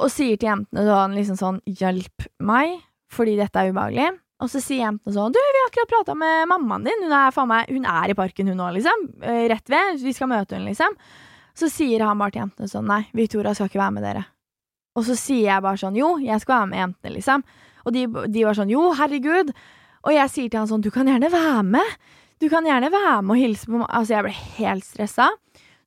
og 0.00 0.10
sier 0.10 0.40
til 0.40 0.48
jentene 0.50 0.86
sånn 0.88 1.14
liksom 1.18 1.38
sånn 1.38 1.62
Hjelp 1.68 2.26
meg, 2.42 2.78
fordi 3.12 3.36
dette 3.38 3.60
er 3.60 3.70
ubehagelig. 3.70 4.10
Og 4.40 4.48
så 4.48 4.62
sier 4.64 4.86
jentene 4.86 5.12
sånn 5.14 5.34
Du, 5.34 5.38
vi 5.38 5.60
har 5.60 5.68
akkurat 5.68 5.90
prata 5.90 6.14
med 6.16 6.48
mammaen 6.50 6.86
din. 6.88 7.02
Hun 7.04 7.12
er, 7.12 7.34
faen 7.36 7.50
meg, 7.50 7.70
hun 7.70 7.86
er 7.86 8.10
i 8.10 8.16
parken, 8.18 8.48
hun 8.50 8.62
òg, 8.64 8.78
liksom. 8.78 9.10
Eh, 9.20 9.44
Rett 9.52 9.70
ved. 9.70 10.00
Vi 10.02 10.14
skal 10.16 10.30
møte 10.32 10.56
hun 10.56 10.64
liksom. 10.66 10.96
Så 11.58 11.70
sier 11.72 12.04
han 12.04 12.20
bare 12.20 12.34
til 12.34 12.44
jentene 12.44 12.70
sånn 12.70 12.88
Nei, 12.88 13.02
Victoria 13.16 13.54
skal 13.56 13.70
ikke 13.70 13.82
være 13.82 13.96
med 13.96 14.06
dere. 14.06 14.24
Og 14.98 15.06
så 15.06 15.16
sier 15.18 15.46
jeg 15.46 15.64
bare 15.64 15.80
sånn 15.80 15.98
Jo, 15.98 16.14
jeg 16.22 16.42
skal 16.42 16.56
være 16.60 16.70
med 16.70 16.82
jentene, 16.82 17.14
liksom. 17.16 17.44
Og 17.86 17.94
de, 17.96 18.06
de 18.34 18.46
var 18.46 18.58
sånn 18.58 18.72
Jo, 18.72 18.90
herregud. 18.98 19.52
Og 20.06 20.14
jeg 20.16 20.32
sier 20.32 20.48
til 20.48 20.62
han 20.62 20.70
sånn 20.70 20.84
Du 20.84 20.90
kan 20.94 21.10
gjerne 21.10 21.32
være 21.32 21.66
med. 21.76 21.98
Du 22.40 22.48
kan 22.52 22.64
gjerne 22.64 22.92
være 22.92 23.20
med 23.22 23.36
og 23.36 23.42
hilse 23.42 23.68
på 23.68 23.76
meg. 23.76 23.88
Altså, 23.88 24.16
jeg 24.16 24.26
ble 24.26 24.36
helt 24.60 24.86
stressa. 24.86 25.28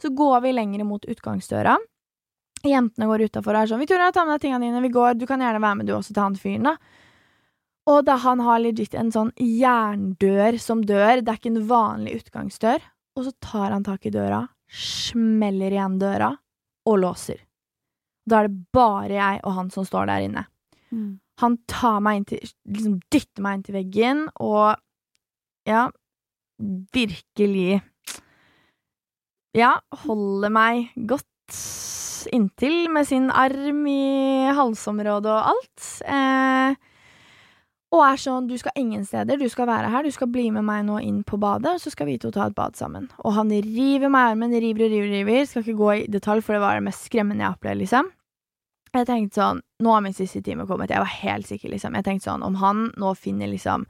Så 0.02 0.12
går 0.13 0.43
vi 0.45 0.54
lenger 0.54 0.84
mot 0.86 1.06
utgangsdøra. 1.10 1.78
Jentene 2.63 3.08
går 3.10 3.26
utafor 3.28 3.58
og 3.58 3.63
er 3.63 3.71
sånn 3.71 3.82
'Victoria, 3.82 4.12
ta 4.15 4.23
med 4.23 4.38
deg 4.38 4.45
tingene 4.45 4.69
dine. 4.69 4.84
Vi 4.84 4.93
går. 4.93 5.17
Du 5.19 5.26
kan 5.28 5.41
gjerne 5.41 5.60
være 5.60 5.76
med, 5.80 5.88
du 5.88 5.95
også, 5.97 6.13
til 6.13 6.23
han 6.23 6.38
fyren', 6.39 6.69
da. 6.69 6.78
Og 7.91 8.06
da 8.08 8.15
han 8.23 8.39
har 8.39 8.62
legit 8.63 8.93
en 8.95 9.12
sånn 9.12 9.34
jerndør 9.36 10.60
som 10.62 10.84
dør, 10.88 11.19
det 11.19 11.28
er 11.28 11.39
ikke 11.39 11.52
en 11.52 11.67
vanlig 11.67 12.21
utgangsdør, 12.21 12.80
og 13.17 13.26
så 13.26 13.34
tar 13.43 13.73
han 13.76 13.84
tak 13.84 14.06
i 14.08 14.13
døra, 14.13 14.45
smeller 14.74 15.74
igjen 15.74 16.00
døra 16.02 16.32
og 16.90 17.00
låser. 17.00 17.44
Da 18.26 18.42
er 18.42 18.50
det 18.50 18.66
bare 18.74 19.18
jeg 19.18 19.42
og 19.44 19.58
han 19.58 19.70
som 19.74 19.86
står 19.88 20.10
der 20.10 20.26
inne. 20.28 20.46
Mm. 20.94 21.20
Han 21.42 21.58
tar 21.70 22.00
meg 22.06 22.20
inn 22.20 22.28
til 22.30 22.42
liksom 22.44 22.98
dytter 23.12 23.44
meg 23.44 23.58
inn 23.58 23.66
til 23.68 23.78
veggen, 23.78 24.24
og 24.40 24.78
ja, 25.70 25.88
virkelig 26.94 27.82
Ja, 29.54 29.76
holder 30.06 30.50
meg 30.50 30.88
godt 31.10 31.58
inntil 32.34 32.88
med 32.90 33.06
sin 33.06 33.28
arm 33.30 33.84
i 33.86 34.50
halsområdet 34.58 35.30
og 35.30 35.52
alt. 35.52 35.90
Eh, 36.10 36.74
og 37.93 38.01
er 38.01 38.17
sånn, 38.17 38.47
du 38.49 38.56
skal 38.58 38.73
ingen 38.79 39.03
steder, 39.06 39.38
du 39.38 39.45
skal 39.51 39.67
være 39.69 39.91
her, 39.93 40.06
du 40.06 40.13
skal 40.13 40.29
bli 40.34 40.47
med 40.53 40.65
meg 40.65 40.82
nå 40.88 40.97
inn 41.06 41.19
på 41.27 41.38
badet, 41.41 41.75
og 41.75 41.82
så 41.84 41.91
skal 41.93 42.10
vi 42.10 42.17
to 42.21 42.32
ta 42.34 42.47
et 42.49 42.56
bad 42.58 42.77
sammen. 42.79 43.06
Og 43.21 43.36
han 43.36 43.53
river 43.53 44.10
meg 44.10 44.25
i 44.25 44.34
armen, 44.34 44.56
river 44.63 44.88
og 44.88 44.95
river, 44.95 45.12
river. 45.13 45.45
Skal 45.45 45.62
ikke 45.62 45.77
gå 45.77 45.91
i 45.93 46.08
detalj, 46.10 46.41
for 46.41 46.58
det 46.58 46.63
var 46.63 46.79
det 46.79 46.88
mest 46.88 47.06
skremmende 47.06 47.45
jeg 47.45 47.53
opplevde, 47.53 47.84
liksom. 47.84 48.10
Jeg 48.93 49.10
tenkte 49.10 49.39
sånn, 49.41 49.62
nå 49.82 49.93
har 49.93 50.01
min 50.06 50.13
siste 50.17 50.41
time 50.45 50.65
kommet, 50.69 50.93
jeg 50.93 51.01
var 51.01 51.13
helt 51.21 51.49
sikker, 51.49 51.69
liksom. 51.73 51.97
Jeg 51.97 52.08
tenkte 52.08 52.32
sånn, 52.32 52.45
om 52.45 52.58
han 52.62 52.88
nå 53.01 53.13
finner 53.17 53.49
liksom 53.51 53.86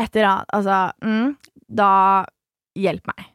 etter 0.00 0.24
at 0.24 0.54
Altså, 0.56 0.78
mm, 1.04 1.34
da 1.68 1.92
hjelp 2.78 3.06
meg. 3.10 3.31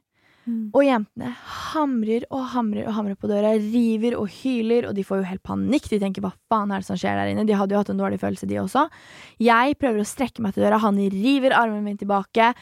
Mm. 0.48 0.70
Og 0.72 0.84
jentene 0.86 1.30
hamrer 1.74 2.24
og 2.32 2.46
hamrer 2.54 2.88
og 2.88 2.96
hamrer 2.96 3.18
på 3.20 3.28
døra, 3.28 3.52
river 3.60 4.16
og 4.16 4.30
hyler, 4.32 4.88
og 4.88 4.96
de 4.96 5.04
får 5.04 5.20
jo 5.20 5.28
helt 5.28 5.44
panikk. 5.46 5.90
De 5.92 6.00
tenker 6.00 6.24
hva 6.24 6.32
faen 6.48 6.72
er 6.72 6.84
det 6.84 6.88
som 6.88 7.00
skjer 7.00 7.20
der 7.20 7.32
inne? 7.34 7.44
De 7.48 7.56
hadde 7.58 7.76
jo 7.76 7.82
hatt 7.82 7.92
en 7.92 8.00
dårlig 8.00 8.22
følelse, 8.22 8.48
de 8.48 8.60
også. 8.62 8.86
Jeg 9.44 9.76
prøver 9.82 10.04
å 10.04 10.08
strekke 10.08 10.44
meg 10.44 10.56
til 10.56 10.64
døra, 10.64 10.80
han 10.84 11.00
river 11.12 11.56
armen 11.58 11.84
min 11.84 12.00
tilbake. 12.00 12.54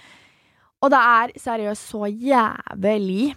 Og 0.81 0.91
det 0.93 1.01
er 1.01 1.33
seriøst 1.41 1.91
så 1.91 2.09
jævlig, 2.09 3.35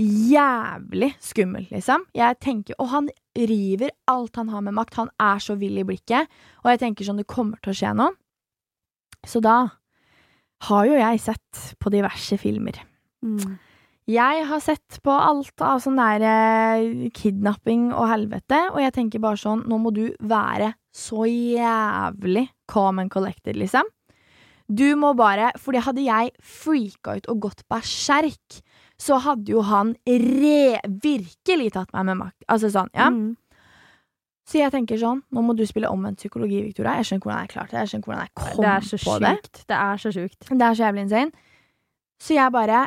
jævlig 0.00 1.10
skummelt, 1.22 1.68
liksom. 1.74 2.06
Jeg 2.16 2.38
tenker, 2.40 2.78
Og 2.80 2.88
han 2.94 3.10
river 3.36 3.92
alt 4.08 4.36
han 4.40 4.48
har 4.52 4.64
med 4.64 4.76
makt. 4.76 4.96
Han 4.98 5.12
er 5.20 5.38
så 5.40 5.56
vill 5.60 5.78
i 5.78 5.84
blikket. 5.88 6.28
Og 6.64 6.72
jeg 6.72 6.80
tenker 6.80 7.04
sånn, 7.06 7.20
det 7.20 7.28
kommer 7.28 7.60
til 7.60 7.72
å 7.72 7.76
skje 7.76 7.92
noe. 7.96 8.16
Så 9.24 9.40
da 9.44 9.68
har 10.68 10.86
jo 10.88 10.96
jeg 10.96 11.20
sett 11.22 11.60
på 11.78 11.92
diverse 11.92 12.38
filmer. 12.40 12.80
Mm. 13.22 13.58
Jeg 14.10 14.46
har 14.48 14.60
sett 14.62 14.98
på 15.04 15.14
alt 15.14 15.62
av 15.62 15.78
sånn 15.82 16.00
der 16.00 16.24
eh, 16.26 17.08
kidnapping 17.14 17.92
og 17.94 18.08
helvete, 18.10 18.58
og 18.72 18.80
jeg 18.82 18.94
tenker 18.96 19.22
bare 19.22 19.38
sånn, 19.38 19.62
nå 19.70 19.78
må 19.78 19.92
du 19.94 20.08
være 20.18 20.72
så 20.92 21.22
jævlig 21.28 22.48
calm 22.70 22.98
and 22.98 23.12
collected, 23.12 23.56
liksom. 23.56 23.86
Du 24.72 24.94
må 24.96 25.12
bare 25.18 25.50
Fordi 25.60 25.82
hadde 25.84 26.04
jeg 26.04 26.30
freaka 26.38 27.16
ut 27.18 27.26
og 27.28 27.40
gått 27.46 27.62
berserk, 27.70 28.62
så 28.98 29.18
hadde 29.20 29.52
jo 29.52 29.62
han 29.66 29.94
re 30.06 30.78
virkelig 30.86 31.72
tatt 31.74 31.92
meg 31.94 32.06
med 32.10 32.20
makt. 32.22 32.44
Altså 32.48 32.70
sånn, 32.72 32.90
ja. 32.96 33.10
Mm. 33.10 33.34
Så 34.48 34.58
jeg 34.58 34.72
tenker 34.74 34.98
sånn, 34.98 35.22
nå 35.30 35.42
må 35.46 35.54
du 35.58 35.62
spille 35.66 35.90
omvendt 35.90 36.18
psykologi, 36.22 36.62
Victoria. 36.64 36.96
Jeg 36.98 37.08
skjønner 37.10 37.26
hvordan 37.26 37.44
jeg 37.44 37.52
klarte 37.52 37.74
det. 37.74 37.82
Jeg 37.84 37.92
skjønner 37.92 38.08
hvordan 38.08 38.24
jeg 38.24 38.34
kom 38.40 38.64
Det 38.64 38.74
så 38.88 38.98
på 39.02 39.14
det. 39.22 39.34
Det 39.70 39.78
er 39.78 40.02
så 40.02 40.12
sjukt. 40.14 40.40
Det 40.48 40.66
er 40.66 40.78
så 40.78 40.86
jævlig 40.86 41.04
insane. 41.06 41.46
Så 42.22 42.34
jeg 42.36 42.54
bare 42.54 42.80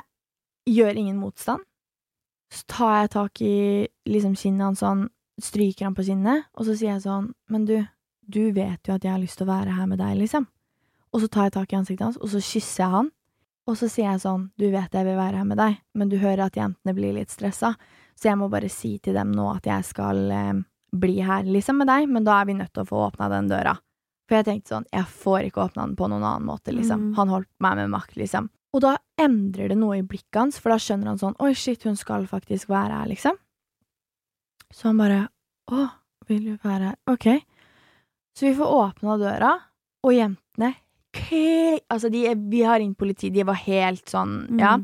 gjør 0.70 0.98
ingen 0.98 1.18
motstand. 1.22 1.64
Så 2.54 2.64
tar 2.72 3.02
jeg 3.02 3.12
tak 3.16 3.42
i 3.42 3.56
liksom 4.10 4.36
kinnet 4.38 4.70
hans 4.70 4.84
sånn, 4.84 5.08
stryker 5.42 5.90
han 5.90 5.96
på 5.98 6.06
kinnet, 6.08 6.46
og 6.56 6.68
så 6.68 6.76
sier 6.78 6.94
jeg 6.94 7.06
sånn, 7.06 7.32
men 7.52 7.66
du, 7.68 7.78
du 8.22 8.44
vet 8.56 8.88
jo 8.88 8.96
at 8.96 9.04
jeg 9.04 9.12
har 9.12 9.22
lyst 9.22 9.40
til 9.42 9.48
å 9.48 9.54
være 9.54 9.76
her 9.76 9.90
med 9.90 10.00
deg, 10.00 10.16
liksom. 10.22 10.48
Og 11.16 11.24
så 11.24 11.30
tar 11.32 11.48
jeg 11.48 11.56
tak 11.58 11.74
i 11.74 11.80
ansiktet 11.80 12.06
hans, 12.06 12.20
og 12.20 12.32
så 12.32 12.42
kysser 12.44 12.84
jeg 12.86 12.94
han. 12.94 13.12
Og 13.66 13.78
så 13.80 13.90
sier 13.90 14.12
jeg 14.12 14.22
sånn, 14.22 14.50
du 14.62 14.68
vet 14.70 14.94
jeg 14.94 15.08
vil 15.08 15.18
være 15.18 15.42
her 15.42 15.48
med 15.50 15.58
deg, 15.58 15.80
men 15.98 16.12
du 16.12 16.20
hører 16.22 16.46
at 16.46 16.58
jentene 16.60 16.94
blir 16.96 17.16
litt 17.16 17.34
stressa, 17.34 17.74
så 18.16 18.30
jeg 18.30 18.40
må 18.40 18.48
bare 18.52 18.70
si 18.72 18.96
til 19.04 19.18
dem 19.18 19.34
nå 19.36 19.48
at 19.52 19.66
jeg 19.68 19.88
skal 19.88 20.22
eh, 20.32 20.60
bli 20.96 21.18
her 21.26 21.48
liksom 21.50 21.82
med 21.82 21.90
deg, 21.90 22.06
men 22.12 22.28
da 22.28 22.38
er 22.40 22.50
vi 22.50 22.58
nødt 22.60 22.72
til 22.76 22.86
å 22.86 22.90
få 22.92 23.02
åpna 23.08 23.30
den 23.34 23.50
døra. 23.52 23.74
For 24.26 24.40
jeg 24.40 24.46
tenkte 24.48 24.74
sånn, 24.74 24.88
jeg 24.92 25.06
får 25.22 25.48
ikke 25.50 25.64
åpna 25.68 25.86
den 25.86 25.96
på 26.00 26.08
noen 26.10 26.24
annen 26.26 26.48
måte, 26.48 26.74
liksom. 26.74 27.10
Mm. 27.10 27.16
Han 27.20 27.34
holdt 27.34 27.50
meg 27.62 27.76
med 27.78 27.92
makt, 27.94 28.16
liksom. 28.18 28.50
Og 28.76 28.82
da 28.84 28.96
endrer 29.22 29.70
det 29.72 29.78
noe 29.80 30.00
i 30.00 30.04
blikket 30.04 30.40
hans, 30.40 30.58
for 30.60 30.74
da 30.74 30.80
skjønner 30.82 31.14
han 31.14 31.20
sånn, 31.22 31.36
oi 31.40 31.54
shit, 31.56 31.86
hun 31.88 31.96
skal 31.96 32.26
faktisk 32.28 32.68
være 32.74 32.98
her, 33.04 33.12
liksom. 33.12 33.38
Så 34.74 34.90
han 34.90 34.98
bare, 35.00 35.20
å, 35.72 35.86
vil 36.28 36.50
du 36.50 36.58
være 36.66 36.90
her? 36.92 36.98
Ok. 37.12 37.30
Så 38.36 38.50
vi 38.50 38.56
får 38.58 38.74
åpna 38.82 39.16
døra, 39.22 39.54
og 40.04 40.14
jentene 40.14 40.74
okay. 41.16 41.80
Altså, 41.90 42.10
de, 42.12 42.26
vi 42.52 42.62
har 42.68 42.80
ringt 42.82 42.98
politiet, 43.00 43.34
de 43.34 43.46
var 43.48 43.56
helt 43.64 44.10
sånn, 44.12 44.48
Mm. 44.50 44.60
ja. 44.60 44.76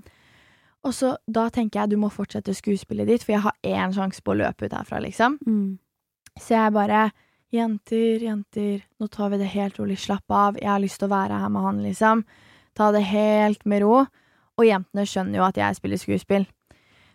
Og 0.84 0.94
så 0.98 1.12
da 1.30 1.50
tenker 1.54 1.82
jeg 1.82 1.90
du 1.92 1.98
må 1.98 2.10
fortsette 2.10 2.56
skuespillet 2.58 3.06
ditt, 3.08 3.24
for 3.24 3.34
jeg 3.36 3.42
har 3.44 3.54
én 3.64 3.92
sjanse 3.94 4.22
på 4.24 4.32
å 4.34 4.40
løpe 4.40 4.66
ut 4.66 4.74
herfra, 4.74 5.02
liksom. 5.04 5.38
Mm. 5.46 5.78
Så 6.40 6.56
jeg 6.56 6.74
bare 6.74 7.12
Jenter, 7.52 8.24
jenter, 8.24 8.86
nå 9.00 9.08
tar 9.12 9.30
vi 9.34 9.42
det 9.42 9.50
helt 9.52 9.80
rolig. 9.80 9.98
Slapp 10.00 10.32
av. 10.32 10.58
Jeg 10.62 10.70
har 10.72 10.80
lyst 10.80 11.02
til 11.02 11.10
å 11.10 11.12
være 11.12 11.40
her 11.42 11.52
med 11.52 11.66
han, 11.66 11.84
liksom. 11.84 12.24
Ta 12.78 12.94
det 12.96 13.04
helt 13.10 13.66
med 13.68 13.84
ro. 13.84 14.06
Og 14.56 14.68
jentene 14.68 15.04
skjønner 15.08 15.42
jo 15.42 15.48
at 15.50 15.60
jeg 15.60 15.76
spiller 15.76 16.00
skuespill. 16.00 16.48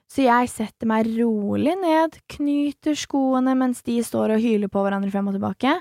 Så 0.06 0.26
jeg 0.26 0.50
setter 0.52 0.86
meg 0.86 1.08
rolig 1.16 1.72
ned, 1.80 2.18
knyter 2.30 2.94
skoene 2.98 3.56
mens 3.58 3.80
de 3.86 3.96
står 4.04 4.36
og 4.36 4.44
hyler 4.44 4.70
på 4.70 4.84
hverandre 4.84 5.10
frem 5.10 5.32
og 5.32 5.38
tilbake. 5.38 5.72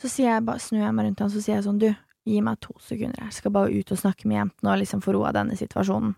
Så 0.00 0.10
jeg, 0.22 0.44
snur 0.62 0.80
jeg 0.80 0.94
meg 0.94 1.08
rundt 1.08 1.24
han 1.24 1.32
så 1.32 1.42
sier 1.42 1.58
jeg 1.58 1.66
sånn, 1.66 1.82
du, 1.82 1.90
gi 2.24 2.40
meg 2.44 2.62
to 2.64 2.72
sekunder, 2.80 3.26
jeg 3.26 3.36
skal 3.36 3.52
bare 3.52 3.74
ut 3.74 3.92
og 3.92 4.00
snakke 4.00 4.28
med 4.30 4.38
jentene 4.38 4.72
og 4.72 4.80
liksom 4.80 5.02
få 5.04 5.18
av 5.20 5.34
denne 5.36 5.58
situasjonen. 5.60 6.14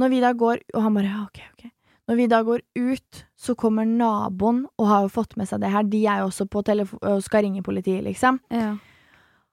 Når 0.00 0.12
vi 0.14 0.22
da 0.22 0.32
går, 0.32 0.62
og 0.72 0.84
han 0.86 0.96
bare, 0.96 1.12
ja, 1.12 1.26
ok, 1.26 1.42
ok. 1.52 1.68
Når 2.10 2.16
vi 2.18 2.26
da 2.26 2.40
går 2.42 2.62
ut, 2.74 3.18
så 3.38 3.54
kommer 3.54 3.86
naboen 3.86 4.64
og 4.80 4.86
har 4.90 5.04
jo 5.04 5.12
fått 5.14 5.36
med 5.38 5.46
seg 5.46 5.60
det 5.62 5.68
her. 5.70 5.84
De 5.86 6.00
er 6.10 6.24
jo 6.24 6.30
også 6.32 6.48
på 6.50 6.62
telefon 6.66 6.98
og 7.06 7.20
skal 7.22 7.44
ringe 7.46 7.62
politiet, 7.62 8.02
liksom. 8.02 8.40
Ja. 8.50 8.72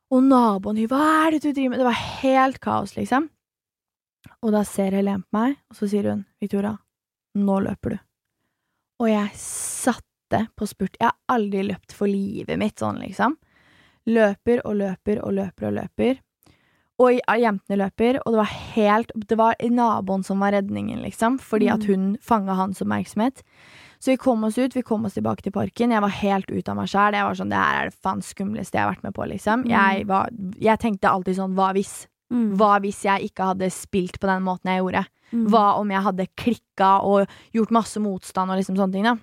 Og 0.09 0.23
naboen 0.25 0.79
hva 0.89 1.03
er 1.27 1.35
det 1.35 1.43
du 1.43 1.51
driver 1.51 1.75
med? 1.75 1.83
Det 1.83 1.85
var 1.85 2.01
helt 2.23 2.57
kaos, 2.63 2.95
liksom. 2.97 3.27
Og 4.41 4.55
da 4.55 4.63
ser 4.65 4.97
Helen 4.97 5.21
på 5.21 5.37
meg, 5.37 5.57
og 5.69 5.77
så 5.77 5.91
sier 5.91 6.09
hun, 6.09 6.25
Victoria, 6.41 6.73
nå 7.37 7.59
løper 7.67 7.93
du. 7.93 7.97
Og 9.03 9.11
jeg 9.11 9.37
satte 9.37 10.47
på 10.57 10.65
spurt. 10.65 10.97
Jeg 10.97 11.11
har 11.11 11.37
aldri 11.37 11.61
løpt 11.67 11.93
for 11.93 12.09
livet 12.09 12.57
mitt 12.57 12.81
sånn, 12.81 13.03
liksom. 13.05 13.37
Løper 14.09 14.65
og 14.65 14.79
løper 14.81 15.21
og 15.21 15.37
løper 15.37 15.69
og 15.69 15.77
løper. 15.77 16.17
Og 16.99 17.19
jentene 17.37 17.77
løper, 17.77 18.17
og 18.25 18.33
det 18.33 18.39
var 18.39 18.53
helt 18.73 19.11
Det 19.29 19.37
var 19.37 19.55
naboen 19.69 20.23
som 20.25 20.39
var 20.41 20.51
redningen, 20.55 21.03
liksom, 21.03 21.37
fordi 21.39 21.69
at 21.69 21.79
Mm. 21.81 21.87
hun 21.87 22.17
fanga 22.21 22.55
hans 22.55 22.81
oppmerksomhet. 22.81 23.43
Så 23.99 24.11
vi 24.11 24.17
kom 24.17 24.43
oss 24.43 24.57
ut, 24.57 24.73
vi 24.73 24.81
kom 24.81 25.05
oss 25.05 25.13
tilbake 25.13 25.41
til 25.41 25.51
parken. 25.51 25.91
Jeg 25.91 26.01
var 26.01 26.09
helt 26.09 26.45
ute 26.51 26.69
av 26.69 26.75
meg 26.75 26.85
sjæl. 26.87 27.13
Jeg 27.13 27.23
var 27.25 27.33
sånn, 27.33 27.49
det 27.49 27.57
her 27.57 27.81
er 27.81 27.89
det 27.89 27.95
faen 28.03 28.21
skumleste 28.21 28.73
jeg 28.73 28.81
har 28.85 28.93
vært 28.93 29.03
med 29.03 29.13
på, 29.13 29.25
liksom. 29.27 29.63
Mm. 29.65 29.69
Jeg, 29.69 30.07
var, 30.07 30.29
jeg 30.59 30.79
tenkte 30.79 31.09
alltid 31.09 31.35
sånn, 31.35 31.55
hva 31.55 31.73
hvis? 31.73 32.07
Mm. 32.31 32.57
Hva 32.57 32.79
hvis 32.81 33.01
jeg 33.03 33.29
ikke 33.31 33.45
hadde 33.53 33.71
spilt 33.71 34.19
på 34.19 34.27
den 34.27 34.43
måten 34.43 34.65
jeg 34.69 34.81
gjorde? 34.83 35.05
Hva 35.49 35.77
om 35.79 35.89
jeg 35.89 36.01
hadde 36.03 36.27
klikka 36.37 37.03
og 37.03 37.27
gjort 37.53 37.71
masse 37.71 37.97
motstand 37.99 38.49
og 38.51 38.57
liksom 38.57 38.75
sånne 38.77 38.93
ting, 38.93 39.03
da? 39.03 39.17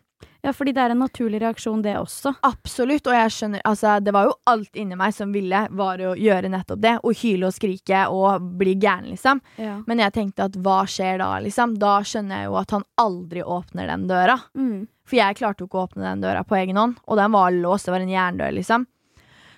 Ja, 0.45 0.53
fordi 0.53 0.75
det 0.77 0.83
er 0.83 0.93
en 0.93 1.01
naturlig 1.01 1.39
reaksjon, 1.41 1.81
det 1.83 1.95
også. 1.97 2.35
Absolutt, 2.45 3.07
og 3.09 3.15
jeg 3.17 3.33
skjønner 3.33 3.63
Altså, 3.65 3.95
det 4.05 4.13
var 4.13 4.27
jo 4.29 4.35
alt 4.51 4.77
inni 4.77 4.97
meg 5.01 5.15
som 5.17 5.33
ville, 5.33 5.63
var 5.73 6.03
å 6.05 6.13
gjøre 6.21 6.51
nettopp 6.53 6.83
det. 6.85 6.99
Å 7.01 7.13
hyle 7.17 7.49
og 7.49 7.55
skrike 7.57 8.03
og 8.13 8.51
bli 8.61 8.75
gæren, 8.77 9.09
liksom. 9.15 9.41
Ja. 9.57 9.79
Men 9.89 10.03
jeg 10.05 10.13
tenkte 10.13 10.51
at 10.51 10.59
hva 10.61 10.83
skjer 10.91 11.23
da, 11.23 11.31
liksom? 11.41 11.79
Da 11.81 11.95
skjønner 12.05 12.43
jeg 12.43 12.51
jo 12.51 12.59
at 12.61 12.75
han 12.77 12.85
aldri 13.01 13.41
åpner 13.41 13.89
den 13.89 14.05
døra. 14.11 14.37
Mm. 14.53 14.85
For 15.09 15.21
jeg 15.21 15.39
klarte 15.41 15.65
jo 15.65 15.71
ikke 15.71 15.81
å 15.81 15.87
åpne 15.89 16.05
den 16.11 16.27
døra 16.27 16.45
på 16.45 16.59
egen 16.61 16.81
hånd, 16.81 17.01
og 17.09 17.21
den 17.21 17.33
var 17.33 17.57
låst, 17.57 17.89
det 17.89 17.95
var 17.97 18.05
en 18.05 18.13
jerndør, 18.13 18.53
liksom. 18.59 18.85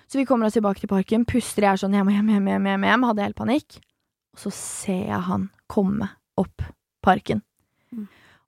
Så 0.07 0.21
vi 0.21 0.25
kommer 0.27 0.47
oss 0.47 0.55
tilbake 0.55 0.79
til 0.79 0.91
parken, 0.91 1.27
puster 1.27 1.67
jeg 1.67 1.83
sånn 1.83 1.95
hjem 1.95 2.13
hjem, 2.13 2.31
hjem, 2.31 2.47
hjem, 2.53 2.71
hjem, 2.71 2.87
hjem, 2.87 3.05
hadde 3.09 3.27
helt 3.27 3.39
panikk. 3.39 3.79
Og 4.37 4.45
så 4.45 4.53
ser 4.55 5.03
jeg 5.09 5.23
han 5.27 5.49
komme 5.67 6.13
opp 6.39 6.63
parken. 7.03 7.43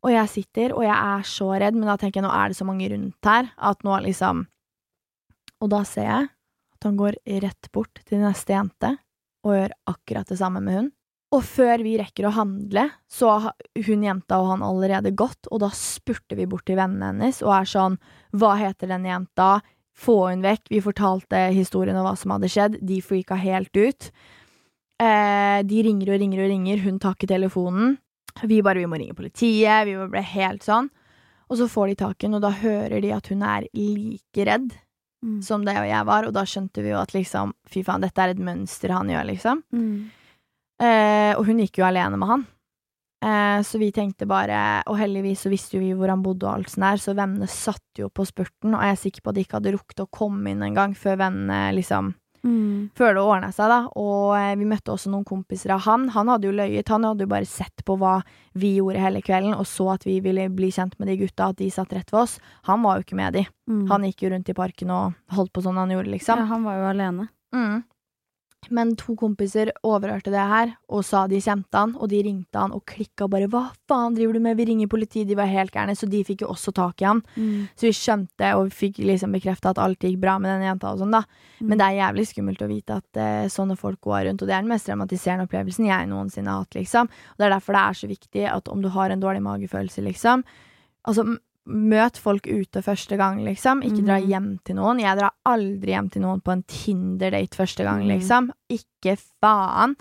Og 0.06 0.14
jeg 0.14 0.32
sitter, 0.32 0.74
og 0.78 0.86
jeg 0.86 0.96
er 0.96 1.26
så 1.28 1.50
redd, 1.60 1.76
men 1.76 1.90
da 1.90 1.98
tenker 2.00 2.22
jeg 2.22 2.28
nå 2.28 2.32
er 2.32 2.52
det 2.52 2.60
så 2.60 2.68
mange 2.68 2.88
rundt 2.92 3.30
her, 3.30 3.52
at 3.58 3.84
nå 3.84 4.00
liksom 4.06 4.46
Og 5.60 5.72
da 5.74 5.84
ser 5.84 6.08
jeg 6.08 6.30
at 6.80 6.86
han 6.88 6.96
går 6.96 7.18
rett 7.44 7.68
bort 7.76 8.00
til 8.08 8.22
neste 8.24 8.56
jente 8.56 8.94
og 9.44 9.56
gjør 9.56 9.74
akkurat 9.92 10.30
det 10.32 10.38
samme 10.40 10.62
med 10.64 10.78
hun. 10.78 10.88
Og 11.36 11.44
før 11.46 11.84
vi 11.86 11.98
rekker 12.00 12.26
å 12.26 12.34
handle, 12.34 12.88
så 13.12 13.36
har 13.44 13.84
hun 13.86 14.06
jenta 14.06 14.40
og 14.42 14.48
han 14.54 14.64
allerede 14.66 15.12
gått, 15.14 15.50
og 15.52 15.62
da 15.62 15.70
spurter 15.76 16.40
vi 16.40 16.48
bort 16.50 16.66
til 16.66 16.80
vennene 16.80 17.12
hennes 17.12 17.44
og 17.46 17.54
er 17.60 17.70
sånn 17.70 18.00
Hva 18.34 18.56
heter 18.58 18.90
denne 18.90 19.12
jenta? 19.12 19.60
Få 20.00 20.30
hun 20.30 20.42
vekk. 20.46 20.70
Vi 20.72 20.80
fortalte 20.82 21.50
historien 21.52 21.98
om 22.00 22.08
hva 22.08 22.16
som 22.16 22.32
hadde 22.32 22.50
skjedd. 22.50 22.78
De 22.88 23.02
freaka 23.04 23.36
helt 23.36 23.76
ut. 23.76 24.10
Eh, 25.00 25.60
de 25.68 25.82
ringer 25.84 26.14
og 26.14 26.22
ringer 26.22 26.46
og 26.46 26.54
ringer, 26.54 26.84
hun 26.86 27.02
tar 27.04 27.18
ikke 27.18 27.34
telefonen. 27.34 27.98
Vi 28.44 28.62
bare 28.66 28.80
vi 28.80 28.90
må 28.90 29.00
ringe 29.00 29.16
politiet, 29.18 29.86
vi 29.88 29.96
ble 30.12 30.22
helt 30.22 30.64
sånn. 30.66 30.90
Og 31.50 31.58
så 31.58 31.66
får 31.68 31.88
de 31.88 31.96
tak 31.96 32.22
i 32.22 32.28
henne, 32.28 32.38
og 32.38 32.46
da 32.46 32.52
hører 32.54 33.02
de 33.02 33.12
at 33.16 33.28
hun 33.32 33.42
er 33.44 33.66
like 33.74 34.46
redd 34.46 34.72
Mm. 35.20 35.42
som 35.44 35.66
det 35.66 35.74
jeg 35.76 36.06
var, 36.08 36.24
og 36.24 36.32
da 36.32 36.46
skjønte 36.48 36.80
vi 36.80 36.94
jo 36.94 37.00
at 37.02 37.12
liksom, 37.12 37.52
fy 37.68 37.82
faen, 37.84 38.00
dette 38.00 38.22
er 38.24 38.30
et 38.32 38.40
mønster 38.40 38.94
han 38.96 39.10
gjør, 39.12 39.26
liksom. 39.28 39.64
Mm. 39.76 40.06
Eh, 40.80 41.34
og 41.36 41.44
hun 41.46 41.60
gikk 41.60 41.82
jo 41.82 41.84
alene 41.90 42.16
med 42.16 42.30
han. 42.30 42.46
Eh, 43.20 43.60
så 43.68 43.78
vi 43.82 43.90
tenkte 43.92 44.24
bare 44.26 44.82
Og 44.88 44.96
heldigvis 44.96 45.42
så 45.44 45.50
visste 45.52 45.76
jo 45.76 45.82
vi 45.84 45.90
hvor 45.92 46.08
han 46.08 46.24
bodde 46.24 46.48
og 46.48 46.54
alt 46.54 46.70
sånt 46.72 46.86
der, 46.86 47.02
så 47.04 47.12
vennene 47.18 47.50
satt 47.52 48.00
jo 48.00 48.08
på 48.08 48.24
spurten, 48.24 48.72
og 48.72 48.80
jeg 48.80 48.96
er 48.96 49.02
sikker 49.02 49.22
på 49.26 49.30
at 49.34 49.36
de 49.36 49.44
ikke 49.44 49.58
hadde 49.60 49.74
rukket 49.76 50.04
å 50.06 50.08
komme 50.08 50.54
inn 50.54 50.64
engang 50.64 50.96
før 50.96 51.20
vennene 51.20 51.76
liksom 51.76 52.14
Mm. 52.44 52.90
Før 52.98 53.16
det 53.16 53.24
ordna 53.24 53.50
seg, 53.56 53.72
da. 53.72 53.80
Og 54.00 54.36
eh, 54.38 54.54
vi 54.60 54.68
møtte 54.70 54.94
også 54.94 55.12
noen 55.12 55.28
kompiser 55.28 55.74
av 55.76 55.84
han. 55.88 56.08
Han 56.16 56.32
hadde 56.32 56.50
jo 56.50 56.56
løyet, 56.56 56.92
han 56.92 57.08
hadde 57.08 57.26
jo 57.26 57.32
bare 57.32 57.50
sett 57.50 57.86
på 57.88 57.98
hva 58.00 58.20
vi 58.60 58.76
gjorde 58.78 59.04
hele 59.04 59.22
kvelden, 59.26 59.56
og 59.58 59.68
så 59.70 59.92
at 59.96 60.08
vi 60.08 60.20
ville 60.26 60.48
bli 60.54 60.72
kjent 60.76 60.98
med 61.00 61.12
de 61.12 61.20
gutta, 61.22 61.52
at 61.52 61.60
de 61.60 61.70
satt 61.74 61.94
rett 61.96 62.12
ved 62.14 62.24
oss. 62.24 62.40
Han 62.70 62.84
var 62.86 63.00
jo 63.00 63.08
ikke 63.08 63.20
med 63.20 63.40
de. 63.40 63.46
Mm. 63.70 63.86
Han 63.92 64.08
gikk 64.08 64.26
jo 64.26 64.34
rundt 64.34 64.52
i 64.52 64.58
parken 64.58 64.96
og 64.96 65.36
holdt 65.36 65.54
på 65.56 65.64
sånn 65.66 65.80
han 65.80 65.94
gjorde, 65.94 66.14
liksom. 66.16 66.42
ja, 66.42 66.50
han 66.50 66.68
var 66.68 66.80
jo 66.80 66.90
alene. 66.94 67.30
Mm. 67.56 67.82
Men 68.68 68.92
to 69.00 69.16
kompiser 69.18 69.72
overhørte 69.88 70.34
det 70.34 70.44
her 70.52 70.74
og 70.92 71.06
sa 71.08 71.24
de 71.32 71.40
kjente 71.42 71.80
han, 71.80 71.94
og 71.96 72.10
de 72.12 72.20
ringte 72.26 72.60
han 72.60 72.74
og 72.76 72.84
klikka 72.86 73.30
bare 73.32 73.48
'hva 73.48 73.72
faen 73.88 74.16
driver 74.16 74.34
du 74.34 74.40
med', 74.40 74.58
vi 74.58 74.66
ringer 74.66 74.88
politiet, 74.88 75.28
de 75.28 75.36
var 75.36 75.48
helt 75.48 75.72
gærne, 75.72 75.96
så 75.96 76.10
de 76.10 76.24
fikk 76.24 76.42
jo 76.42 76.52
også 76.52 76.74
tak 76.76 77.02
i 77.02 77.06
han. 77.06 77.24
Så 77.76 77.88
vi 77.88 77.94
skjønte 77.96 78.56
og 78.56 78.70
fikk 78.70 79.00
liksom 79.00 79.32
bekrefta 79.32 79.72
at 79.72 79.80
alt 79.80 80.00
gikk 80.00 80.20
bra 80.20 80.38
med 80.38 80.52
den 80.52 80.68
jenta 80.68 80.92
og 80.92 81.00
sånn, 81.00 81.12
da. 81.12 81.24
Men 81.62 81.78
det 81.78 81.88
er 81.88 82.02
jævlig 82.04 82.28
skummelt 82.28 82.62
å 82.62 82.68
vite 82.68 83.00
at 83.00 83.10
uh, 83.18 83.48
sånne 83.48 83.78
folk 83.78 84.02
går 84.02 84.28
rundt, 84.28 84.42
og 84.42 84.48
det 84.48 84.56
er 84.56 84.62
den 84.62 84.70
mest 84.70 84.86
dramatiserende 84.86 85.48
opplevelsen 85.48 85.88
jeg 85.88 86.08
noensinne 86.08 86.52
har 86.52 86.66
hatt, 86.66 86.76
liksom. 86.76 87.08
Og 87.08 87.38
det 87.38 87.46
er 87.46 87.56
derfor 87.56 87.74
det 87.74 87.84
er 87.86 87.94
så 87.94 88.08
viktig 88.08 88.44
at 88.52 88.68
om 88.68 88.82
du 88.82 88.90
har 88.90 89.10
en 89.10 89.22
dårlig 89.22 89.42
magefølelse, 89.42 90.04
liksom 90.04 90.44
Altså, 91.08 91.24
møt 91.70 92.18
folk 92.18 92.48
ute 92.50 92.82
første 92.82 93.16
gang, 93.20 93.44
liksom. 93.46 93.84
Ikke 93.86 94.04
dra 94.06 94.18
Mhm. 94.20 94.28
hjem 94.30 94.60
til 94.66 94.76
noen. 94.76 95.00
Jeg 95.00 95.18
drar 95.20 95.32
aldri 95.46 95.94
hjem 95.94 96.10
til 96.12 96.22
noen 96.24 96.42
på 96.42 96.52
en 96.52 96.64
Tinder-date 96.64 97.56
første 97.56 97.84
gang, 97.86 98.02
Mhm. 98.02 98.10
liksom. 98.10 98.52
Ikke 98.70 99.18
faen. 99.42 99.96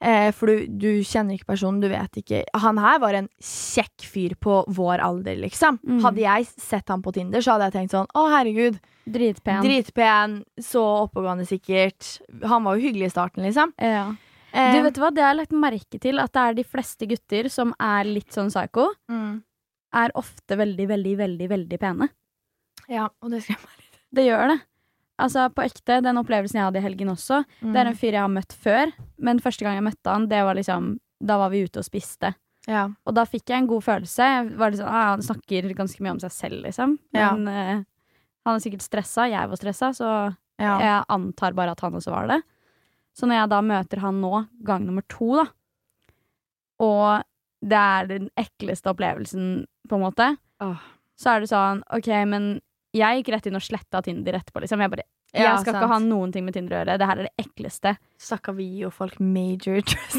Eh, 0.00 0.30
for 0.30 0.46
du, 0.46 0.66
du 0.68 1.00
kjenner 1.02 1.34
ikke 1.34 1.48
personen, 1.56 1.80
du 1.80 1.88
vet 1.88 2.12
ikke 2.20 2.44
Han 2.54 2.76
her 2.78 3.00
var 3.00 3.14
en 3.18 3.28
kjekk 3.42 4.04
fyr 4.06 4.36
på 4.38 4.64
vår 4.68 5.00
alder, 5.02 5.34
liksom. 5.36 5.80
Mm. 5.82 6.00
Hadde 6.04 6.20
jeg 6.22 6.46
sett 6.46 6.88
han 6.88 7.02
på 7.02 7.12
Tinder, 7.12 7.40
så 7.40 7.56
hadde 7.58 7.72
jeg 7.72 7.88
tenkt 7.88 7.90
sånn 7.96 8.06
Å, 8.14 8.28
herregud, 8.30 8.78
Dritpen. 9.10 9.60
dritpen, 9.64 10.44
så 10.60 11.08
oppegående 11.10 11.48
sikkert. 11.48 12.20
Han 12.46 12.62
var 12.62 12.76
jo 12.78 12.86
hyggelig 12.86 13.06
i 13.06 13.10
starten, 13.10 13.42
liksom. 13.42 13.72
ja. 13.80 14.14
Eh, 14.54 14.72
Du 14.76 14.82
vet 14.82 14.94
hva, 14.94 15.10
Det 15.12 15.20
har 15.24 15.34
jeg 15.34 15.40
lagt 15.48 15.50
merke 15.60 16.00
til, 16.00 16.18
at 16.20 16.32
det 16.32 16.40
er 16.40 16.54
de 16.54 16.62
fleste 16.64 17.06
gutter 17.08 17.50
som 17.50 17.74
er 17.80 18.04
litt 18.04 18.30
sånn 18.30 18.48
psycho, 18.54 18.86
mm. 19.10 19.42
Er 19.94 20.12
ofte 20.14 20.56
veldig, 20.58 20.86
veldig, 20.88 21.16
veldig 21.18 21.48
veldig 21.48 21.78
pene. 21.80 22.08
Ja, 22.88 23.08
og 23.22 23.30
det 23.30 23.42
skremmer 23.44 23.68
meg 23.70 23.78
litt. 23.84 24.00
Det 24.14 24.24
gjør 24.26 24.48
det. 24.54 24.58
Altså, 25.18 25.48
på 25.50 25.64
ekte, 25.66 25.96
den 26.04 26.16
opplevelsen 26.20 26.60
jeg 26.60 26.64
hadde 26.68 26.78
i 26.78 26.84
helgen 26.84 27.08
også, 27.10 27.44
Mm. 27.62 27.72
det 27.72 27.80
er 27.80 27.86
en 27.90 27.96
fyr 27.98 28.12
jeg 28.12 28.20
har 28.22 28.28
møtt 28.30 28.52
før, 28.54 28.92
men 29.18 29.40
første 29.40 29.64
gang 29.66 29.74
jeg 29.74 29.82
møtte 29.88 30.10
han, 30.12 30.28
det 30.28 30.42
var 30.44 30.54
liksom 30.54 30.98
Da 31.20 31.36
var 31.36 31.50
vi 31.50 31.64
ute 31.66 31.80
og 31.80 31.84
spiste. 31.84 32.34
Ja. 32.68 32.84
Og 33.04 33.14
da 33.14 33.24
fikk 33.26 33.48
jeg 33.50 33.58
en 33.58 33.66
god 33.66 33.82
følelse. 33.82 34.56
Var 34.56 34.70
sånn, 34.70 34.86
ah, 34.86 35.10
Han 35.16 35.20
snakker 35.22 35.74
ganske 35.74 36.00
mye 36.00 36.12
om 36.12 36.20
seg 36.20 36.30
selv, 36.30 36.62
liksom. 36.62 36.96
Ja. 37.12 37.32
Men 37.34 37.48
eh, 37.48 37.82
han 38.46 38.54
er 38.54 38.60
sikkert 38.62 38.82
stressa. 38.86 39.26
Jeg 39.28 39.48
var 39.48 39.56
stressa, 39.56 39.88
så 39.96 40.36
Ja. 40.60 40.78
jeg 40.78 41.04
antar 41.08 41.54
bare 41.54 41.70
at 41.72 41.80
han 41.80 41.92
også 41.94 42.10
var 42.12 42.28
det. 42.28 42.42
Så 43.16 43.26
når 43.26 43.34
jeg 43.40 43.48
da 43.50 43.60
møter 43.62 43.98
han 43.98 44.20
nå, 44.20 44.48
gang 44.62 44.86
nummer 44.86 45.02
to, 45.08 45.34
da, 45.42 45.46
og 46.78 47.24
det 47.64 47.78
er 47.78 48.06
den 48.10 48.28
ekleste 48.38 48.90
opplevelsen, 48.92 49.66
på 49.88 49.98
en 49.98 50.04
måte, 50.04 50.36
Oh. 50.60 50.74
så 51.18 51.36
er 51.36 51.40
det 51.44 51.48
sånn 51.52 51.82
OK, 51.94 52.08
men 52.26 52.60
jeg 52.96 53.20
gikk 53.20 53.28
rett 53.34 53.46
inn 53.46 53.54
og 53.58 53.62
sletta 53.62 54.00
Tinder 54.02 54.32
etterpå, 54.40 54.60
liksom. 54.64 54.80
Jeg 54.82 54.90
bare 54.90 55.04
Ja, 55.34 55.52
Jeg 55.52 55.60
skal 55.60 55.74
sant. 55.74 55.82
ikke 55.84 55.92
ha 55.92 55.98
noen 56.00 56.32
ting 56.32 56.44
med 56.46 56.54
Tinder 56.56 56.72
å 56.72 56.78
gjøre. 56.80 56.94
Det 56.98 57.06
her 57.06 57.18
er 57.18 57.26
det 57.28 57.44
ekleste. 57.44 57.90
Snakka 58.18 58.54
vi 58.56 58.78
jo 58.80 58.88
folk 58.90 59.18
major 59.20 59.82
trust. 59.86 60.16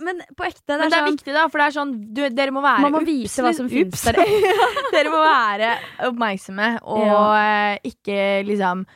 Men 0.00 0.22
på 0.36 0.44
ekte, 0.46 0.62
det 0.72 0.78
Men 0.78 0.88
det 0.90 0.96
er 0.96 1.02
sånn 1.02 1.16
viktig, 1.16 1.32
da, 1.34 1.48
for 1.52 1.58
det 1.60 1.66
er 1.66 1.74
sånn 1.74 1.90
du, 2.14 2.20
Dere 2.32 2.52
må 2.54 2.62
være 2.64 2.82
Man 2.86 2.94
må 2.94 3.00
ups, 3.02 3.08
vise 3.10 3.42
hva 3.44 3.52
som 3.56 3.68
fins 3.68 4.04
der. 4.06 4.20
dere 4.94 5.10
må 5.12 5.18
være 5.20 5.72
oppmerksomme 6.08 6.68
og 6.86 7.02
ja. 7.04 7.76
ikke 7.84 8.20
liksom 8.48 8.86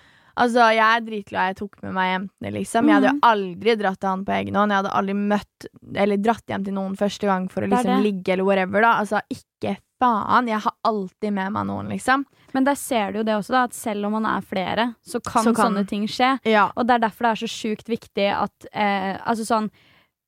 Altså, 0.40 0.64
jeg 0.72 0.80
er 0.86 1.04
dritglad 1.04 1.50
jeg 1.50 1.56
tok 1.60 1.82
med 1.84 1.92
meg 1.98 2.08
jentene, 2.14 2.52
liksom. 2.54 2.86
Jeg 2.88 2.94
hadde 2.96 3.10
jo 3.10 3.18
Mhm. 3.18 3.20
aldri 3.30 3.76
dratt 3.76 4.00
til 4.00 4.08
han 4.08 4.24
på 4.24 4.32
egen 4.38 4.54
hånd. 4.56 4.72
Jeg 4.72 4.82
hadde 4.82 4.96
aldri 4.96 5.14
møtt 5.14 5.66
eller 5.94 6.16
dratt 6.16 6.46
hjem 6.48 6.64
til 6.64 6.74
noen 6.74 6.96
første 6.96 7.26
gang 7.28 7.48
for 7.52 7.62
å 7.62 7.68
liksom 7.70 8.02
ligge 8.02 8.32
eller 8.32 8.44
whatever, 8.48 8.80
da. 8.80 8.94
Altså, 9.02 9.20
ikke 9.30 9.76
faen. 10.00 10.48
Jeg 10.48 10.60
har 10.64 10.72
alltid 10.84 11.32
med 11.32 11.52
meg 11.52 11.66
noen, 11.66 11.88
liksom. 11.92 12.24
Men 12.54 12.64
der 12.64 12.74
ser 12.74 13.12
du 13.12 13.18
jo 13.18 13.24
det 13.24 13.34
også, 13.36 13.50
da, 13.50 13.64
at 13.64 13.74
selv 13.74 14.06
om 14.06 14.12
man 14.12 14.24
er 14.26 14.40
flere, 14.40 14.94
så 15.06 15.20
kan, 15.22 15.44
Så 15.44 15.54
kan- 15.54 15.72
sånne 15.74 15.86
ting 15.86 16.06
skje. 16.06 16.38
Ja. 16.44 16.70
Og 16.76 16.86
det 16.86 16.94
er 16.94 17.08
derfor 17.08 17.28
det 17.28 17.42
er 17.42 17.46
så 17.46 17.50
sjukt 17.76 17.86
viktig 17.86 18.32
at 18.32 18.66
eh, 18.72 19.18
Altså 19.26 19.44
sånn 19.46 19.70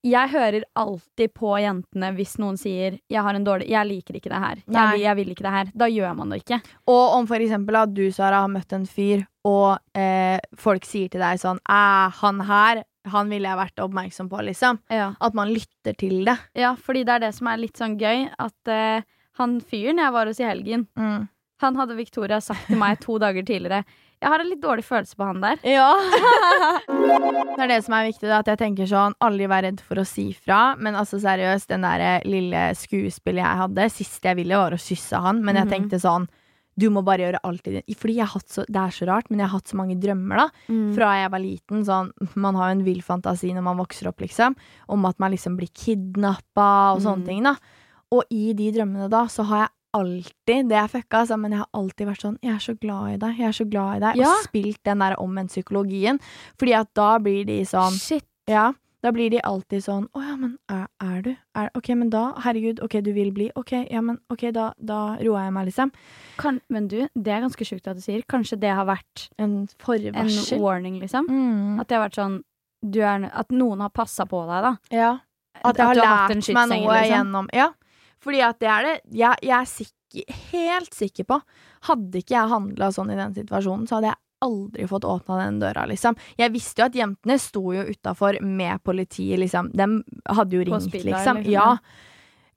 Jeg 0.03 0.30
hører 0.32 0.64
alltid 0.74 1.30
på 1.38 1.53
jentene 1.62 2.09
hvis 2.16 2.32
noen 2.42 2.57
sier 2.59 2.98
'jeg 3.09 3.22
har 3.22 3.34
en 3.34 3.44
dårlig 3.46 3.68
Jeg 3.70 3.86
liker 3.86 4.14
ikke 4.18 4.30
det 4.30 4.40
her'. 4.42 4.62
Jeg, 4.66 5.00
jeg 5.00 5.16
vil 5.16 5.28
ikke 5.30 5.44
det 5.46 5.53
her. 5.53 5.66
Da 5.76 5.86
gjør 5.86 6.16
man 6.16 6.28
det 6.30 6.42
ikke. 6.44 6.61
Og 6.88 7.14
om 7.18 7.26
for 7.26 7.36
eksempel 7.36 7.76
at 7.76 7.94
du, 7.94 8.11
Sara, 8.11 8.40
har 8.42 8.48
møtt 8.48 8.72
en 8.72 8.86
fyr, 8.86 9.26
og 9.44 9.78
eh, 9.94 10.40
folk 10.57 10.84
sier 10.84 11.09
til 11.09 11.20
deg 11.20 11.38
sånn 11.38 11.61
han 11.68 12.40
her, 12.40 12.82
han 13.07 13.28
ville 13.28 13.48
jeg 13.48 13.59
vært 13.59 13.78
oppmerksom 13.82 14.28
på, 14.28 14.42
liksom. 14.42 14.78
Ja. 14.90 15.14
At 15.20 15.34
man 15.34 15.48
lytter 15.55 15.96
til 15.96 16.24
det. 16.24 16.38
ja, 16.55 16.74
fordi 16.74 17.05
det 17.05 17.14
er 17.14 17.18
det 17.20 17.34
som 17.34 17.46
er 17.48 17.57
litt 17.59 17.74
sånn 17.78 17.98
gøy, 17.98 18.28
at 18.38 18.68
eh, 18.68 19.03
han 19.38 19.61
fyren 19.61 19.98
jeg 19.98 20.12
var 20.12 20.26
hos 20.26 20.40
i 20.40 20.44
helgen, 20.44 20.86
Mm. 20.96 21.28
han 21.61 21.76
hadde 21.76 21.96
Victoria 21.96 22.40
sagt 22.40 22.66
til 22.66 22.76
meg 22.76 22.98
to 23.00 23.18
dager 23.18 23.42
tidligere 23.42 23.84
'Jeg 24.23 24.31
har 24.31 24.39
en 24.41 24.49
litt 24.49 24.61
dårlig 24.62 24.85
følelse 24.87 25.16
på 25.18 25.25
han 25.27 25.41
der'. 25.43 25.59
Ja. 25.77 25.91
det 27.57 27.62
er 27.64 27.68
det 27.73 27.81
som 27.85 27.95
er 27.97 28.07
viktig, 28.11 28.29
da, 28.31 28.39
at 28.43 28.51
jeg 28.53 28.59
tenker 28.61 28.89
sånn 28.91 29.14
Aldri 29.25 29.49
vær 29.51 29.64
redd 29.66 29.81
for 29.85 30.01
å 30.03 30.07
si 30.07 30.29
fra. 30.37 30.75
Men 30.79 30.95
altså 30.99 31.18
seriøst, 31.23 31.68
den 31.73 31.83
der 31.87 32.01
eh, 32.01 32.29
lille 32.29 32.68
skuespillet 32.79 33.43
jeg 33.43 33.61
hadde, 33.62 33.89
siste 33.93 34.31
jeg 34.31 34.37
ville, 34.43 34.57
var 34.61 34.73
å 34.77 34.81
kysse 34.81 35.20
han. 35.23 35.43
Men 35.45 35.57
jeg 35.57 35.66
Mhm. 35.66 35.73
tenkte 35.75 36.01
sånn 36.01 36.29
Du 36.75 36.89
må 36.89 37.03
bare 37.05 37.18
gjøre 37.20 37.39
alt 37.45 37.66
i 37.68 37.70
din 37.70 37.83
Fordi 37.95 38.14
jeg 38.16 38.25
har 38.25 38.33
hatt 38.33 38.49
så, 38.49 38.64
det 38.64 38.77
er 38.81 38.89
så 38.97 39.05
rart, 39.07 39.27
men 39.29 39.41
jeg 39.41 39.47
har 39.49 39.59
hatt 39.59 39.68
så 39.68 39.77
mange 39.77 40.01
drømmer, 40.01 40.37
da. 40.39 40.49
Mm. 40.70 40.95
Fra 40.95 41.11
jeg 41.20 41.31
var 41.31 41.39
liten. 41.39 41.85
Sånn, 41.85 42.12
man 42.35 42.55
har 42.55 42.73
jo 42.73 42.79
en 42.79 42.85
vill 42.87 43.03
fantasi 43.03 43.53
når 43.53 43.62
man 43.62 43.77
vokser 43.77 44.09
opp, 44.09 44.16
liksom. 44.23 44.57
Om 44.89 45.05
at 45.05 45.18
man 45.20 45.33
liksom 45.33 45.59
blir 45.59 45.68
kidnappa 45.68 46.95
og 46.97 47.03
sånne 47.03 47.23
Mm. 47.23 47.27
ting, 47.27 47.43
da. 47.43 47.57
Og 48.11 48.25
i 48.31 48.55
de 48.55 48.73
drømmene 48.73 49.11
da, 49.11 49.27
så 49.27 49.45
har 49.45 49.59
jeg 49.59 49.68
alltid 49.97 50.68
Det 50.70 50.76
jeg 50.78 50.90
fucka, 50.93 51.22
altså, 51.22 51.38
men 51.40 51.55
jeg 51.55 51.62
har 51.62 51.80
alltid 51.80 52.09
vært 52.09 52.24
sånn 52.26 52.38
Jeg 52.43 52.55
er 52.55 52.62
så 52.64 52.74
glad 52.80 53.14
i 53.14 53.16
deg, 53.22 53.40
jeg 53.40 53.49
er 53.49 53.57
så 53.57 53.66
glad 53.68 53.97
i 53.97 54.05
deg. 54.05 54.20
Ja. 54.22 54.28
Og 54.30 54.47
spilt 54.47 54.80
den 54.88 55.03
der 55.05 55.16
omvendt 55.20 55.55
psykologien. 55.55 56.20
Fordi 56.61 56.76
at 56.78 56.93
da 56.99 57.11
blir 57.22 57.45
de 57.49 57.62
sånn 57.68 57.99
Shit. 57.99 58.26
Ja. 58.51 58.70
Da 59.03 59.11
blir 59.11 59.32
de 59.34 59.40
alltid 59.43 59.82
sånn 59.82 60.05
Å 60.14 60.22
ja, 60.22 60.36
men 60.38 60.55
er, 60.70 60.86
er 61.03 61.24
du? 61.24 61.32
Er, 61.59 61.70
ok, 61.78 61.90
men 61.99 62.12
da 62.14 62.28
Herregud, 62.45 62.82
ok, 62.84 63.01
du 63.05 63.11
vil 63.16 63.32
bli. 63.34 63.49
Ok, 63.59 63.74
ja, 63.90 64.03
men 64.05 64.20
ok, 64.32 64.47
da, 64.55 64.70
da 64.78 65.01
roer 65.20 65.49
jeg 65.49 65.57
meg, 65.57 65.68
liksom. 65.70 65.93
Kan, 66.38 66.62
men 66.72 66.86
du, 66.90 67.01
det 67.14 67.34
er 67.34 67.43
ganske 67.45 67.66
sjukt 67.66 67.90
at 67.90 67.99
du 67.99 68.05
sier. 68.05 68.22
Kanskje 68.30 68.61
det 68.62 68.70
har 68.72 68.86
vært 68.88 69.28
En 69.43 69.66
en 69.66 70.62
warning, 70.62 71.01
liksom? 71.03 71.28
Mm. 71.28 71.82
At 71.82 71.90
det 71.90 71.99
har 71.99 72.07
vært 72.07 72.20
sånn 72.20 72.40
du 72.82 72.99
er, 73.03 73.28
At 73.30 73.53
noen 73.55 73.84
har 73.84 73.93
passa 73.95 74.26
på 74.26 74.43
deg, 74.49 74.64
da. 74.64 74.72
Ja. 74.95 75.12
At 75.62 75.78
jeg 75.78 75.86
har 75.86 75.99
at 75.99 76.03
har 76.03 76.30
lært 76.32 76.49
meg 76.57 76.70
noe 76.72 76.97
liksom. 76.97 77.12
gjennom 77.12 77.51
Ja. 77.55 77.68
Fordi 78.23 78.43
at 78.47 78.61
det 78.62 78.70
er 78.70 78.87
det 78.87 78.95
jeg, 79.18 79.43
jeg 79.43 79.57
er 79.59 79.70
sikker, 79.70 80.37
helt 80.53 80.95
sikker 80.95 81.25
på 81.25 81.39
Hadde 81.89 82.20
ikke 82.20 82.35
jeg 82.37 82.51
handla 82.53 82.91
sånn 82.95 83.11
i 83.11 83.18
den 83.18 83.33
situasjonen, 83.35 83.89
så 83.91 83.97
hadde 83.99 84.12
jeg 84.12 84.20
aldri 84.43 84.87
fått 84.91 85.07
åpna 85.07 85.39
den 85.41 85.59
døra, 85.62 85.85
liksom. 85.91 86.16
Jeg 86.39 86.53
visste 86.55 86.83
jo 86.83 86.87
at 86.89 86.97
jentene 86.99 87.37
sto 87.43 87.62
jo 87.75 87.85
utafor 87.89 88.39
med 88.43 88.83
politiet, 88.87 89.39
liksom. 89.43 89.70
De 89.75 89.87
hadde 90.35 90.59
jo 90.59 90.64
ringt, 90.66 90.87
speed 90.87 91.07
liksom. 91.11 91.43
liksom, 91.43 91.53
Ja. 91.53 91.77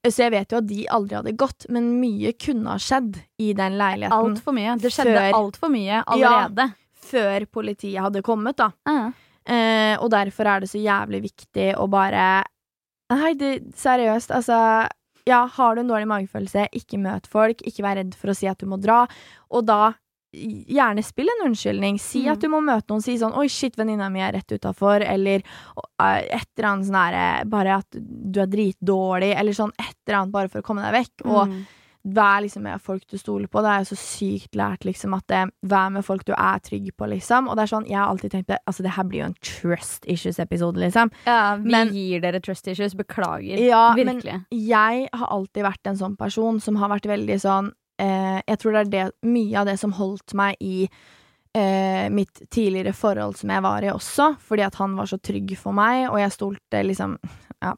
Så 0.05 0.21
jeg 0.27 0.35
vet 0.35 0.53
jo 0.53 0.59
at 0.61 0.67
de 0.69 0.83
aldri 0.93 1.17
hadde 1.17 1.33
gått, 1.41 1.65
men 1.73 1.95
mye 1.97 2.35
kunne 2.37 2.75
ha 2.75 2.81
skjedd 2.81 3.15
i 3.41 3.53
den 3.57 3.77
leiligheten 3.79 4.35
Altfor 4.35 4.53
mye. 4.53 4.75
Det 4.81 4.91
skjedde 4.93 5.23
altfor 5.33 5.71
mye 5.73 6.03
allerede. 6.05 6.67
før 7.05 7.45
politiet 7.49 8.01
hadde 8.05 8.21
kommet, 8.25 8.57
da. 8.61 8.69
Ja. 8.85 9.07
Eh, 9.45 9.95
og 9.97 10.09
derfor 10.13 10.49
er 10.49 10.61
det 10.61 10.69
så 10.69 10.81
jævlig 10.81 11.23
viktig 11.27 11.71
å 11.77 11.85
bare 11.89 12.43
Nei, 13.13 13.35
det, 13.37 13.49
seriøst, 13.77 14.31
altså 14.33 14.57
Ja, 15.27 15.45
har 15.45 15.75
du 15.75 15.81
en 15.81 15.87
dårlig 15.89 16.07
magefølelse, 16.07 16.67
ikke 16.71 16.99
møt 17.01 17.25
folk, 17.27 17.61
ikke 17.65 17.81
vær 17.81 17.95
redd 17.97 18.13
for 18.15 18.29
å 18.29 18.35
si 18.37 18.45
at 18.47 18.59
du 18.61 18.67
må 18.69 18.77
dra, 18.81 19.07
og 19.51 19.65
da 19.65 19.93
Gjerne 20.35 20.99
spill 21.01 21.29
en 21.31 21.45
unnskyldning. 21.47 21.97
Si 21.97 22.25
Mm. 22.25 22.31
at 22.33 22.39
du 22.41 22.49
må 22.49 22.59
møte 22.59 22.89
noen. 22.89 23.01
Si 23.01 23.15
sånn 23.17 23.31
'oi, 23.37 23.47
shit, 23.47 23.77
venninna 23.77 24.09
mi 24.11 24.19
er 24.19 24.33
rett 24.33 24.51
utafor', 24.51 25.01
eller 25.01 25.41
uh, 25.77 26.17
et 26.19 26.47
eller 26.57 26.67
annet 26.67 26.87
sånn 26.87 26.99
herre 26.99 27.45
Bare 27.47 27.77
at 27.77 27.87
du 27.91 28.41
er 28.41 28.45
dritdårlig, 28.47 29.33
eller 29.33 29.53
sånn 29.53 29.71
et 29.79 29.95
eller 30.05 30.19
annet 30.19 30.31
bare 30.33 30.49
for 30.49 30.59
å 30.59 30.65
komme 30.65 30.81
deg 30.83 31.05
vekk. 31.05 31.25
Og 31.25 31.47
Mm. 31.47 31.65
Vær 32.05 32.43
liksom 32.45 32.61
med 32.67 32.81
folk 32.85 33.01
du 33.09 33.17
stoler 33.17 33.49
på. 33.49 33.61
Det 33.65 33.69
er 33.71 33.81
jo 33.81 33.87
så 33.89 33.97
sykt 33.97 34.55
lært, 34.57 34.85
liksom, 34.85 35.15
at 35.17 35.25
det, 35.31 35.39
vær 35.65 35.89
med 35.95 36.05
folk 36.05 36.25
du 36.27 36.33
er 36.37 36.59
trygg 36.61 36.91
på, 36.97 37.07
liksom. 37.09 37.49
Og 37.49 37.57
det 37.57 37.63
er 37.65 37.71
sånn, 37.71 37.87
jeg 37.89 37.97
har 37.97 38.11
alltid 38.11 38.31
tenkt 38.35 38.51
det, 38.51 38.59
altså 38.69 38.85
det 38.85 38.93
her 38.93 39.07
blir 39.09 39.23
jo 39.23 39.29
en 39.31 39.37
trust 39.41 40.05
issues-episode, 40.05 40.77
liksom. 40.83 41.11
ja, 41.25 41.55
vi 41.57 41.71
Men- 41.73 41.93
gir 41.95 42.21
dere 42.21 42.39
trust 42.45 42.67
issues. 42.67 42.93
Beklager. 42.95 43.57
Ja, 43.57 43.95
men 43.97 44.21
jeg 44.51 45.09
har 45.11 45.27
alltid 45.33 45.63
vært 45.65 45.87
en 45.89 45.97
sånn 45.97 46.17
person 46.17 46.59
som 46.61 46.75
har 46.77 46.89
vært 46.93 47.09
veldig 47.09 47.39
sånn 47.41 47.71
eh, 47.99 48.41
Jeg 48.47 48.59
tror 48.59 48.71
det 48.73 48.79
er 48.81 48.89
det, 48.91 49.11
mye 49.23 49.55
av 49.59 49.65
det 49.65 49.79
som 49.79 49.91
holdt 49.93 50.33
meg 50.33 50.55
i 50.61 50.87
eh, 51.55 52.09
mitt 52.11 52.41
tidligere 52.51 52.93
forhold 52.93 53.37
som 53.39 53.49
jeg 53.49 53.63
var 53.63 53.81
i 53.83 53.89
også, 53.93 54.35
fordi 54.43 54.65
at 54.67 54.75
han 54.75 54.95
var 54.95 55.05
så 55.09 55.17
trygg 55.17 55.55
for 55.57 55.73
meg, 55.73 56.09
og 56.11 56.19
jeg 56.19 56.31
stolte 56.35 56.83
liksom 56.85 57.17
Ja. 57.63 57.73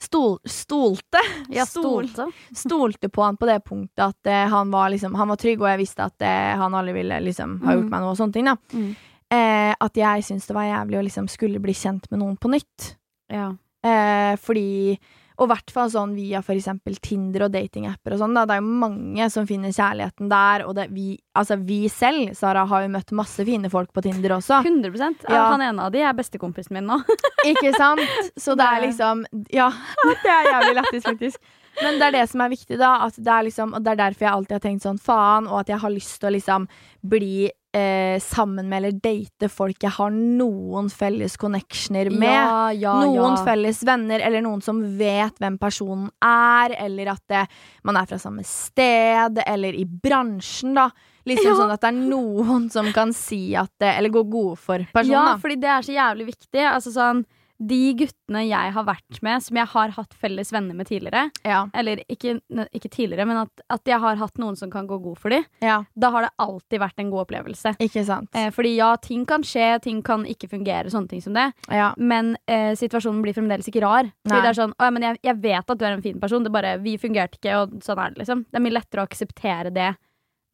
Stol, 0.00 0.38
stolte. 0.48 1.20
Ja, 1.52 1.66
stolte. 1.68 2.24
stolte 2.56 3.08
på 3.12 3.22
han 3.22 3.36
på 3.36 3.46
det 3.46 3.58
punktet 3.66 4.00
at 4.06 4.26
eh, 4.32 4.46
han, 4.48 4.70
var 4.72 4.88
liksom, 4.90 5.14
han 5.14 5.28
var 5.28 5.36
trygg, 5.36 5.60
og 5.60 5.68
jeg 5.68 5.78
visste 5.82 6.06
at 6.08 6.24
eh, 6.24 6.56
han 6.56 6.74
aldri 6.74 6.94
ville 6.96 7.18
liksom, 7.20 7.58
ha 7.66 7.74
gjort 7.76 7.84
Mm. 7.84 7.90
meg 7.92 8.00
noe 8.06 8.10
og 8.14 8.16
sånne 8.16 8.32
ting. 8.32 8.44
da. 8.48 8.56
Mm. 8.72 8.90
Eh, 9.30 9.74
at 9.78 9.94
jeg 10.00 10.24
syntes 10.26 10.46
det 10.48 10.56
var 10.56 10.64
jævlig 10.70 10.98
å 10.98 11.04
liksom 11.06 11.28
skulle 11.30 11.60
bli 11.62 11.72
kjent 11.76 12.08
med 12.10 12.18
noen 12.22 12.36
på 12.40 12.48
nytt. 12.50 12.94
Ja. 13.30 13.50
Eh, 13.84 14.36
fordi 14.40 14.98
Og 15.40 15.46
i 15.48 15.50
hvert 15.54 15.72
fall 15.72 15.88
sånn 15.88 16.10
via 16.12 16.42
for 16.44 16.52
eksempel 16.52 16.98
Tinder 17.00 17.46
og 17.46 17.54
datingapper 17.54 18.12
og 18.12 18.20
sånn. 18.20 18.34
da. 18.36 18.42
Det 18.44 18.58
er 18.58 18.60
jo 18.60 18.80
mange 18.82 19.28
som 19.32 19.46
finner 19.48 19.72
kjærligheten 19.72 20.28
der. 20.28 20.66
Og 20.68 20.74
det, 20.76 20.88
vi, 20.92 21.14
altså 21.32 21.56
vi 21.56 21.78
selv, 21.88 22.34
Sara, 22.36 22.66
har 22.68 22.84
jo 22.84 22.90
møtt 22.92 23.14
masse 23.16 23.46
fine 23.48 23.70
folk 23.72 23.94
på 23.96 24.04
Tinder 24.04 24.36
også. 24.36 24.60
100 24.60 25.24
Ja. 25.30 25.46
Han 25.54 25.64
ene 25.64 25.86
av 25.86 25.94
de 25.94 26.02
er 26.04 26.12
bestekompisen 26.18 26.76
min 26.76 26.90
nå. 26.90 27.00
Ikke 27.50 27.72
sant? 27.72 28.04
Så 28.36 28.54
det 28.58 28.66
er 28.68 28.84
liksom 28.84 29.24
Ja, 29.48 29.70
det 29.70 30.28
er 30.28 30.50
jævlig 30.52 30.76
lættis, 30.82 31.08
faktisk. 31.08 31.40
Men 31.80 31.96
det 32.00 32.10
er 32.10 32.16
det 32.18 32.26
som 32.28 32.42
er 32.44 32.52
viktig, 32.52 32.76
da. 32.76 33.08
Det 33.16 33.32
er 33.32 33.46
liksom, 33.46 33.72
og 33.78 33.84
det 33.84 33.94
er 33.94 34.00
derfor 34.02 34.26
jeg 34.26 34.34
alltid 34.34 34.56
har 34.58 34.64
tenkt 34.66 34.84
sånn 34.84 35.00
faen, 35.00 35.48
og 35.48 35.62
at 35.62 35.72
jeg 35.72 35.80
har 35.80 35.94
lyst 35.94 36.18
til 36.20 36.28
å 36.28 36.34
liksom 36.36 36.68
bli 37.08 37.48
eh, 37.76 38.20
sammen 38.20 38.68
med 38.68 38.80
eller 38.80 38.96
date 39.02 39.48
folk 39.52 39.82
jeg 39.84 39.94
har 39.96 40.10
noen 40.14 40.90
felles 40.92 41.36
connectioner 41.40 42.10
med. 42.10 42.32
Ja, 42.32 42.72
ja, 42.72 42.96
noen 43.04 43.36
ja. 43.36 43.44
felles 43.46 43.82
venner, 43.86 44.22
eller 44.26 44.44
noen 44.44 44.62
som 44.64 44.82
vet 44.98 45.38
hvem 45.40 45.58
personen 45.60 46.08
er, 46.24 46.74
eller 46.86 47.14
at 47.14 47.22
det, 47.30 47.46
man 47.86 48.00
er 48.00 48.10
fra 48.10 48.18
samme 48.20 48.44
sted, 48.46 49.40
eller 49.46 49.76
i 49.78 49.86
bransjen, 49.86 50.74
da. 50.78 50.90
Liksom 51.28 51.58
sånn 51.58 51.74
at 51.74 51.82
det 51.82 51.90
er 51.90 51.98
noen 52.00 52.70
som 52.72 52.86
kan 52.96 53.10
si 53.12 53.50
at 53.58 53.68
det 53.78 53.90
Eller 53.98 54.08
gå 54.08 54.22
god 54.32 54.54
for 54.56 54.80
personen, 54.88 55.12
Ja, 55.12 55.24
da. 55.28 55.34
fordi 55.42 55.58
det 55.60 55.68
er 55.68 55.84
så 55.84 55.92
jævlig 55.92 56.30
viktig. 56.30 56.62
Altså 56.64 56.94
sånn 56.94 57.20
de 57.60 57.78
guttene 57.92 58.40
jeg 58.46 58.72
har 58.72 58.84
vært 58.88 59.18
med, 59.22 59.42
som 59.44 59.58
jeg 59.60 59.68
har 59.68 59.90
hatt 59.92 60.14
felles 60.16 60.48
venner 60.52 60.76
med 60.76 60.88
tidligere 60.88 61.26
Ja. 61.44 61.66
Eller 61.76 62.00
ikke, 62.08 62.38
ikke 62.72 62.88
tidligere, 62.88 63.26
men 63.28 63.42
at, 63.42 63.64
at 63.68 63.84
jeg 63.84 64.00
har 64.00 64.16
hatt 64.16 64.40
noen 64.40 64.56
som 64.56 64.70
kan 64.72 64.86
gå 64.88 64.96
god 65.02 65.18
for 65.20 65.34
dem. 65.34 65.44
ja. 65.60 65.82
Da 66.00 66.10
har 66.14 66.24
det 66.24 66.30
alltid 66.40 66.80
vært 66.80 67.02
en 67.02 67.10
god 67.12 67.26
opplevelse. 67.26 67.74
Ikke 67.84 68.04
sant. 68.06 68.30
Eh, 68.34 68.48
fordi 68.54 68.72
ja, 68.78 68.94
ting 68.96 69.26
kan 69.28 69.44
skje, 69.44 69.74
ting 69.84 70.00
kan 70.06 70.24
ikke 70.24 70.48
fungere, 70.48 70.88
sånne 70.92 71.10
ting 71.12 71.20
som 71.20 71.36
det. 71.36 71.50
Ja. 71.68 71.90
Men 71.98 72.36
eh, 72.48 72.72
situasjonen 72.78 73.20
blir 73.24 73.36
fremdeles 73.36 73.68
ikke 73.68 73.82
rar. 73.84 74.08
Nei. 74.08 74.12
Fordi 74.30 74.40
det 74.40 74.52
er 74.54 74.60
sånn, 74.62 74.72
«Å, 74.78 74.88
ja, 74.88 74.94
men 74.96 75.04
jeg, 75.10 75.20
jeg 75.28 75.40
vet 75.44 75.74
at 75.74 75.78
du 75.80 75.84
er 75.84 75.92
en 75.98 76.04
fin 76.04 76.20
person, 76.22 76.46
det 76.46 76.52
bare, 76.54 76.78
vi 76.80 76.96
fungerte 77.02 77.36
ikke, 77.36 77.58
og 77.60 77.76
sånn 77.84 78.00
er 78.00 78.14
det 78.14 78.22
liksom. 78.24 78.46
Det 78.48 78.56
er 78.60 78.64
mye 78.64 78.78
lettere 78.78 79.04
å 79.04 79.10
akseptere 79.10 79.74
det 79.74 79.90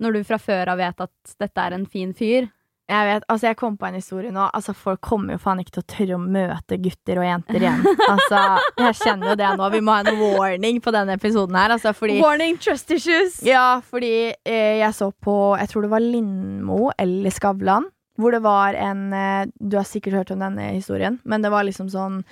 når 0.03 0.13
du 0.19 0.25
fra 0.29 0.37
før 0.43 0.75
av 0.75 0.81
vet 0.83 0.99
at 1.07 1.37
dette 1.41 1.63
er 1.63 1.73
en 1.77 1.87
fin 1.89 2.11
fyr. 2.17 2.51
Jeg 2.87 3.07
vet, 3.09 3.25
altså 3.27 3.49
jeg 3.49 3.57
kom 3.59 3.75
på 3.81 3.87
en 3.89 3.97
historie 3.99 4.31
nå. 4.31 4.45
Altså 4.55 4.71
Folk 4.77 5.01
kommer 5.03 5.35
jo 5.35 5.41
faen 5.43 5.59
ikke 5.59 5.73
til 5.75 5.83
å 5.83 5.87
tørre 5.91 6.19
å 6.19 6.23
møte 6.23 6.77
gutter 6.79 7.19
og 7.19 7.27
jenter 7.27 7.59
igjen. 7.65 7.81
Altså, 8.13 8.43
Jeg 8.79 8.99
kjenner 9.01 9.33
jo 9.33 9.39
det 9.41 9.49
nå. 9.59 9.71
Vi 9.75 9.81
må 9.83 9.97
ha 9.97 10.05
en 10.05 10.21
warning 10.21 10.79
på 10.85 10.93
denne 10.95 11.17
episoden 11.19 11.59
her. 11.59 11.75
Altså, 11.75 11.91
fordi 11.99 12.21
Warning, 12.23 12.61
trust 12.63 12.93
issues! 12.95 13.41
Ja, 13.47 13.81
fordi 13.83 14.13
eh, 14.47 14.77
jeg 14.79 14.93
så 14.95 15.11
på 15.11 15.35
Jeg 15.59 15.73
tror 15.73 15.87
det 15.87 15.91
var 15.97 16.05
Lindmo 16.05 16.93
eller 16.95 17.35
Skavlan. 17.35 17.89
Hvor 18.17 18.33
det 18.33 18.41
var 18.47 18.79
en 18.79 19.09
eh, 19.13 19.49
Du 19.59 19.77
har 19.81 19.89
sikkert 19.89 20.21
hørt 20.21 20.31
om 20.37 20.45
denne 20.45 20.71
historien, 20.77 21.19
men 21.25 21.43
det 21.43 21.51
var 21.53 21.67
liksom 21.67 21.91
sånn 21.93 22.23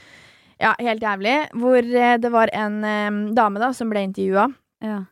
Ja, 0.62 0.76
helt 0.78 1.02
jævlig. 1.02 1.34
Hvor 1.58 1.82
eh, 1.82 2.14
det 2.22 2.30
var 2.32 2.52
en 2.54 2.78
eh, 2.86 3.10
dame 3.34 3.58
da 3.62 3.72
som 3.74 3.90
ble 3.90 4.06
intervjua. 4.06 4.46
Ja. 4.84 5.02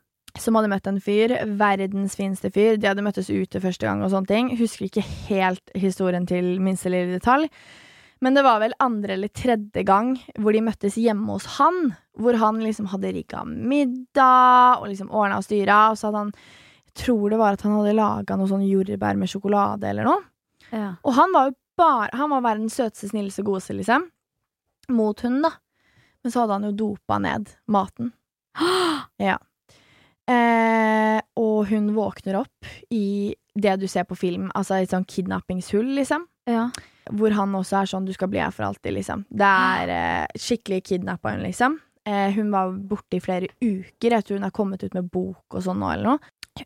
Som 0.40 0.56
hadde 0.56 0.70
møtt 0.72 0.88
en 0.88 1.00
fyr. 1.02 1.34
Verdens 1.60 2.16
fineste 2.16 2.50
fyr. 2.52 2.78
De 2.80 2.88
hadde 2.88 3.04
møttes 3.04 3.28
ute 3.28 3.60
første 3.60 3.84
gang 3.84 4.02
og 4.04 4.12
sånne 4.12 4.30
ting. 4.30 4.50
Husker 4.56 4.88
ikke 4.88 5.04
helt 5.28 5.72
historien 5.76 6.26
til 6.28 6.54
minste 6.64 6.92
lille 6.92 7.18
detalj. 7.18 7.50
Men 8.22 8.36
det 8.38 8.44
var 8.46 8.60
vel 8.62 8.74
andre 8.80 9.16
eller 9.16 9.32
tredje 9.34 9.82
gang 9.84 10.14
hvor 10.38 10.54
de 10.54 10.62
møttes 10.64 10.96
hjemme 11.00 11.26
hos 11.34 11.48
han. 11.58 11.92
Hvor 12.16 12.38
han 12.40 12.60
liksom 12.62 12.88
hadde 12.92 13.12
rigga 13.16 13.42
middag 13.48 14.80
og 14.80 14.88
liksom 14.92 15.10
ordna 15.10 15.40
og 15.40 15.46
styra. 15.46 15.84
Og 15.90 16.00
så 16.00 16.08
hadde 16.08 16.24
han 16.26 16.34
Jeg 16.92 17.04
tror 17.04 17.32
det 17.32 17.40
var 17.40 17.56
at 17.56 17.64
han 17.66 17.76
hadde 17.78 17.96
laga 17.96 18.36
noe 18.36 18.48
sånn 18.48 18.64
jordbær 18.68 19.18
med 19.20 19.30
sjokolade 19.32 19.88
eller 19.90 20.08
noe. 20.08 20.24
Ja. 20.72 20.94
Og 21.04 21.16
han 21.18 21.32
var 21.34 21.50
jo 21.50 21.56
bare 21.76 22.10
Han 22.16 22.30
var 22.30 22.44
verdens 22.44 22.76
søteste, 22.76 23.08
snilleste, 23.08 23.44
godeste, 23.44 23.76
liksom. 23.76 24.08
Mot 24.92 25.20
hunden, 25.24 25.42
da. 25.44 25.56
Men 26.22 26.32
så 26.32 26.42
hadde 26.42 26.58
han 26.58 26.68
jo 26.70 26.76
dopa 26.86 27.20
ned 27.20 27.52
maten. 27.66 28.12
Ja. 29.22 29.36
Eh, 30.30 31.18
og 31.40 31.68
hun 31.70 31.92
våkner 31.96 32.38
opp 32.42 32.72
i 32.94 33.34
det 33.54 33.76
du 33.82 33.88
ser 33.90 34.06
på 34.08 34.16
film, 34.16 34.50
altså 34.56 34.78
et 34.78 34.92
sånn 34.92 35.06
kidnappingshull, 35.08 35.94
liksom. 35.98 36.26
Ja. 36.48 36.68
Hvor 37.10 37.34
han 37.34 37.54
også 37.58 37.82
er 37.82 37.90
sånn 37.90 38.06
'du 38.06 38.12
skal 38.14 38.28
bli 38.28 38.40
her 38.40 38.50
for 38.50 38.64
alltid', 38.64 38.94
liksom. 38.94 39.24
Det 39.30 39.48
er 39.48 39.88
eh, 39.88 40.26
skikkelig 40.38 40.82
kidnappa 40.84 41.34
hun, 41.34 41.42
liksom. 41.42 41.80
Eh, 42.06 42.30
hun 42.34 42.50
var 42.50 42.72
borte 42.72 43.18
i 43.18 43.20
flere 43.22 43.48
uker. 43.62 44.10
Jeg 44.10 44.24
tror 44.24 44.38
hun 44.38 44.46
har 44.48 44.54
kommet 44.54 44.82
ut 44.82 44.94
med 44.94 45.10
bok 45.10 45.54
og 45.54 45.62
sånn 45.62 45.78
nå, 45.78 45.92
eller 45.92 46.04
noe. 46.04 46.18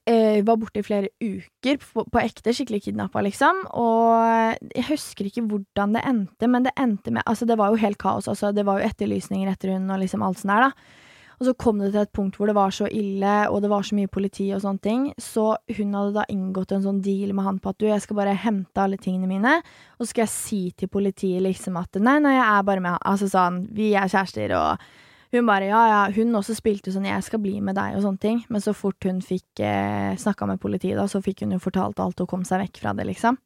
Eh, 0.05 0.43
var 0.43 0.57
borte 0.59 0.81
i 0.81 0.83
flere 0.83 1.09
uker, 1.23 1.79
på, 1.79 2.05
på 2.11 2.23
ekte 2.23 2.55
skikkelig 2.57 2.83
kidnappa, 2.89 3.23
liksom. 3.23 3.67
Og 3.79 4.57
jeg 4.75 4.87
husker 4.89 5.29
ikke 5.29 5.47
hvordan 5.47 5.95
det 5.95 6.05
endte, 6.09 6.49
men 6.49 6.67
det 6.67 6.73
endte 6.77 7.13
med 7.13 7.23
Altså, 7.27 7.47
det 7.47 7.59
var 7.59 7.71
jo 7.71 7.77
helt 7.77 7.99
kaos. 7.99 8.29
Altså, 8.29 8.53
det 8.53 8.67
var 8.67 8.81
jo 8.81 8.89
etterlysninger 8.89 9.51
etter 9.51 9.77
hun 9.77 9.91
og 9.91 10.01
liksom 10.01 10.25
alt 10.27 10.41
sånt 10.41 10.55
der, 10.55 10.71
da. 10.71 11.05
Og 11.37 11.49
så 11.49 11.55
kom 11.61 11.81
det 11.83 11.91
til 11.93 12.03
et 12.03 12.13
punkt 12.17 12.39
hvor 12.39 12.49
det 12.49 12.57
var 12.57 12.73
så 12.73 12.89
ille, 12.89 13.35
og 13.53 13.61
det 13.63 13.71
var 13.73 13.85
så 13.85 13.97
mye 13.99 14.11
politi 14.13 14.49
og 14.57 14.63
sånne 14.65 14.83
ting. 14.85 15.07
Så 15.21 15.49
hun 15.77 15.97
hadde 15.97 16.15
da 16.17 16.27
inngått 16.33 16.73
en 16.73 16.85
sånn 16.87 17.03
deal 17.05 17.35
med 17.37 17.45
han 17.49 17.59
på 17.61 17.73
at 17.73 17.81
du, 17.81 17.89
jeg 17.91 18.05
skal 18.05 18.21
bare 18.21 18.37
hente 18.41 18.83
alle 18.83 19.01
tingene 19.01 19.29
mine, 19.31 19.59
og 19.97 20.05
så 20.05 20.13
skal 20.13 20.25
jeg 20.25 20.35
si 20.35 20.61
til 20.77 20.93
politiet 20.93 21.45
liksom 21.45 21.77
at 21.81 22.01
nei, 22.01 22.19
nei, 22.25 22.37
jeg 22.39 22.47
er 22.47 22.69
bare 22.71 22.85
med 22.85 22.97
han. 22.97 23.05
Altså 23.13 23.29
sånn, 23.33 23.67
vi 23.77 23.93
er 23.99 24.09
kjærester, 24.13 24.57
og 24.57 24.87
hun 25.35 25.49
bare 25.49 25.69
ja, 25.69 25.83
ja. 25.91 26.03
Hun 26.15 26.37
også 26.39 26.55
spilte 26.57 26.93
sånn 26.95 27.05
'jeg 27.05 27.25
skal 27.27 27.43
bli 27.43 27.61
med 27.61 27.77
deg' 27.77 27.97
og 27.97 28.03
sånne 28.03 28.21
ting. 28.21 28.45
Men 28.49 28.61
så 28.61 28.73
fort 28.73 29.03
hun 29.05 29.21
fikk 29.21 29.61
eh, 29.61 30.15
snakka 30.17 30.47
med 30.47 30.61
politiet, 30.61 30.97
da, 30.97 31.07
så 31.07 31.21
fikk 31.21 31.43
hun 31.43 31.53
jo 31.53 31.59
fortalt 31.59 32.01
alt 32.01 32.21
og 32.21 32.29
kom 32.29 32.45
seg 32.45 32.63
vekk 32.63 32.81
fra 32.81 32.95
det, 32.95 33.07
liksom. 33.07 33.37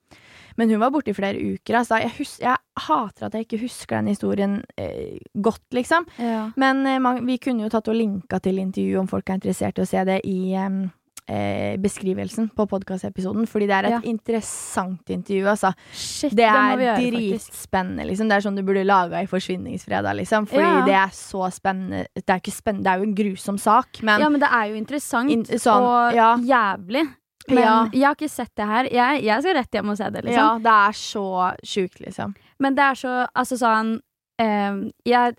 Men 0.56 0.70
hun 0.70 0.80
var 0.80 0.90
borte 0.90 1.10
i 1.10 1.16
flere 1.16 1.38
uker. 1.54 1.74
Altså. 1.82 2.00
Jeg, 2.02 2.26
jeg 2.40 2.56
hater 2.86 3.26
at 3.26 3.34
jeg 3.34 3.46
ikke 3.46 3.62
husker 3.64 3.96
den 4.00 4.08
historien 4.14 4.62
eh, 4.76 5.18
godt, 5.34 5.62
liksom. 5.72 6.06
Ja. 6.18 6.50
Men 6.56 6.86
eh, 6.86 6.98
man, 6.98 7.24
vi 7.26 7.38
kunne 7.38 7.62
jo 7.66 7.68
tatt 7.72 7.88
og 7.88 7.94
linka 7.98 8.38
til 8.40 8.58
intervjuet 8.58 9.00
om 9.00 9.08
folk 9.10 9.28
er 9.30 9.40
interessert 9.40 9.78
i 9.78 9.82
å 9.84 9.86
se 9.90 10.04
det 10.08 10.20
i 10.24 10.38
eh, 11.30 11.76
beskrivelsen 11.78 12.48
på 12.56 12.64
podkastepisoden, 12.66 13.46
fordi 13.46 13.66
det 13.70 13.76
er 13.76 13.84
et 13.86 13.92
Ja. 13.92 14.00
interessant 14.10 15.10
intervju, 15.14 15.46
altså. 15.46 15.70
Shit, 15.92 16.34
Det 16.34 16.44
er 16.48 16.96
dritspennende, 16.98 18.06
liksom. 18.08 18.28
Det 18.28 18.36
er 18.36 18.40
sånn 18.48 18.56
du 18.56 18.62
burde 18.66 18.82
laga 18.84 19.20
i 19.22 19.26
Forsvinningsfredag, 19.30 20.16
liksom. 20.16 20.46
Fordi 20.50 20.64
Ja. 20.80 20.84
det 20.84 20.94
er 20.94 21.12
så 21.14 21.46
spennende. 21.52 22.06
Det 22.14 22.28
er 22.28 22.50
spennende, 22.50 22.82
det 22.84 22.90
er 22.90 22.98
jo 22.98 23.08
en 23.10 23.14
grusom 23.14 23.58
sak, 23.58 24.02
men 24.02 24.20
ja, 24.20 24.28
men 24.28 24.40
det 24.40 24.48
er 24.50 24.66
jo 24.70 24.74
interessant 24.74 25.30
In- 25.30 25.44
sånn, 25.44 25.82
og 25.82 26.14
ja. 26.14 26.36
jævlig. 26.36 27.08
Men 27.48 27.58
Ja. 27.58 27.88
jeg 27.92 28.04
har 28.06 28.14
ikke 28.14 28.28
sett 28.30 28.50
det 28.56 28.66
her. 28.66 28.84
Jeg, 28.92 29.22
jeg 29.24 29.42
skal 29.42 29.54
rett 29.54 29.72
hjem 29.72 29.88
og 29.90 29.96
se 29.96 30.10
det, 30.10 30.24
liksom. 30.24 30.44
ja, 30.44 30.58
det 30.58 30.74
er 30.88 30.92
så 30.92 31.24
sjukt, 31.64 32.00
liksom. 32.00 32.34
Men 32.60 32.74
det 32.74 32.84
er 32.84 32.94
så 33.00 33.14
Altså 33.34 33.56
sånn 33.58 34.00
eh, 34.38 34.90
Jeg 35.08 35.34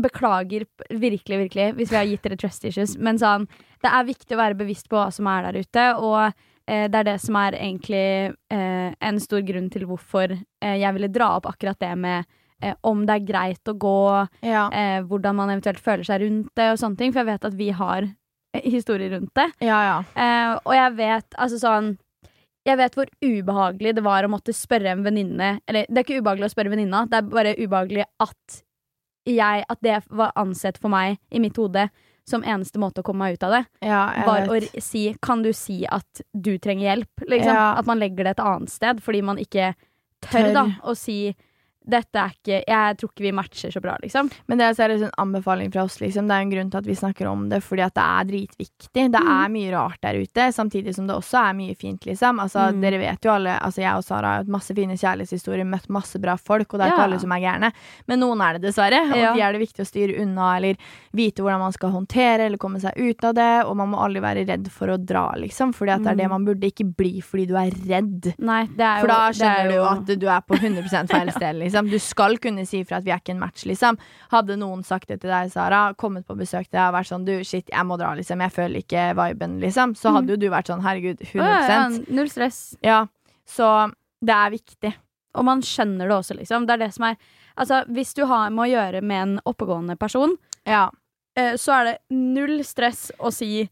beklager 0.00 0.66
virkelig, 0.90 1.38
virkelig 1.46 1.74
hvis 1.76 1.90
vi 1.92 1.96
har 1.96 2.04
gitt 2.08 2.22
dere 2.24 2.36
trust 2.40 2.64
issues, 2.64 2.96
men 2.98 3.18
sånn 3.18 3.46
Det 3.82 3.90
er 3.92 4.04
viktig 4.08 4.36
å 4.36 4.40
være 4.40 4.56
bevisst 4.58 4.88
på 4.88 4.96
hva 5.00 5.10
som 5.12 5.26
er 5.32 5.48
der 5.50 5.58
ute, 5.64 5.86
og 6.00 6.32
eh, 6.68 6.86
det 6.88 6.94
er 7.02 7.04
det 7.10 7.20
som 7.20 7.36
er 7.36 7.52
egentlig 7.58 8.34
eh, 8.52 8.94
en 9.00 9.20
stor 9.20 9.40
grunn 9.46 9.68
til 9.70 9.84
hvorfor 9.86 10.32
eh, 10.32 10.76
jeg 10.80 10.92
ville 10.96 11.08
dra 11.12 11.34
opp 11.36 11.46
akkurat 11.50 11.78
det 11.80 11.92
med 11.98 12.24
eh, 12.62 12.74
om 12.88 13.04
det 13.06 13.18
er 13.18 13.26
greit 13.28 13.68
å 13.68 13.74
gå, 13.76 14.28
Ja. 14.42 14.68
eh, 14.72 15.02
hvordan 15.04 15.36
man 15.36 15.50
eventuelt 15.52 15.78
føler 15.80 16.04
seg 16.08 16.22
rundt 16.24 16.48
det, 16.56 16.70
og 16.72 16.78
sånne 16.80 16.96
ting, 16.98 17.12
for 17.12 17.20
jeg 17.20 17.32
vet 17.34 17.44
at 17.44 17.54
vi 17.58 17.70
har 17.70 18.08
historier 18.76 19.10
rundt 19.16 19.32
det. 19.34 19.50
Ja, 19.64 19.78
ja. 19.84 19.96
Eh, 20.14 20.58
og 20.64 20.74
jeg 20.74 20.96
vet 20.98 21.36
altså 21.38 21.58
sånn 21.62 21.94
Jeg 22.66 22.78
vet 22.80 22.96
hvor 22.98 23.06
ubehagelig 23.22 23.94
det 23.94 24.02
var 24.02 24.26
å 24.26 24.30
måtte 24.32 24.52
spørre 24.56 24.90
en 24.90 25.04
venninne 25.06 25.60
Eller 25.68 25.86
det 25.88 26.00
er 26.00 26.04
ikke 26.06 26.18
ubehagelig 26.22 26.48
å 26.48 26.54
spørre 26.56 26.72
venninna, 26.72 27.04
det 27.06 27.20
er 27.20 27.28
bare 27.30 27.54
ubehagelig 27.60 28.06
at 28.22 28.62
jeg 29.26 29.64
At 29.68 29.80
det 29.82 30.00
var 30.10 30.32
ansett 30.38 30.78
for 30.82 30.90
meg 30.90 31.18
i 31.30 31.40
mitt 31.42 31.56
hode 31.58 31.88
som 32.26 32.42
eneste 32.42 32.80
måte 32.82 33.02
å 33.02 33.06
komme 33.06 33.22
meg 33.22 33.36
ut 33.36 33.44
av 33.46 33.52
det. 33.54 33.60
ja 33.86 34.00
Var 34.26 34.48
vet. 34.50 34.72
å 34.74 34.82
si 34.82 35.02
Kan 35.22 35.44
du 35.44 35.52
si 35.54 35.84
at 35.86 36.22
du 36.34 36.56
trenger 36.58 36.88
hjelp? 36.88 37.22
Liksom. 37.22 37.54
Ja. 37.54 37.68
At 37.78 37.86
man 37.86 38.00
legger 38.02 38.26
det 38.26 38.32
et 38.34 38.42
annet 38.42 38.72
sted 38.72 38.98
fordi 39.04 39.20
man 39.22 39.38
ikke 39.38 39.74
tør, 40.26 40.32
Tør. 40.32 40.52
da 40.56 40.64
å 40.82 40.96
si 40.98 41.36
dette 41.88 42.14
er 42.18 42.30
ikke 42.34 42.62
Jeg 42.66 42.96
tror 42.98 43.10
ikke 43.12 43.22
vi 43.26 43.32
matcher 43.32 43.70
så 43.72 43.80
bra, 43.80 43.96
liksom. 44.02 44.30
Men 44.48 44.58
det 44.58 44.64
er 44.66 44.74
seriøst 44.74 45.04
en 45.04 45.18
anbefaling 45.18 45.70
fra 45.72 45.84
oss. 45.84 45.98
Liksom. 46.00 46.26
Det 46.26 46.34
er 46.34 46.40
en 46.46 46.50
grunn 46.50 46.70
til 46.70 46.78
at 46.78 46.86
vi 46.86 46.94
snakker 46.94 47.26
om 47.30 47.48
det, 47.48 47.62
fordi 47.62 47.82
at 47.86 47.94
det 47.94 48.02
er 48.02 48.24
dritviktig. 48.30 49.10
Det 49.12 49.20
Mm. 49.22 49.44
er 49.44 49.48
mye 49.48 49.72
rart 49.72 50.00
der 50.02 50.14
ute, 50.20 50.48
samtidig 50.52 50.94
som 50.94 51.06
det 51.06 51.14
også 51.16 51.38
er 51.50 51.54
mye 51.54 51.76
fint, 51.76 52.00
liksom. 52.06 52.40
Altså, 52.40 52.72
Mm. 52.72 52.80
Dere 52.80 52.98
vet 52.98 53.20
jo 53.24 53.30
alle 53.30 53.58
Altså, 53.60 53.80
jeg 53.82 53.94
og 53.96 54.04
Sara 54.04 54.26
har 54.26 54.36
hatt 54.38 54.48
masse 54.48 54.74
fine 54.74 54.92
kjærlighetshistorier, 54.96 55.64
møtt 55.66 55.88
masse 55.88 56.18
bra 56.20 56.36
folk, 56.36 56.72
og 56.74 56.80
det 56.80 56.86
er 56.86 56.90
Ja. 56.90 56.94
ikke 56.96 57.04
alle 57.04 57.20
som 57.20 57.32
er 57.32 57.40
gærne. 57.40 57.72
Men 58.08 58.20
noen 58.20 58.40
er 58.40 58.58
det 58.58 58.62
dessverre, 58.62 59.00
og 59.10 59.16
Ja. 59.16 59.32
de 59.34 59.40
er 59.40 59.52
det 59.52 59.60
viktig 59.60 59.80
å 59.84 59.86
styre 59.86 60.20
unna, 60.20 60.56
eller 60.56 60.76
vite 61.14 61.36
hvordan 61.42 61.58
man 61.60 61.72
skal 61.72 61.90
håndtere, 61.90 62.40
eller 62.46 62.58
komme 62.58 62.80
seg 62.80 62.92
ut 62.96 63.24
av 63.24 63.34
det, 63.34 63.64
og 63.66 63.76
man 63.76 63.88
må 63.90 63.98
aldri 63.98 64.20
være 64.20 64.46
redd 64.46 64.68
for 64.70 64.88
å 64.88 64.98
dra, 65.04 65.32
liksom. 65.36 65.72
Fordi 65.74 65.90
at 65.94 66.02
det 66.02 66.12
er 66.12 66.14
det 66.16 66.26
Mm. 66.26 66.30
man 66.30 66.44
burde 66.46 66.64
ikke 66.72 66.94
bli 66.96 67.20
fordi 67.20 67.46
du 67.46 67.54
er 67.56 67.70
redd. 67.70 68.34
Nei, 68.38 68.64
det 68.66 68.80
er 68.80 68.96
jo 68.96 69.00
For 69.02 69.06
da 69.06 69.28
er 69.28 69.32
skjønner 69.32 69.68
du 69.68 69.74
jo 69.74 69.84
at 69.84 70.06
du 70.18 70.26
er 70.28 70.40
på 70.40 70.56
100 70.58 71.08
feil 71.08 71.30
sted, 71.32 71.54
liksom. 71.56 71.75
Du 71.84 71.98
skal 71.98 72.38
kunne 72.38 72.64
si 72.66 72.82
fra 72.84 72.96
at 72.96 73.04
vi 73.04 73.10
er 73.12 73.20
ikke 73.20 73.34
en 73.34 73.38
match, 73.40 73.66
liksom. 73.68 73.98
Hadde 74.32 74.56
noen 74.56 74.82
sagt 74.82 75.08
det 75.08 75.20
til 75.20 75.28
deg, 75.30 75.50
Sara, 75.52 75.92
kommet 75.94 76.24
på 76.26 76.34
besøk 76.38 76.64
til 76.70 76.78
deg 76.78 76.88
og 76.88 76.94
vært 76.96 77.10
sånn 77.12 77.24
du, 77.26 77.44
shit, 77.44 77.68
jeg 77.68 77.84
må 77.86 77.98
dra, 78.00 78.14
liksom, 78.16 78.40
jeg 78.40 78.52
føler 78.56 78.80
ikke 78.80 79.14
viben, 79.14 79.60
liksom, 79.60 79.94
så 79.94 80.14
hadde 80.16 80.32
jo 80.32 80.36
du 80.36 80.48
vært 80.48 80.66
sånn 80.72 80.80
herregud, 80.82 81.20
100 81.20 81.44
Ja, 81.44 81.68
ja, 81.68 81.88
Null 82.08 82.30
stress. 82.32 82.76
Ja. 82.82 83.06
Så 83.44 83.92
det 84.24 84.32
er 84.32 84.50
viktig. 84.50 84.94
Og 85.36 85.44
man 85.44 85.60
skjønner 85.60 86.08
det 86.08 86.16
også, 86.16 86.34
liksom. 86.38 86.64
Det 86.66 86.72
er 86.78 86.86
det 86.86 86.94
som 86.94 87.04
er 87.10 87.16
Altså, 87.56 87.84
hvis 87.88 88.14
du 88.14 88.26
har 88.26 88.50
med 88.50 88.66
å 88.66 88.68
gjøre 88.68 89.00
med 89.02 89.22
en 89.22 89.40
oppegående 89.48 89.96
person, 89.96 90.36
Ja. 90.66 90.90
eh, 91.36 91.54
så 91.56 91.72
er 91.72 91.84
det 91.84 91.98
null 92.10 92.62
stress 92.64 93.10
å 93.18 93.30
si 93.32 93.68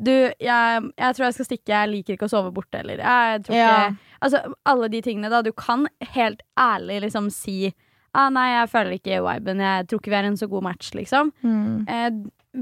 du, 0.00 0.10
jeg, 0.38 0.82
jeg 0.96 1.14
tror 1.14 1.24
jeg 1.26 1.34
skal 1.34 1.46
stikke, 1.46 1.68
jeg 1.74 1.88
liker 1.90 2.14
ikke 2.14 2.26
å 2.26 2.30
sove 2.30 2.52
borte, 2.54 2.78
eller 2.78 2.98
jeg 3.02 3.42
tror 3.44 3.54
ikke 3.54 3.78
Ja. 3.82 3.94
Altså, 4.24 4.40
alle 4.68 4.88
de 4.92 5.02
tingene, 5.04 5.30
da. 5.32 5.42
Du 5.42 5.52
kan 5.56 5.86
helt 6.14 6.42
ærlig 6.58 7.02
liksom 7.06 7.30
si 7.34 7.72
ah, 8.16 8.28
nei, 8.32 8.48
jeg 8.54 8.70
føler 8.72 8.96
ikke 8.96 9.22
viben, 9.22 9.62
jeg 9.62 9.86
tror 9.88 10.00
ikke 10.00 10.12
vi 10.12 10.18
er 10.18 10.28
en 10.30 10.38
så 10.40 10.48
god 10.50 10.64
match, 10.64 10.92
liksom. 10.96 11.30
Mm. 11.44 11.84
Eh, 11.86 12.08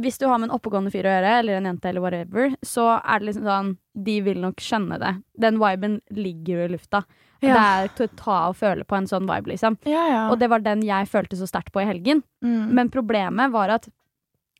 hvis 0.02 0.18
du 0.18 0.26
har 0.26 0.40
med 0.40 0.50
en 0.50 0.56
oppegående 0.56 0.90
fyr 0.92 1.06
å 1.06 1.12
gjøre, 1.14 1.36
eller 1.40 1.58
en 1.58 1.68
jente, 1.70 1.88
eller 1.88 2.04
whatever, 2.04 2.56
så 2.66 2.88
er 2.98 3.22
det 3.22 3.28
liksom 3.30 3.46
sånn 3.46 3.70
De 4.06 4.16
vil 4.26 4.42
nok 4.42 4.60
skjønne 4.60 4.98
det. 5.00 5.12
Den 5.40 5.60
viben 5.62 6.00
ligger 6.12 6.58
jo 6.58 6.66
i 6.66 6.72
lufta. 6.74 7.04
Ja. 7.40 7.46
Det 7.46 7.62
er 7.62 7.92
til 7.96 8.08
å 8.08 8.16
ta 8.18 8.38
og 8.50 8.58
føle 8.58 8.84
på 8.84 8.98
en 8.98 9.08
sånn 9.08 9.28
vibe, 9.28 9.54
liksom. 9.54 9.78
Ja, 9.88 10.02
ja. 10.10 10.24
Og 10.32 10.40
det 10.42 10.50
var 10.52 10.64
den 10.64 10.82
jeg 10.84 11.08
følte 11.08 11.38
så 11.38 11.48
sterkt 11.48 11.72
på 11.72 11.84
i 11.84 11.88
helgen. 11.88 12.24
mm. 12.44 12.74
Men 12.76 12.92
problemet 12.92 13.54
var 13.54 13.72
at 13.78 13.88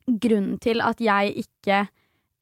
grunnen 0.07 0.61
til 0.62 0.80
at 0.86 1.01
jeg 1.03 1.34
ikke 1.42 1.86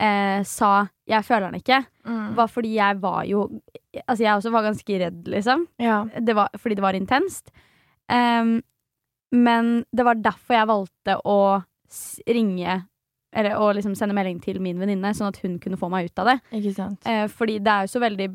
eh, 0.01 0.43
sa 0.43 0.89
'jeg 1.07 1.25
føler 1.25 1.51
den 1.51 1.61
ikke', 1.61 1.85
mm. 2.07 2.35
var 2.37 2.47
fordi 2.49 2.75
jeg 2.75 3.01
var 3.01 3.25
jo 3.25 3.61
Altså, 4.09 4.25
jeg 4.25 4.35
også 4.35 4.51
var 4.51 4.63
ganske 4.63 4.99
redd, 4.99 5.29
liksom. 5.29 5.69
Ja. 5.79 6.05
Det 6.19 6.35
var, 6.35 6.49
fordi 6.59 6.75
det 6.75 6.83
var 6.83 6.95
intenst. 6.95 7.53
Um, 8.11 8.61
men 9.35 9.85
det 9.93 10.05
var 10.05 10.15
derfor 10.15 10.55
jeg 10.55 10.71
valgte 10.71 11.15
å 11.25 11.39
ringe 12.27 12.83
Eller 13.35 13.57
å 13.59 13.73
liksom 13.75 13.97
sende 13.99 14.15
melding 14.15 14.41
til 14.43 14.61
min 14.63 14.79
venninne, 14.79 15.11
sånn 15.15 15.33
at 15.33 15.41
hun 15.43 15.57
kunne 15.59 15.79
få 15.79 15.89
meg 15.91 16.07
ut 16.07 16.21
av 16.23 16.29
det. 16.29 16.37
Eh, 17.11 17.25
fordi 17.27 17.57
det 17.59 17.73
er 17.73 17.87
jo 17.87 17.93
så 17.95 18.03
veldig 18.03 18.29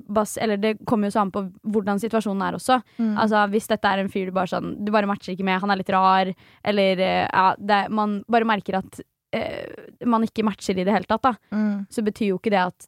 Eller 0.44 0.58
det 0.58 0.74
kommer 0.86 1.08
jo 1.08 1.16
så 1.16 1.22
an 1.22 1.32
på 1.32 1.46
hvordan 1.64 2.00
situasjonen 2.00 2.42
er 2.48 2.58
også. 2.58 2.82
Mm. 2.98 3.14
Altså 3.18 3.46
Hvis 3.54 3.70
dette 3.72 3.88
er 3.88 4.00
en 4.00 4.12
fyr 4.12 4.28
du 4.28 4.36
bare 4.36 4.52
sånn 4.52 4.74
Du 4.84 4.92
bare 4.92 5.08
matcher 5.08 5.34
ikke 5.36 5.48
med, 5.48 5.62
han 5.62 5.72
er 5.72 5.80
litt 5.80 5.94
rar, 5.96 6.34
eller 6.64 7.00
eh, 7.00 7.28
ja, 7.32 7.56
det, 7.56 7.86
Man 7.92 8.24
bare 8.28 8.48
merker 8.48 8.82
at 8.82 9.00
man 10.10 10.24
ikke 10.26 10.46
matcher 10.48 10.80
i 10.80 10.86
det 10.88 10.94
hele 10.96 11.10
tatt, 11.10 11.22
da. 11.26 11.36
Mm. 11.54 11.86
Så 11.92 12.04
betyr 12.06 12.32
jo 12.34 12.40
ikke 12.40 12.54
det 12.56 12.64
at 12.68 12.88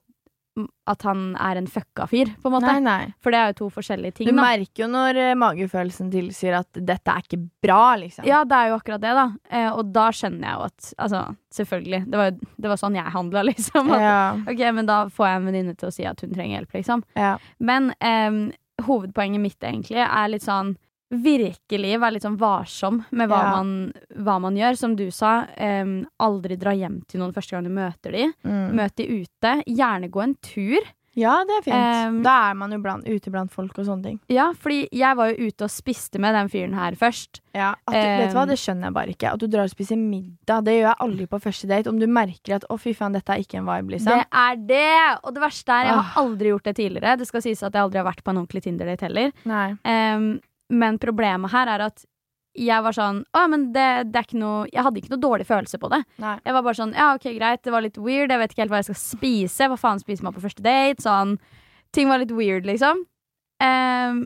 at 0.92 1.04
han 1.08 1.32
er 1.40 1.56
en 1.62 1.68
fucka 1.72 2.04
fyr, 2.12 2.34
på 2.42 2.50
en 2.50 2.54
måte. 2.58 2.68
Nei, 2.68 2.82
nei. 2.84 3.14
For 3.24 3.32
det 3.32 3.40
er 3.40 3.52
jo 3.54 3.58
to 3.62 3.68
forskjellige 3.72 4.18
ting. 4.18 4.28
Du 4.28 4.34
da. 4.36 4.44
merker 4.44 4.84
jo 4.84 4.90
når 4.92 5.20
eh, 5.22 5.36
magefølelsen 5.40 6.10
tilsier 6.12 6.58
at 6.60 6.68
dette 6.76 7.14
er 7.14 7.24
ikke 7.24 7.40
bra, 7.64 7.96
liksom. 8.02 8.28
Ja, 8.28 8.42
det 8.44 8.58
er 8.58 8.72
jo 8.74 8.76
akkurat 8.82 9.04
det, 9.04 9.14
da. 9.16 9.26
Eh, 9.48 9.70
og 9.72 9.94
da 9.96 10.10
skjønner 10.16 10.50
jeg 10.50 10.58
jo 10.58 10.66
at 10.68 10.90
Altså, 11.06 11.22
selvfølgelig. 11.56 12.02
Det 12.12 12.20
var, 12.20 12.36
det 12.36 12.74
var 12.74 12.82
sånn 12.84 13.00
jeg 13.00 13.16
handla, 13.16 13.46
liksom. 13.52 13.94
At, 13.96 14.04
Ja. 14.04 14.20
Ok, 14.52 14.66
men 14.76 14.92
da 14.92 15.00
får 15.08 15.30
jeg 15.30 15.40
en 15.40 15.50
venninne 15.52 15.78
til 15.80 15.88
å 15.88 15.96
si 15.96 16.08
at 16.12 16.26
hun 16.26 16.36
trenger 16.36 16.58
hjelp, 16.60 16.78
liksom. 16.82 17.06
ja. 17.16 17.34
Men 17.64 17.94
eh, 18.04 18.42
hovedpoenget 18.84 19.46
mitt 19.48 19.64
egentlig 19.72 20.04
er 20.04 20.32
litt 20.34 20.44
sånn 20.44 20.76
Virkelig 21.12 21.98
være 22.00 22.14
litt 22.16 22.24
sånn 22.24 22.38
varsom 22.40 23.02
med 23.12 23.28
hva, 23.30 23.42
Ja. 23.44 23.52
man, 23.58 23.94
hva 24.16 24.40
man 24.42 24.56
gjør. 24.56 24.78
Som 24.78 24.96
du 24.96 25.10
sa, 25.12 25.46
um, 25.60 26.06
aldri 26.20 26.58
dra 26.58 26.72
hjem 26.72 27.02
til 27.08 27.20
noen 27.20 27.34
første 27.36 27.52
gang 27.52 27.64
du 27.68 27.70
møter 27.76 28.12
de. 28.16 28.32
Mm. 28.48 28.74
Møt 28.80 28.96
de 28.96 29.08
ute. 29.22 29.54
Gjerne 29.68 30.10
gå 30.10 30.24
en 30.24 30.36
tur. 30.42 30.80
ja, 31.14 31.44
det 31.44 31.58
er 31.58 31.64
fint. 31.66 32.08
Um, 32.08 32.22
da 32.24 32.50
er 32.50 32.54
man 32.56 32.72
jo 32.72 32.78
blant, 32.80 33.04
ute 33.04 33.30
blant 33.30 33.52
folk 33.52 33.78
og 33.78 33.84
sånne 33.86 34.04
ting. 34.06 34.20
Ja, 34.32 34.54
fordi 34.56 34.88
jeg 34.96 35.18
var 35.20 35.28
jo 35.34 35.50
ute 35.50 35.66
og 35.68 35.70
spiste 35.70 36.18
med 36.24 36.34
den 36.34 36.48
fyren 36.48 36.74
her 36.74 36.96
først. 36.96 37.42
Ja, 37.54 37.74
du, 37.86 37.92
vet 37.92 38.32
du 38.32 38.38
hva, 38.38 38.44
Um, 38.44 38.48
Det 38.48 38.58
skjønner 38.58 38.88
jeg 38.88 38.94
bare 38.96 39.12
ikke. 39.12 39.34
At 39.34 39.40
du 39.44 39.48
drar 39.52 39.68
og 39.68 39.74
spiser 39.74 39.98
middag. 40.00 40.64
Det 40.64 40.78
gjør 40.80 40.88
jeg 40.88 40.96
aldri 41.04 41.28
på 41.28 41.42
første 41.44 41.68
date. 41.68 41.88
Om 41.92 42.00
du 42.00 42.08
merker 42.08 42.56
at 42.56 42.64
'å, 42.70 42.80
fy 42.80 42.94
faen, 42.96 43.12
dette 43.12 43.28
er 43.30 43.44
ikke 43.44 43.58
en 43.60 43.66
vibe', 43.68 43.92
liksom. 43.92 44.16
Det 44.16 44.26
er 44.32 44.56
det! 44.56 45.20
Og 45.26 45.34
det 45.34 45.42
verste 45.44 45.68
er, 45.70 45.84
jeg 45.92 46.00
har 46.00 46.24
aldri 46.24 46.48
gjort 46.48 46.64
det 46.64 46.76
tidligere. 46.80 47.18
Det 47.18 47.28
skal 47.28 47.42
sies 47.42 47.62
at 47.64 47.74
jeg 47.74 47.82
aldri 47.84 47.98
har 48.00 48.08
vært 48.08 48.24
på 48.24 48.32
en 48.32 48.38
ordentlig 48.48 48.64
Tinder-date 48.64 49.02
heller. 49.02 49.32
Nei. 49.46 49.76
Em, 49.84 50.40
men 50.72 50.98
problemet 51.02 51.52
her 51.54 51.68
er 51.76 51.84
at 51.90 52.06
jeg 52.52 52.84
var 52.84 52.92
sånn 52.92 53.22
Å, 53.32 53.46
men 53.48 53.70
det, 53.72 53.84
det 54.12 54.18
er 54.20 54.26
ikke 54.28 54.40
noe 54.42 54.66
Jeg 54.68 54.84
hadde 54.84 55.00
ikke 55.00 55.12
noe 55.14 55.22
dårlig 55.24 55.46
følelse 55.48 55.78
på 55.80 55.88
det. 55.94 56.02
Nei. 56.20 56.34
Jeg 56.44 56.56
var 56.58 56.66
bare 56.66 56.76
sånn 56.82 56.92
Ja, 56.98 57.06
ok, 57.16 57.30
greit, 57.38 57.62
det 57.64 57.72
var 57.72 57.86
litt 57.86 57.96
weird. 58.02 58.34
Jeg 58.34 58.42
vet 58.42 58.52
ikke 58.52 58.66
helt 58.66 58.74
hva 58.74 58.82
jeg 58.82 58.90
skal 58.90 59.00
spise. 59.00 59.70
Hva 59.72 59.78
faen 59.80 60.02
spiser 60.04 60.26
man 60.28 60.36
på 60.36 60.44
første 60.44 60.64
date? 60.66 61.00
Sånn 61.06 61.38
Ting 61.96 62.12
var 62.12 62.20
litt 62.20 62.32
weird, 62.36 62.68
liksom. 62.68 63.06
Um, 63.64 64.22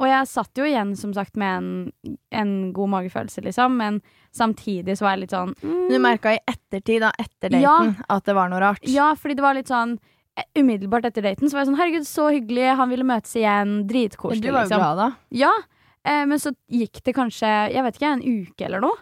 og 0.00 0.06
jeg 0.08 0.28
satt 0.30 0.56
jo 0.56 0.64
igjen, 0.64 0.92
som 0.96 1.10
sagt, 1.12 1.34
med 1.38 1.56
en, 1.58 2.18
en 2.32 2.52
god 2.74 2.88
magefølelse, 2.94 3.42
liksom. 3.44 3.74
Men 3.80 3.98
samtidig 4.34 4.94
så 4.98 5.04
var 5.06 5.16
jeg 5.16 5.26
litt 5.26 5.34
sånn 5.34 5.54
mm, 5.60 5.88
Du 5.90 5.96
merka 6.02 6.32
i 6.36 6.40
ettertid, 6.48 7.02
da, 7.04 7.10
etter 7.20 7.52
daten, 7.52 7.64
Ja. 7.66 8.06
at 8.16 8.24
det 8.30 8.34
var 8.38 8.48
noe 8.50 8.62
rart. 8.62 8.86
Ja, 8.88 9.10
fordi 9.18 9.36
det 9.38 9.44
var 9.44 9.58
litt 9.58 9.70
sånn 9.70 9.96
eh, 10.38 10.46
Umiddelbart 10.58 11.06
etter 11.10 11.26
daten 11.26 11.46
så 11.50 11.54
var 11.58 11.64
jeg 11.66 11.70
sånn 11.72 11.80
Herregud, 11.82 12.06
så 12.08 12.30
hyggelig, 12.34 12.70
han 12.80 12.90
ville 12.94 13.06
møtes 13.06 13.34
igjen. 13.38 13.76
Men 13.82 13.90
Dritkoselig, 13.90 14.42
du 14.46 14.50
var 14.54 14.64
jo 14.64 14.70
liksom. 14.70 14.82
glad, 14.86 15.02
da. 15.02 15.10
Ja, 15.42 15.52
eh, 16.04 16.24
men 16.26 16.38
så 16.38 16.52
gikk 16.70 17.02
det 17.04 17.14
kanskje 17.16 17.48
Jeg 17.72 17.82
vet 17.84 17.96
ikke, 17.98 18.12
en 18.12 18.22
uke 18.46 18.64
eller 18.66 18.80
noe. 18.80 18.98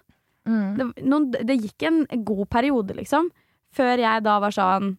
Mm. 0.48 0.76
Det, 0.78 0.86
noen, 1.04 1.30
det 1.30 1.58
gikk 1.60 1.82
en 1.88 2.04
god 2.24 2.48
periode, 2.48 2.94
liksom. 2.96 3.30
Før 3.76 3.98
jeg 4.00 4.22
da 4.24 4.38
var 4.40 4.50
sånn 4.54 4.94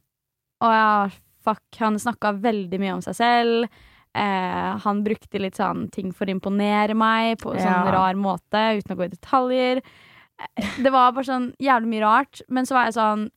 Å 0.62 0.70
ja, 0.74 1.10
fuck. 1.42 1.64
Han 1.80 1.98
snakka 2.00 2.34
veldig 2.44 2.80
mye 2.82 2.94
om 2.98 3.02
seg 3.02 3.16
selv. 3.16 3.70
Eh, 4.14 4.78
han 4.84 5.04
brukte 5.06 5.40
litt 5.40 5.56
sånn 5.56 5.88
ting 5.92 6.12
for 6.12 6.26
å 6.28 6.34
imponere 6.36 6.94
meg 6.98 7.38
på 7.40 7.54
en 7.54 7.62
sånn 7.64 7.86
Ja. 7.88 7.92
rar 7.96 8.14
måte, 8.20 8.64
uten 8.78 8.96
å 8.96 8.98
gå 9.00 9.06
i 9.06 9.14
detaljer. 9.16 9.82
Eh, 10.40 10.66
Det 10.84 10.92
var 10.92 11.12
bare 11.14 11.24
sånn 11.26 11.54
jævlig 11.60 11.88
mye 11.94 12.02
rart. 12.04 12.42
Men 12.50 12.66
så 12.66 12.76
var 12.76 12.86
jeg 12.90 12.94
sånn 13.00 13.30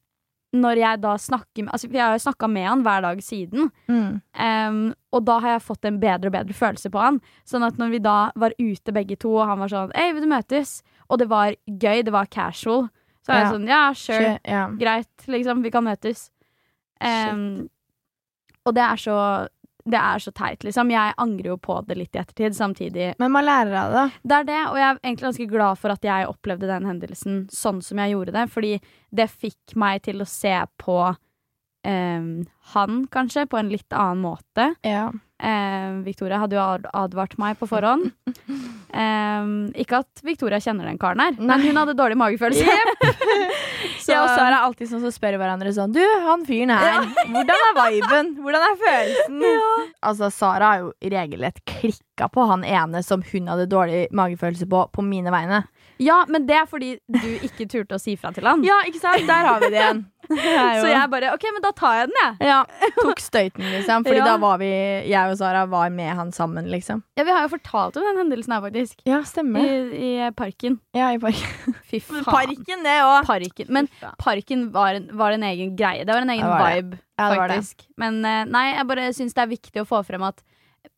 Når 0.53 0.81
jeg 0.83 1.01
da 1.01 1.13
snakker 1.17 1.65
med 1.65 1.73
Altså, 1.73 1.89
jeg 1.89 2.03
har 2.03 2.13
jo 2.13 2.25
snakka 2.27 2.49
med 2.53 2.67
han 2.69 2.83
hver 2.85 3.05
dag 3.07 3.23
siden. 3.25 3.71
Mm. 3.89 4.21
Um, 4.37 4.81
og 5.13 5.25
da 5.25 5.39
har 5.41 5.55
jeg 5.55 5.65
fått 5.65 5.89
en 5.89 6.01
bedre 6.03 6.29
og 6.29 6.35
bedre 6.35 6.57
følelse 6.57 6.91
på 6.93 7.01
han. 7.01 7.21
Sånn 7.49 7.65
at 7.65 7.79
når 7.81 7.95
vi 7.95 8.03
da 8.05 8.17
var 8.37 8.57
ute 8.59 8.93
begge 8.93 9.17
to, 9.17 9.33
og 9.39 9.49
han 9.49 9.63
var 9.63 9.73
sånn 9.73 9.95
Hei, 9.97 10.11
vil 10.13 10.27
du 10.27 10.31
møtes? 10.33 10.81
Og 11.09 11.23
det 11.23 11.31
var 11.33 11.57
gøy, 11.67 12.03
det 12.05 12.13
var 12.13 12.29
casual. 12.33 12.91
Så 13.23 13.33
var 13.33 13.41
jeg 13.41 13.55
sånn 13.55 13.69
Ja, 13.71 13.83
sure. 13.95 14.19
sure 14.19 14.37
yeah. 14.45 14.77
Greit, 14.77 15.27
liksom. 15.31 15.65
Vi 15.65 15.73
kan 15.73 15.87
møtes. 15.87 16.29
Um, 17.03 17.69
og 18.67 18.77
det 18.77 18.85
er 18.85 19.01
så 19.01 19.17
det 19.85 19.99
er 19.99 20.23
så 20.23 20.31
teit, 20.35 20.63
liksom. 20.65 20.91
Jeg 20.93 21.15
angrer 21.21 21.53
jo 21.53 21.57
på 21.61 21.81
det 21.89 21.97
litt 21.99 22.15
i 22.17 22.21
ettertid, 22.23 22.55
samtidig. 22.57 23.09
Men 23.23 23.33
man 23.35 23.47
lærer 23.47 23.75
av 23.81 23.97
det. 23.97 24.05
Det 24.23 24.39
er 24.39 24.49
det, 24.49 24.61
og 24.71 24.79
jeg 24.79 24.87
er 24.89 25.01
egentlig 25.03 25.29
ganske 25.29 25.49
glad 25.51 25.81
for 25.83 25.95
at 25.95 26.07
jeg 26.07 26.29
opplevde 26.31 26.71
den 26.71 26.87
hendelsen 26.87 27.43
sånn 27.53 27.83
som 27.85 28.03
jeg 28.03 28.15
gjorde 28.15 28.37
det, 28.37 28.47
fordi 28.53 28.73
det 29.11 29.29
fikk 29.33 29.77
meg 29.83 30.05
til 30.07 30.23
å 30.23 30.29
se 30.29 30.55
på 30.83 30.99
em, 31.89 32.31
han, 32.75 33.03
kanskje, 33.13 33.49
på 33.51 33.59
en 33.59 33.73
litt 33.73 33.97
annen 33.97 34.23
måte. 34.23 34.73
Ja. 34.87 35.09
Eh, 35.43 35.91
Victoria 36.07 36.39
hadde 36.39 36.55
jo 36.55 36.63
advart 36.95 37.35
meg 37.43 37.59
på 37.61 37.71
forhånd. 37.71 38.13
Eh, 38.93 39.45
ikke 39.81 40.03
at 40.03 40.21
Victoria 40.21 40.59
kjenner 40.61 40.85
den 40.85 40.99
karen 41.01 41.23
her, 41.23 41.39
men 41.41 41.63
hun 41.65 41.79
hadde 41.81 41.95
dårlig 41.97 42.19
magefølelse. 42.21 42.75
Så 44.05 44.13
Ja, 44.13 44.19
og 44.27 44.35
er 44.37 44.57
alltid 44.59 44.91
sånn 44.91 45.01
som 45.07 45.15
spør 45.15 45.39
hverandre 45.41 45.73
sånn 45.73 45.95
Du, 45.97 46.03
han 46.27 46.45
fyren 46.45 46.75
her, 46.75 47.07
hvordan 47.31 47.65
er 47.71 47.79
viben? 47.79 48.29
Hvordan 48.45 48.67
er 48.67 48.77
følelsen? 48.83 49.39
Altså, 50.05 50.29
Sara 50.35 50.75
har 50.75 50.83
jo 50.83 50.93
regelrett 51.15 51.63
klikka 51.65 52.29
på 52.29 52.45
han 52.51 52.67
ene 52.69 53.01
som 53.07 53.25
hun 53.33 53.49
hadde 53.49 53.71
dårlig 53.73 54.05
magefølelse 54.13 54.69
på, 54.69 54.85
på 54.93 55.07
mine 55.07 55.33
vegne. 55.33 55.63
Ja, 56.01 56.25
men 56.29 56.47
det 56.49 56.55
er 56.57 56.67
fordi 56.67 56.95
du 57.13 57.27
ikke 57.45 57.67
turte 57.71 57.95
å 57.99 58.01
si 58.01 58.15
fra 58.17 58.31
til 58.33 58.47
han. 58.49 58.63
Ja, 58.65 58.81
ikke 58.89 59.01
sant? 59.03 59.27
Der 59.29 59.45
har 59.47 59.61
vi 59.61 59.69
det 59.71 59.79
igjen. 59.83 60.01
Så 60.33 60.87
jeg 60.89 61.11
bare 61.11 61.33
OK, 61.35 61.43
men 61.53 61.63
da 61.65 61.73
tar 61.77 61.97
jeg 61.99 62.09
den, 62.09 62.17
jeg. 62.23 62.49
ja, 62.49 62.61
tok 63.03 63.21
støyten, 63.21 63.65
liksom. 63.75 64.05
Fordi 64.07 64.21
Ja. 64.23 64.25
da 64.31 64.37
var 64.41 64.59
vi, 64.63 64.71
jeg 65.11 65.31
og 65.33 65.37
Sara 65.39 65.65
var 65.71 65.91
med 65.91 66.13
han 66.17 66.31
sammen, 66.33 66.71
liksom. 66.73 67.03
Ja, 67.19 67.25
Vi 67.29 67.35
har 67.35 67.43
jo 67.45 67.51
fortalt 67.57 67.99
om 68.01 68.07
den 68.07 68.21
hendelsen 68.23 68.55
her, 68.55 68.63
faktisk. 68.65 69.03
Ja, 69.07 69.21
stemmer. 69.29 69.61
i 69.93 70.31
parken. 70.39 70.79
Ja, 70.97 71.11
i 71.13 71.19
parken. 71.23 71.77
Fy 71.91 72.01
faen. 72.07 72.25
Parken, 72.25 72.87
det 72.87 72.97
òg. 73.03 73.27
Parken. 73.29 73.67
Men 73.69 73.91
parken 74.23 74.71
var 74.73 74.95
en, 74.99 75.11
var 75.19 75.33
en 75.37 75.43
egen 75.51 75.75
greie. 75.77 76.07
Det 76.07 76.15
var 76.15 76.23
en 76.25 76.31
egen 76.37 76.47
var 76.49 76.71
vibe, 76.71 76.99
Ja, 77.19 77.29
det. 77.35 77.43
faktisk. 77.43 77.87
Men 78.01 78.25
eh, 78.25 78.45
nei, 78.49 78.69
jeg 78.77 78.89
bare 78.89 79.11
syns 79.13 79.35
det 79.37 79.45
er 79.45 79.53
viktig 79.53 79.83
å 79.85 79.89
få 79.89 80.03
frem 80.07 80.23
at 80.31 80.41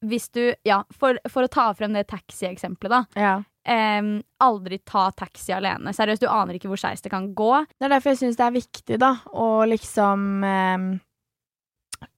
hvis 0.05 0.31
du 0.33 0.55
Ja, 0.65 0.83
for, 0.97 1.19
for 1.29 1.45
å 1.45 1.51
ta 1.53 1.67
frem 1.77 1.93
det 1.97 2.07
taxieksempelet, 2.13 2.93
da. 2.93 3.21
Ja. 3.21 3.35
Em, 3.65 4.19
aldri 4.45 4.79
ta 4.85 5.07
taxi 5.17 5.53
alene. 5.57 5.95
Seriøst, 5.97 6.21
du 6.21 6.29
aner 6.29 6.59
ikke 6.59 6.69
hvor 6.69 6.77
skeis 6.81 7.01
det 7.01 7.11
kan 7.15 7.31
gå. 7.35 7.53
Det 7.79 7.87
er 7.89 7.95
derfor 7.97 8.13
jeg 8.13 8.19
syns 8.21 8.37
det 8.37 8.45
er 8.45 8.57
viktig, 8.59 8.99
da, 9.01 9.15
å 9.33 9.65
liksom 9.69 10.45
um, 10.45 10.89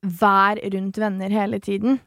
Være 0.03 0.67
rundt 0.75 0.97
venner 0.99 1.31
hele 1.31 1.61
tiden. 1.63 2.01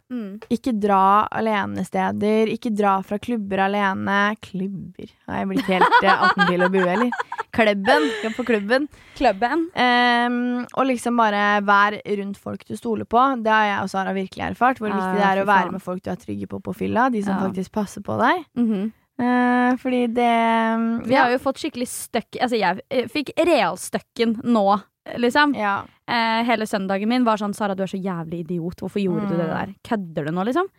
Ikke 0.52 0.74
dra 0.76 1.28
alene 1.32 1.86
steder. 1.88 2.50
Ikke 2.52 2.74
dra 2.76 2.98
fra 3.08 3.16
klubber 3.24 3.62
alene. 3.70 4.36
Klubber? 4.44 5.08
Har 5.30 5.40
jeg 5.42 5.50
blitt 5.54 5.70
helt 5.72 5.96
eh, 6.04 6.26
Attenpil 6.28 6.66
og 6.68 6.74
bue, 6.76 6.84
eller? 6.92 7.14
Klubben. 7.56 8.10
Kom 8.22 8.36
på 8.36 8.46
klubben. 8.52 8.88
Klubben. 9.18 9.64
Um, 9.80 10.66
og 10.76 10.86
liksom 10.92 11.18
bare 11.20 11.62
vær 11.66 11.98
rundt 12.20 12.38
folk 12.40 12.68
du 12.68 12.76
stoler 12.78 13.08
på. 13.10 13.24
Det 13.48 13.52
har 13.56 13.68
jeg 13.72 13.82
og 13.88 13.92
Sara 13.96 14.14
virkelig 14.18 14.46
erfart. 14.52 14.80
Hvor 14.84 14.92
viktig 14.92 15.16
det 15.22 15.28
er 15.32 15.42
å 15.44 15.48
være 15.50 15.72
med 15.78 15.84
folk 15.84 16.04
du 16.04 16.12
er 16.14 16.20
trygge 16.20 16.52
på 16.52 16.60
på 16.64 16.76
fylla. 16.84 17.08
De 17.16 17.24
som 17.24 17.38
Ja. 17.40 17.48
faktisk 17.48 17.72
passer 17.80 18.04
på 18.06 18.20
deg. 18.20 18.44
Mhm. 18.60 18.90
Eh, 19.20 19.76
fordi 19.82 20.06
det 20.16 21.08
Vi 21.10 21.16
har 21.16 21.30
jo 21.34 21.40
fått 21.44 21.58
skikkelig 21.60 21.88
støkk 21.92 22.38
Altså, 22.42 22.56
jeg 22.56 22.80
eh, 22.90 23.08
fikk 23.12 23.34
realstøkken 23.36 24.38
nå, 24.48 24.82
liksom. 25.20 25.56
ja. 25.60 25.82
Uh, 26.10 26.42
hele 26.48 26.66
søndagen 26.66 27.08
min 27.12 27.26
var 27.28 27.38
sånn 27.38 27.54
Sara, 27.54 27.76
du 27.78 27.84
er 27.84 27.92
så 27.92 28.00
jævlig 28.02 28.40
idiot. 28.48 28.80
Hvorfor 28.82 28.98
gjorde 29.04 29.28
du 29.30 29.36
det 29.38 29.46
Mm. 29.46 29.54
der? 29.54 29.74
Kødder 29.86 30.26
du 30.26 30.32
nå, 30.32 30.46
liksom? 30.48 30.70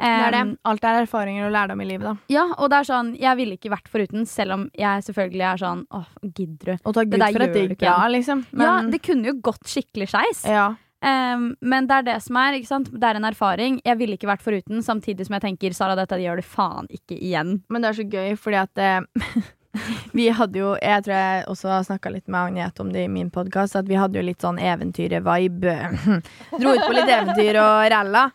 Det 0.00 0.08
er 0.08 0.30
det. 0.32 0.58
Alt 0.64 0.84
er 0.88 1.02
erfaringer 1.02 1.44
og 1.44 1.52
lærdom 1.52 1.82
i 1.82 1.84
livet, 1.84 2.06
da. 2.08 2.14
Ja, 2.32 2.46
og 2.56 2.70
det 2.70 2.78
er 2.78 2.86
sånn, 2.88 3.10
jeg 3.20 3.36
ville 3.36 3.58
ikke 3.58 3.68
vært 3.74 3.90
foruten, 3.92 4.24
selv 4.26 4.52
om 4.54 4.62
jeg 4.72 5.02
selvfølgelig 5.04 5.44
er 5.52 5.60
sånn 5.60 5.82
åh, 5.92 6.06
gidder 6.24 6.64
du? 6.70 6.78
Og 6.86 6.94
takk 6.96 7.10
Gud 7.10 7.20
for 7.20 7.42
at 7.44 7.52
det 7.52 7.64
gikk 7.68 7.78
bra, 7.82 8.08
liksom. 8.08 8.46
ja, 8.56 8.80
det 8.88 9.02
kunne 9.02 9.26
jo 9.28 9.34
gått 9.42 9.68
skikkelig 9.68 10.08
skeis. 10.08 10.44
ja. 10.48 10.70
Em, 11.00 11.54
men 11.64 11.86
det 11.88 11.96
er 11.96 12.06
det 12.10 12.16
som 12.26 12.36
er, 12.36 12.58
ikke 12.58 12.68
sant? 12.68 12.90
Det 12.92 13.06
er 13.08 13.16
en 13.16 13.28
erfaring. 13.28 13.78
Jeg 13.86 13.96
ville 14.00 14.18
ikke 14.18 14.28
vært 14.28 14.44
foruten, 14.44 14.82
samtidig 14.84 15.26
som 15.26 15.38
jeg 15.38 15.46
tenker 15.46 15.76
Sara, 15.76 15.96
dette 15.96 16.18
gjør 16.20 16.42
du 16.42 16.44
faen 16.46 16.90
ikke 16.92 17.16
igjen. 17.16 17.56
Men 17.72 17.80
det 17.80 17.90
er 17.90 17.98
så 18.02 18.06
gøy, 18.12 18.36
fordi 18.40 18.60
at 18.60 18.82
eh, 18.84 19.40
Vi 20.18 20.24
hadde 20.34 20.58
jo 20.58 20.72
Jeg 20.82 21.04
tror 21.06 21.14
jeg 21.14 21.44
også 21.46 21.76
snakka 21.86 22.10
litt 22.10 22.26
med 22.26 22.40
Agnete 22.40 22.82
om 22.82 22.88
det 22.90 23.04
i 23.06 23.12
min 23.12 23.30
podkast, 23.30 23.78
at 23.78 23.88
vi 23.88 23.96
hadde 23.96 24.18
jo 24.18 24.26
litt 24.26 24.42
sånn 24.42 24.58
eventyre-vibe. 24.58 25.76
dro 26.60 26.74
ut 26.74 26.84
på 26.84 26.96
litt 26.96 27.14
eventyr 27.14 27.60
og 27.62 27.86
rælla. 27.94 28.26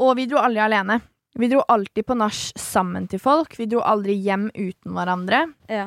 Og 0.00 0.14
vi 0.16 0.26
dro 0.30 0.40
aldri 0.40 0.64
alene. 0.64 0.98
Vi 1.38 1.46
dro 1.52 1.62
alltid 1.68 2.08
på 2.08 2.16
nach 2.18 2.40
sammen 2.58 3.06
til 3.12 3.20
folk. 3.22 3.54
Vi 3.60 3.68
dro 3.70 3.84
aldri 3.86 4.16
hjem 4.24 4.48
uten 4.56 4.96
hverandre. 4.96 5.44
Ja. 5.70 5.86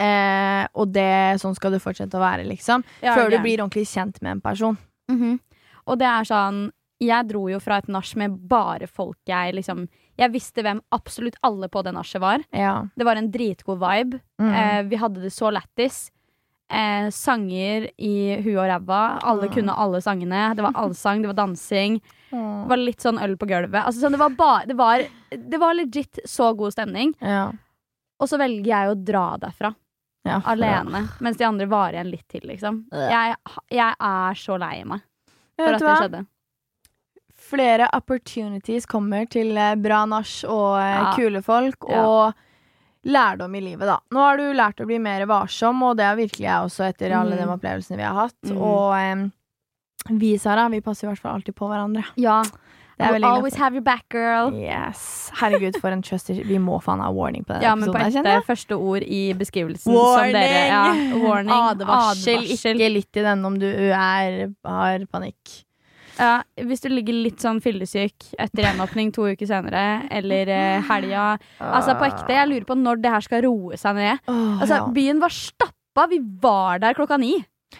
Eh, 0.00 0.64
og 0.72 0.94
det, 0.94 1.42
sånn 1.42 1.58
skal 1.58 1.74
det 1.74 1.82
fortsette 1.84 2.16
å 2.16 2.22
være, 2.22 2.46
liksom. 2.48 2.86
Før 3.02 3.28
du 3.28 3.40
blir 3.42 3.60
ordentlig 3.60 3.84
kjent 3.90 4.22
med 4.22 4.38
en 4.38 4.44
person. 4.44 4.78
Mhm. 5.10 5.38
Og 5.86 5.98
det 6.00 6.06
er 6.08 6.24
sånn 6.24 6.70
Jeg 7.02 7.26
dro 7.28 7.48
jo 7.50 7.58
fra 7.60 7.76
et 7.82 7.88
nach 7.88 8.14
med 8.16 8.36
bare 8.48 8.86
folk 8.88 9.18
jeg 9.26 9.52
liksom 9.54 9.88
Jeg 10.16 10.30
visste 10.32 10.62
hvem 10.62 10.80
absolutt 10.94 11.34
alle 11.42 11.68
på 11.68 11.82
det 11.84 11.92
nachet 11.92 12.20
var. 12.22 12.44
Ja. 12.54 12.86
Det 12.96 13.04
var 13.04 13.16
en 13.16 13.30
dritgod 13.34 13.78
vibe. 13.82 14.20
Mm. 14.40 14.52
Eh, 14.54 14.82
vi 14.84 14.96
hadde 14.96 15.20
det 15.20 15.32
så 15.34 15.50
lættis. 15.52 16.10
Eh, 16.70 17.10
sanger 17.10 17.90
i 17.98 18.36
huet 18.40 18.56
og 18.56 18.68
ræva. 18.70 19.18
Alle 19.22 19.48
Mm. 19.48 19.54
kunne 19.54 19.76
alle 19.76 20.00
sangene. 20.00 20.54
Det 20.54 20.62
var 20.62 20.72
allsang, 20.72 21.20
det 21.20 21.34
var 21.34 21.46
dansing. 21.46 22.00
Det 22.30 22.68
var 22.68 22.76
litt 22.76 23.00
sånn 23.02 23.18
øl 23.20 23.36
på 23.36 23.46
gulvet. 23.46 23.84
Altså, 23.84 24.00
sånn, 24.06 24.12
det, 24.12 24.18
var 24.18 24.30
ba 24.30 24.62
det, 24.64 24.76
var, 24.76 25.02
det 25.30 25.58
var 25.60 25.74
legit 25.74 26.18
så 26.26 26.56
god 26.56 26.72
stemning. 26.72 27.12
Ja. 27.20 27.50
Og 28.20 28.28
så 28.28 28.38
velger 28.38 28.64
jeg 28.70 28.88
å 28.88 29.04
dra 29.04 29.36
derfra 29.36 29.74
Ja. 30.24 30.38
alene, 30.48 31.08
mens 31.20 31.36
de 31.36 31.44
andre 31.44 31.66
varer 31.68 31.98
igjen 31.98 32.10
litt 32.10 32.28
til, 32.32 32.40
liksom. 32.48 32.84
Jeg, 32.92 33.34
jeg 33.70 33.94
er 34.00 34.34
så 34.40 34.56
lei 34.58 34.78
meg 34.88 35.02
for 35.58 35.68
at 35.74 35.78
det 35.78 35.84
hva? 35.86 35.96
skjedde. 36.00 36.22
flere 37.44 37.88
opportunities 37.92 38.86
kommer 38.88 39.26
til 39.30 39.52
eh, 39.60 39.74
bra 39.76 40.04
nach 40.08 40.32
og 40.48 40.78
eh, 40.80 40.94
Ja. 40.96 41.12
kule 41.16 41.42
folk, 41.44 41.84
Ja. 41.90 42.06
og 42.06 42.34
lærdom 43.04 43.54
i 43.54 43.60
livet, 43.60 43.84
da. 43.86 43.98
Nå 44.10 44.18
har 44.24 44.36
du 44.40 44.44
lært 44.56 44.80
å 44.80 44.86
bli 44.88 44.98
mer 44.98 45.26
varsom, 45.28 45.82
og 45.84 45.96
det 45.98 46.06
har 46.08 46.16
virkelig 46.16 46.46
jeg 46.48 46.64
også 46.70 46.88
etter 46.88 47.12
alle 47.12 47.36
Mm. 47.36 47.42
de 47.44 47.52
opplevelsene 47.58 47.96
vi 48.00 48.02
har 48.08 48.14
hatt. 48.14 48.40
Mm. 48.48 48.56
Og 48.56 49.12
um, 50.08 50.18
vi, 50.18 50.38
Sara, 50.38 50.68
vi 50.70 50.80
passer 50.80 51.06
i 51.06 51.10
hvert 51.12 51.20
fall 51.20 51.34
alltid 51.36 51.54
på 51.54 51.68
hverandre. 51.68 52.04
Ja. 52.16 52.42
Will 53.12 53.24
always 53.24 53.54
have 53.60 53.74
your 53.74 53.82
back, 53.82 54.08
girl. 54.08 54.54
Yes. 54.54 55.30
Herregud, 55.40 55.76
for 55.80 55.90
en 55.90 56.02
trust 56.02 56.30
Vi 56.30 56.58
må 56.62 56.80
faen 56.82 57.00
ha 57.04 57.10
warning 57.12 57.44
på 57.44 57.52
denne 57.54 57.62
Ja, 57.66 57.74
men 57.76 57.90
på 57.90 57.98
episoden. 57.98 58.24
jeg 58.24 58.40
ekte 58.40 58.46
første 58.48 58.78
ord 58.78 59.02
i 59.02 59.22
beskrivelsen 59.38 59.92
Warning! 59.92 60.32
som 60.32 60.40
dere 60.40 60.64
ja, 60.70 60.82
Warning. 61.26 61.52
Advarsel. 61.52 62.40
Advarsel. 62.40 62.74
Ikke 62.80 62.90
litt 62.92 63.20
i 63.20 63.26
den 63.28 63.44
om 63.44 63.58
du 63.60 63.68
er, 63.68 64.50
har 64.64 65.06
panikk. 65.12 65.60
Ja, 66.14 66.42
hvis 66.62 66.84
du 66.84 66.88
ligger 66.92 67.16
litt 67.24 67.42
sånn 67.42 67.58
fyllesyk 67.62 68.28
etter 68.38 68.68
gjenåpning 68.68 69.10
to 69.14 69.24
uker 69.32 69.48
senere, 69.50 70.04
eller 70.14 70.46
eh, 70.46 70.84
helga 70.86 71.24
Altså 71.58 71.96
på 71.98 72.06
ekte, 72.06 72.36
jeg 72.36 72.50
lurer 72.52 72.68
på 72.68 72.76
når 72.78 73.00
det 73.02 73.10
her 73.16 73.24
skal 73.26 73.42
roe 73.48 73.78
seg 73.80 73.98
ned. 73.98 74.22
Altså. 74.30 74.84
Byen 74.94 75.18
var 75.22 75.34
stappa, 75.34 76.06
vi 76.12 76.20
var 76.42 76.78
der 76.84 76.94
klokka 76.94 77.18
ni. 77.18 77.34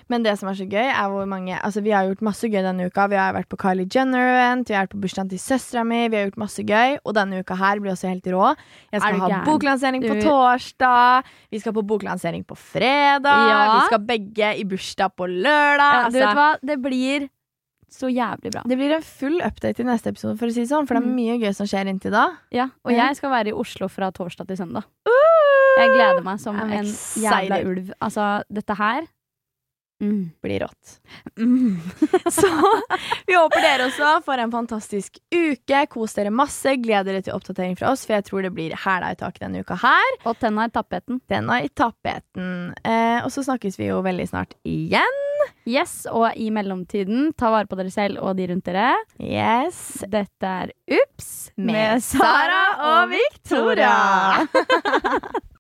Men 0.09 0.23
det 0.23 0.39
som 0.39 0.49
er 0.49 0.55
så 0.59 0.67
gøy, 0.69 0.89
er 0.91 1.09
hvor 1.13 1.27
mange 1.27 1.59
Altså, 1.63 1.83
vi 1.83 1.91
har 1.91 2.05
gjort 2.09 2.23
masse 2.23 2.43
gøy 2.49 2.63
denne 2.63 2.87
uka. 2.89 3.07
Vi 3.09 3.17
har 3.17 3.33
vært 3.35 3.49
på 3.49 3.57
Kylie 3.61 3.87
Jenner-event, 3.87 4.69
vi 4.69 4.75
har 4.75 4.87
vært 4.87 4.95
på 4.97 5.01
bursdagen 5.05 5.29
til 5.31 5.39
søstera 5.39 5.85
mi, 5.85 6.09
vi 6.09 6.17
har 6.17 6.27
gjort 6.31 6.41
masse 6.45 6.63
gøy. 6.65 6.99
Og 7.05 7.15
denne 7.15 7.41
uka 7.45 7.55
her 7.61 7.81
blir 7.81 7.93
også 7.93 8.09
helt 8.11 8.27
rå. 8.27 8.55
Jeg 8.93 9.01
skal 9.01 9.21
ha 9.21 9.29
gæren? 9.29 9.45
boklansering 9.45 10.03
på 10.03 10.19
torsdag. 10.25 11.25
Vi 11.51 11.59
skal 11.63 11.73
på 11.73 11.83
boklansering 11.87 12.45
på 12.47 12.57
fredag. 12.57 13.49
Ja. 13.51 13.63
Vi 13.79 13.87
skal 13.93 14.05
begge 14.09 14.55
i 14.61 14.65
bursdag 14.65 15.15
på 15.17 15.27
lørdag. 15.31 15.95
Ja, 15.95 16.05
du 16.09 16.19
vet 16.19 16.29
altså, 16.29 16.35
hva, 16.41 16.51
det 16.63 16.79
blir 16.83 17.29
så 17.95 18.09
jævlig 18.11 18.51
bra. 18.51 18.63
det 18.67 18.75
blir 18.77 18.91
en 18.97 19.03
full 19.07 19.37
update 19.47 19.79
i 19.79 19.85
neste 19.87 20.11
episode, 20.11 20.35
for 20.41 20.51
å 20.51 20.53
si 20.53 20.65
det 20.65 20.71
sånn. 20.73 20.87
For 20.89 20.97
det 20.99 21.05
er 21.05 21.07
Mm. 21.07 21.15
mye 21.15 21.37
gøy 21.39 21.53
som 21.55 21.67
skjer 21.71 21.87
inntil 21.87 22.11
da. 22.11 22.25
Ja, 22.51 22.69
og 22.85 22.91
jeg 22.91 23.15
skal 23.17 23.31
være 23.31 23.49
i 23.49 23.53
Oslo 23.53 23.87
fra 23.89 24.11
torsdag 24.11 24.49
til 24.49 24.57
søndag. 24.57 24.83
Jeg 25.79 25.91
gleder 25.91 26.23
meg 26.25 26.41
som 26.41 26.57
I'm 26.59 26.73
en 26.73 26.85
excited. 26.87 27.23
jævla 27.51 27.61
ulv. 27.67 27.93
Altså, 28.03 28.43
dette 28.53 28.75
her 28.79 29.07
mm. 30.03 30.31
Blir 30.43 30.61
rått. 30.61 30.99
Mm. 31.39 31.81
Så 32.31 32.49
vi 33.27 33.37
håper 33.37 33.63
dere 33.65 33.89
også 33.89 34.11
får 34.27 34.45
en 34.45 34.55
fantastisk 34.55 35.19
uke. 35.35 35.85
Kos 35.93 36.17
dere 36.19 36.33
masse. 36.35 36.77
Gled 36.83 37.09
dere 37.09 37.23
til 37.25 37.37
oppdatering 37.37 37.77
fra 37.79 37.93
oss, 37.93 38.07
for 38.07 38.17
jeg 38.19 38.29
tror 38.29 38.47
det 38.47 38.55
blir 38.57 38.77
hæla 38.85 39.13
i 39.15 39.21
taket 39.21 39.47
denne 39.47 39.65
uka 39.65 39.79
her. 39.83 40.19
Og 40.25 40.39
tenna 40.41 40.69
i 40.69 40.75
tappeten. 40.75 41.21
Tenna 41.31 41.61
i 41.65 41.71
tapeten. 41.71 42.73
Eh, 42.85 43.21
og 43.23 43.31
så 43.35 43.47
snakkes 43.47 43.79
vi 43.81 43.91
jo 43.91 44.03
veldig 44.05 44.29
snart 44.31 44.57
igjen. 44.69 45.23
Yes, 45.69 46.05
og 46.11 46.37
i 46.37 46.51
mellomtiden, 46.53 47.33
ta 47.39 47.51
vare 47.53 47.69
på 47.69 47.77
dere 47.79 47.93
selv 47.93 48.21
og 48.25 48.37
de 48.39 48.49
rundt 48.51 48.69
dere. 48.69 48.93
Yes. 49.21 50.05
Dette 50.11 50.55
er 50.65 50.75
Ups 51.01 51.31
Med 51.57 52.03
Sara 52.05 52.63
og 52.91 53.15
Victoria. 53.15 53.95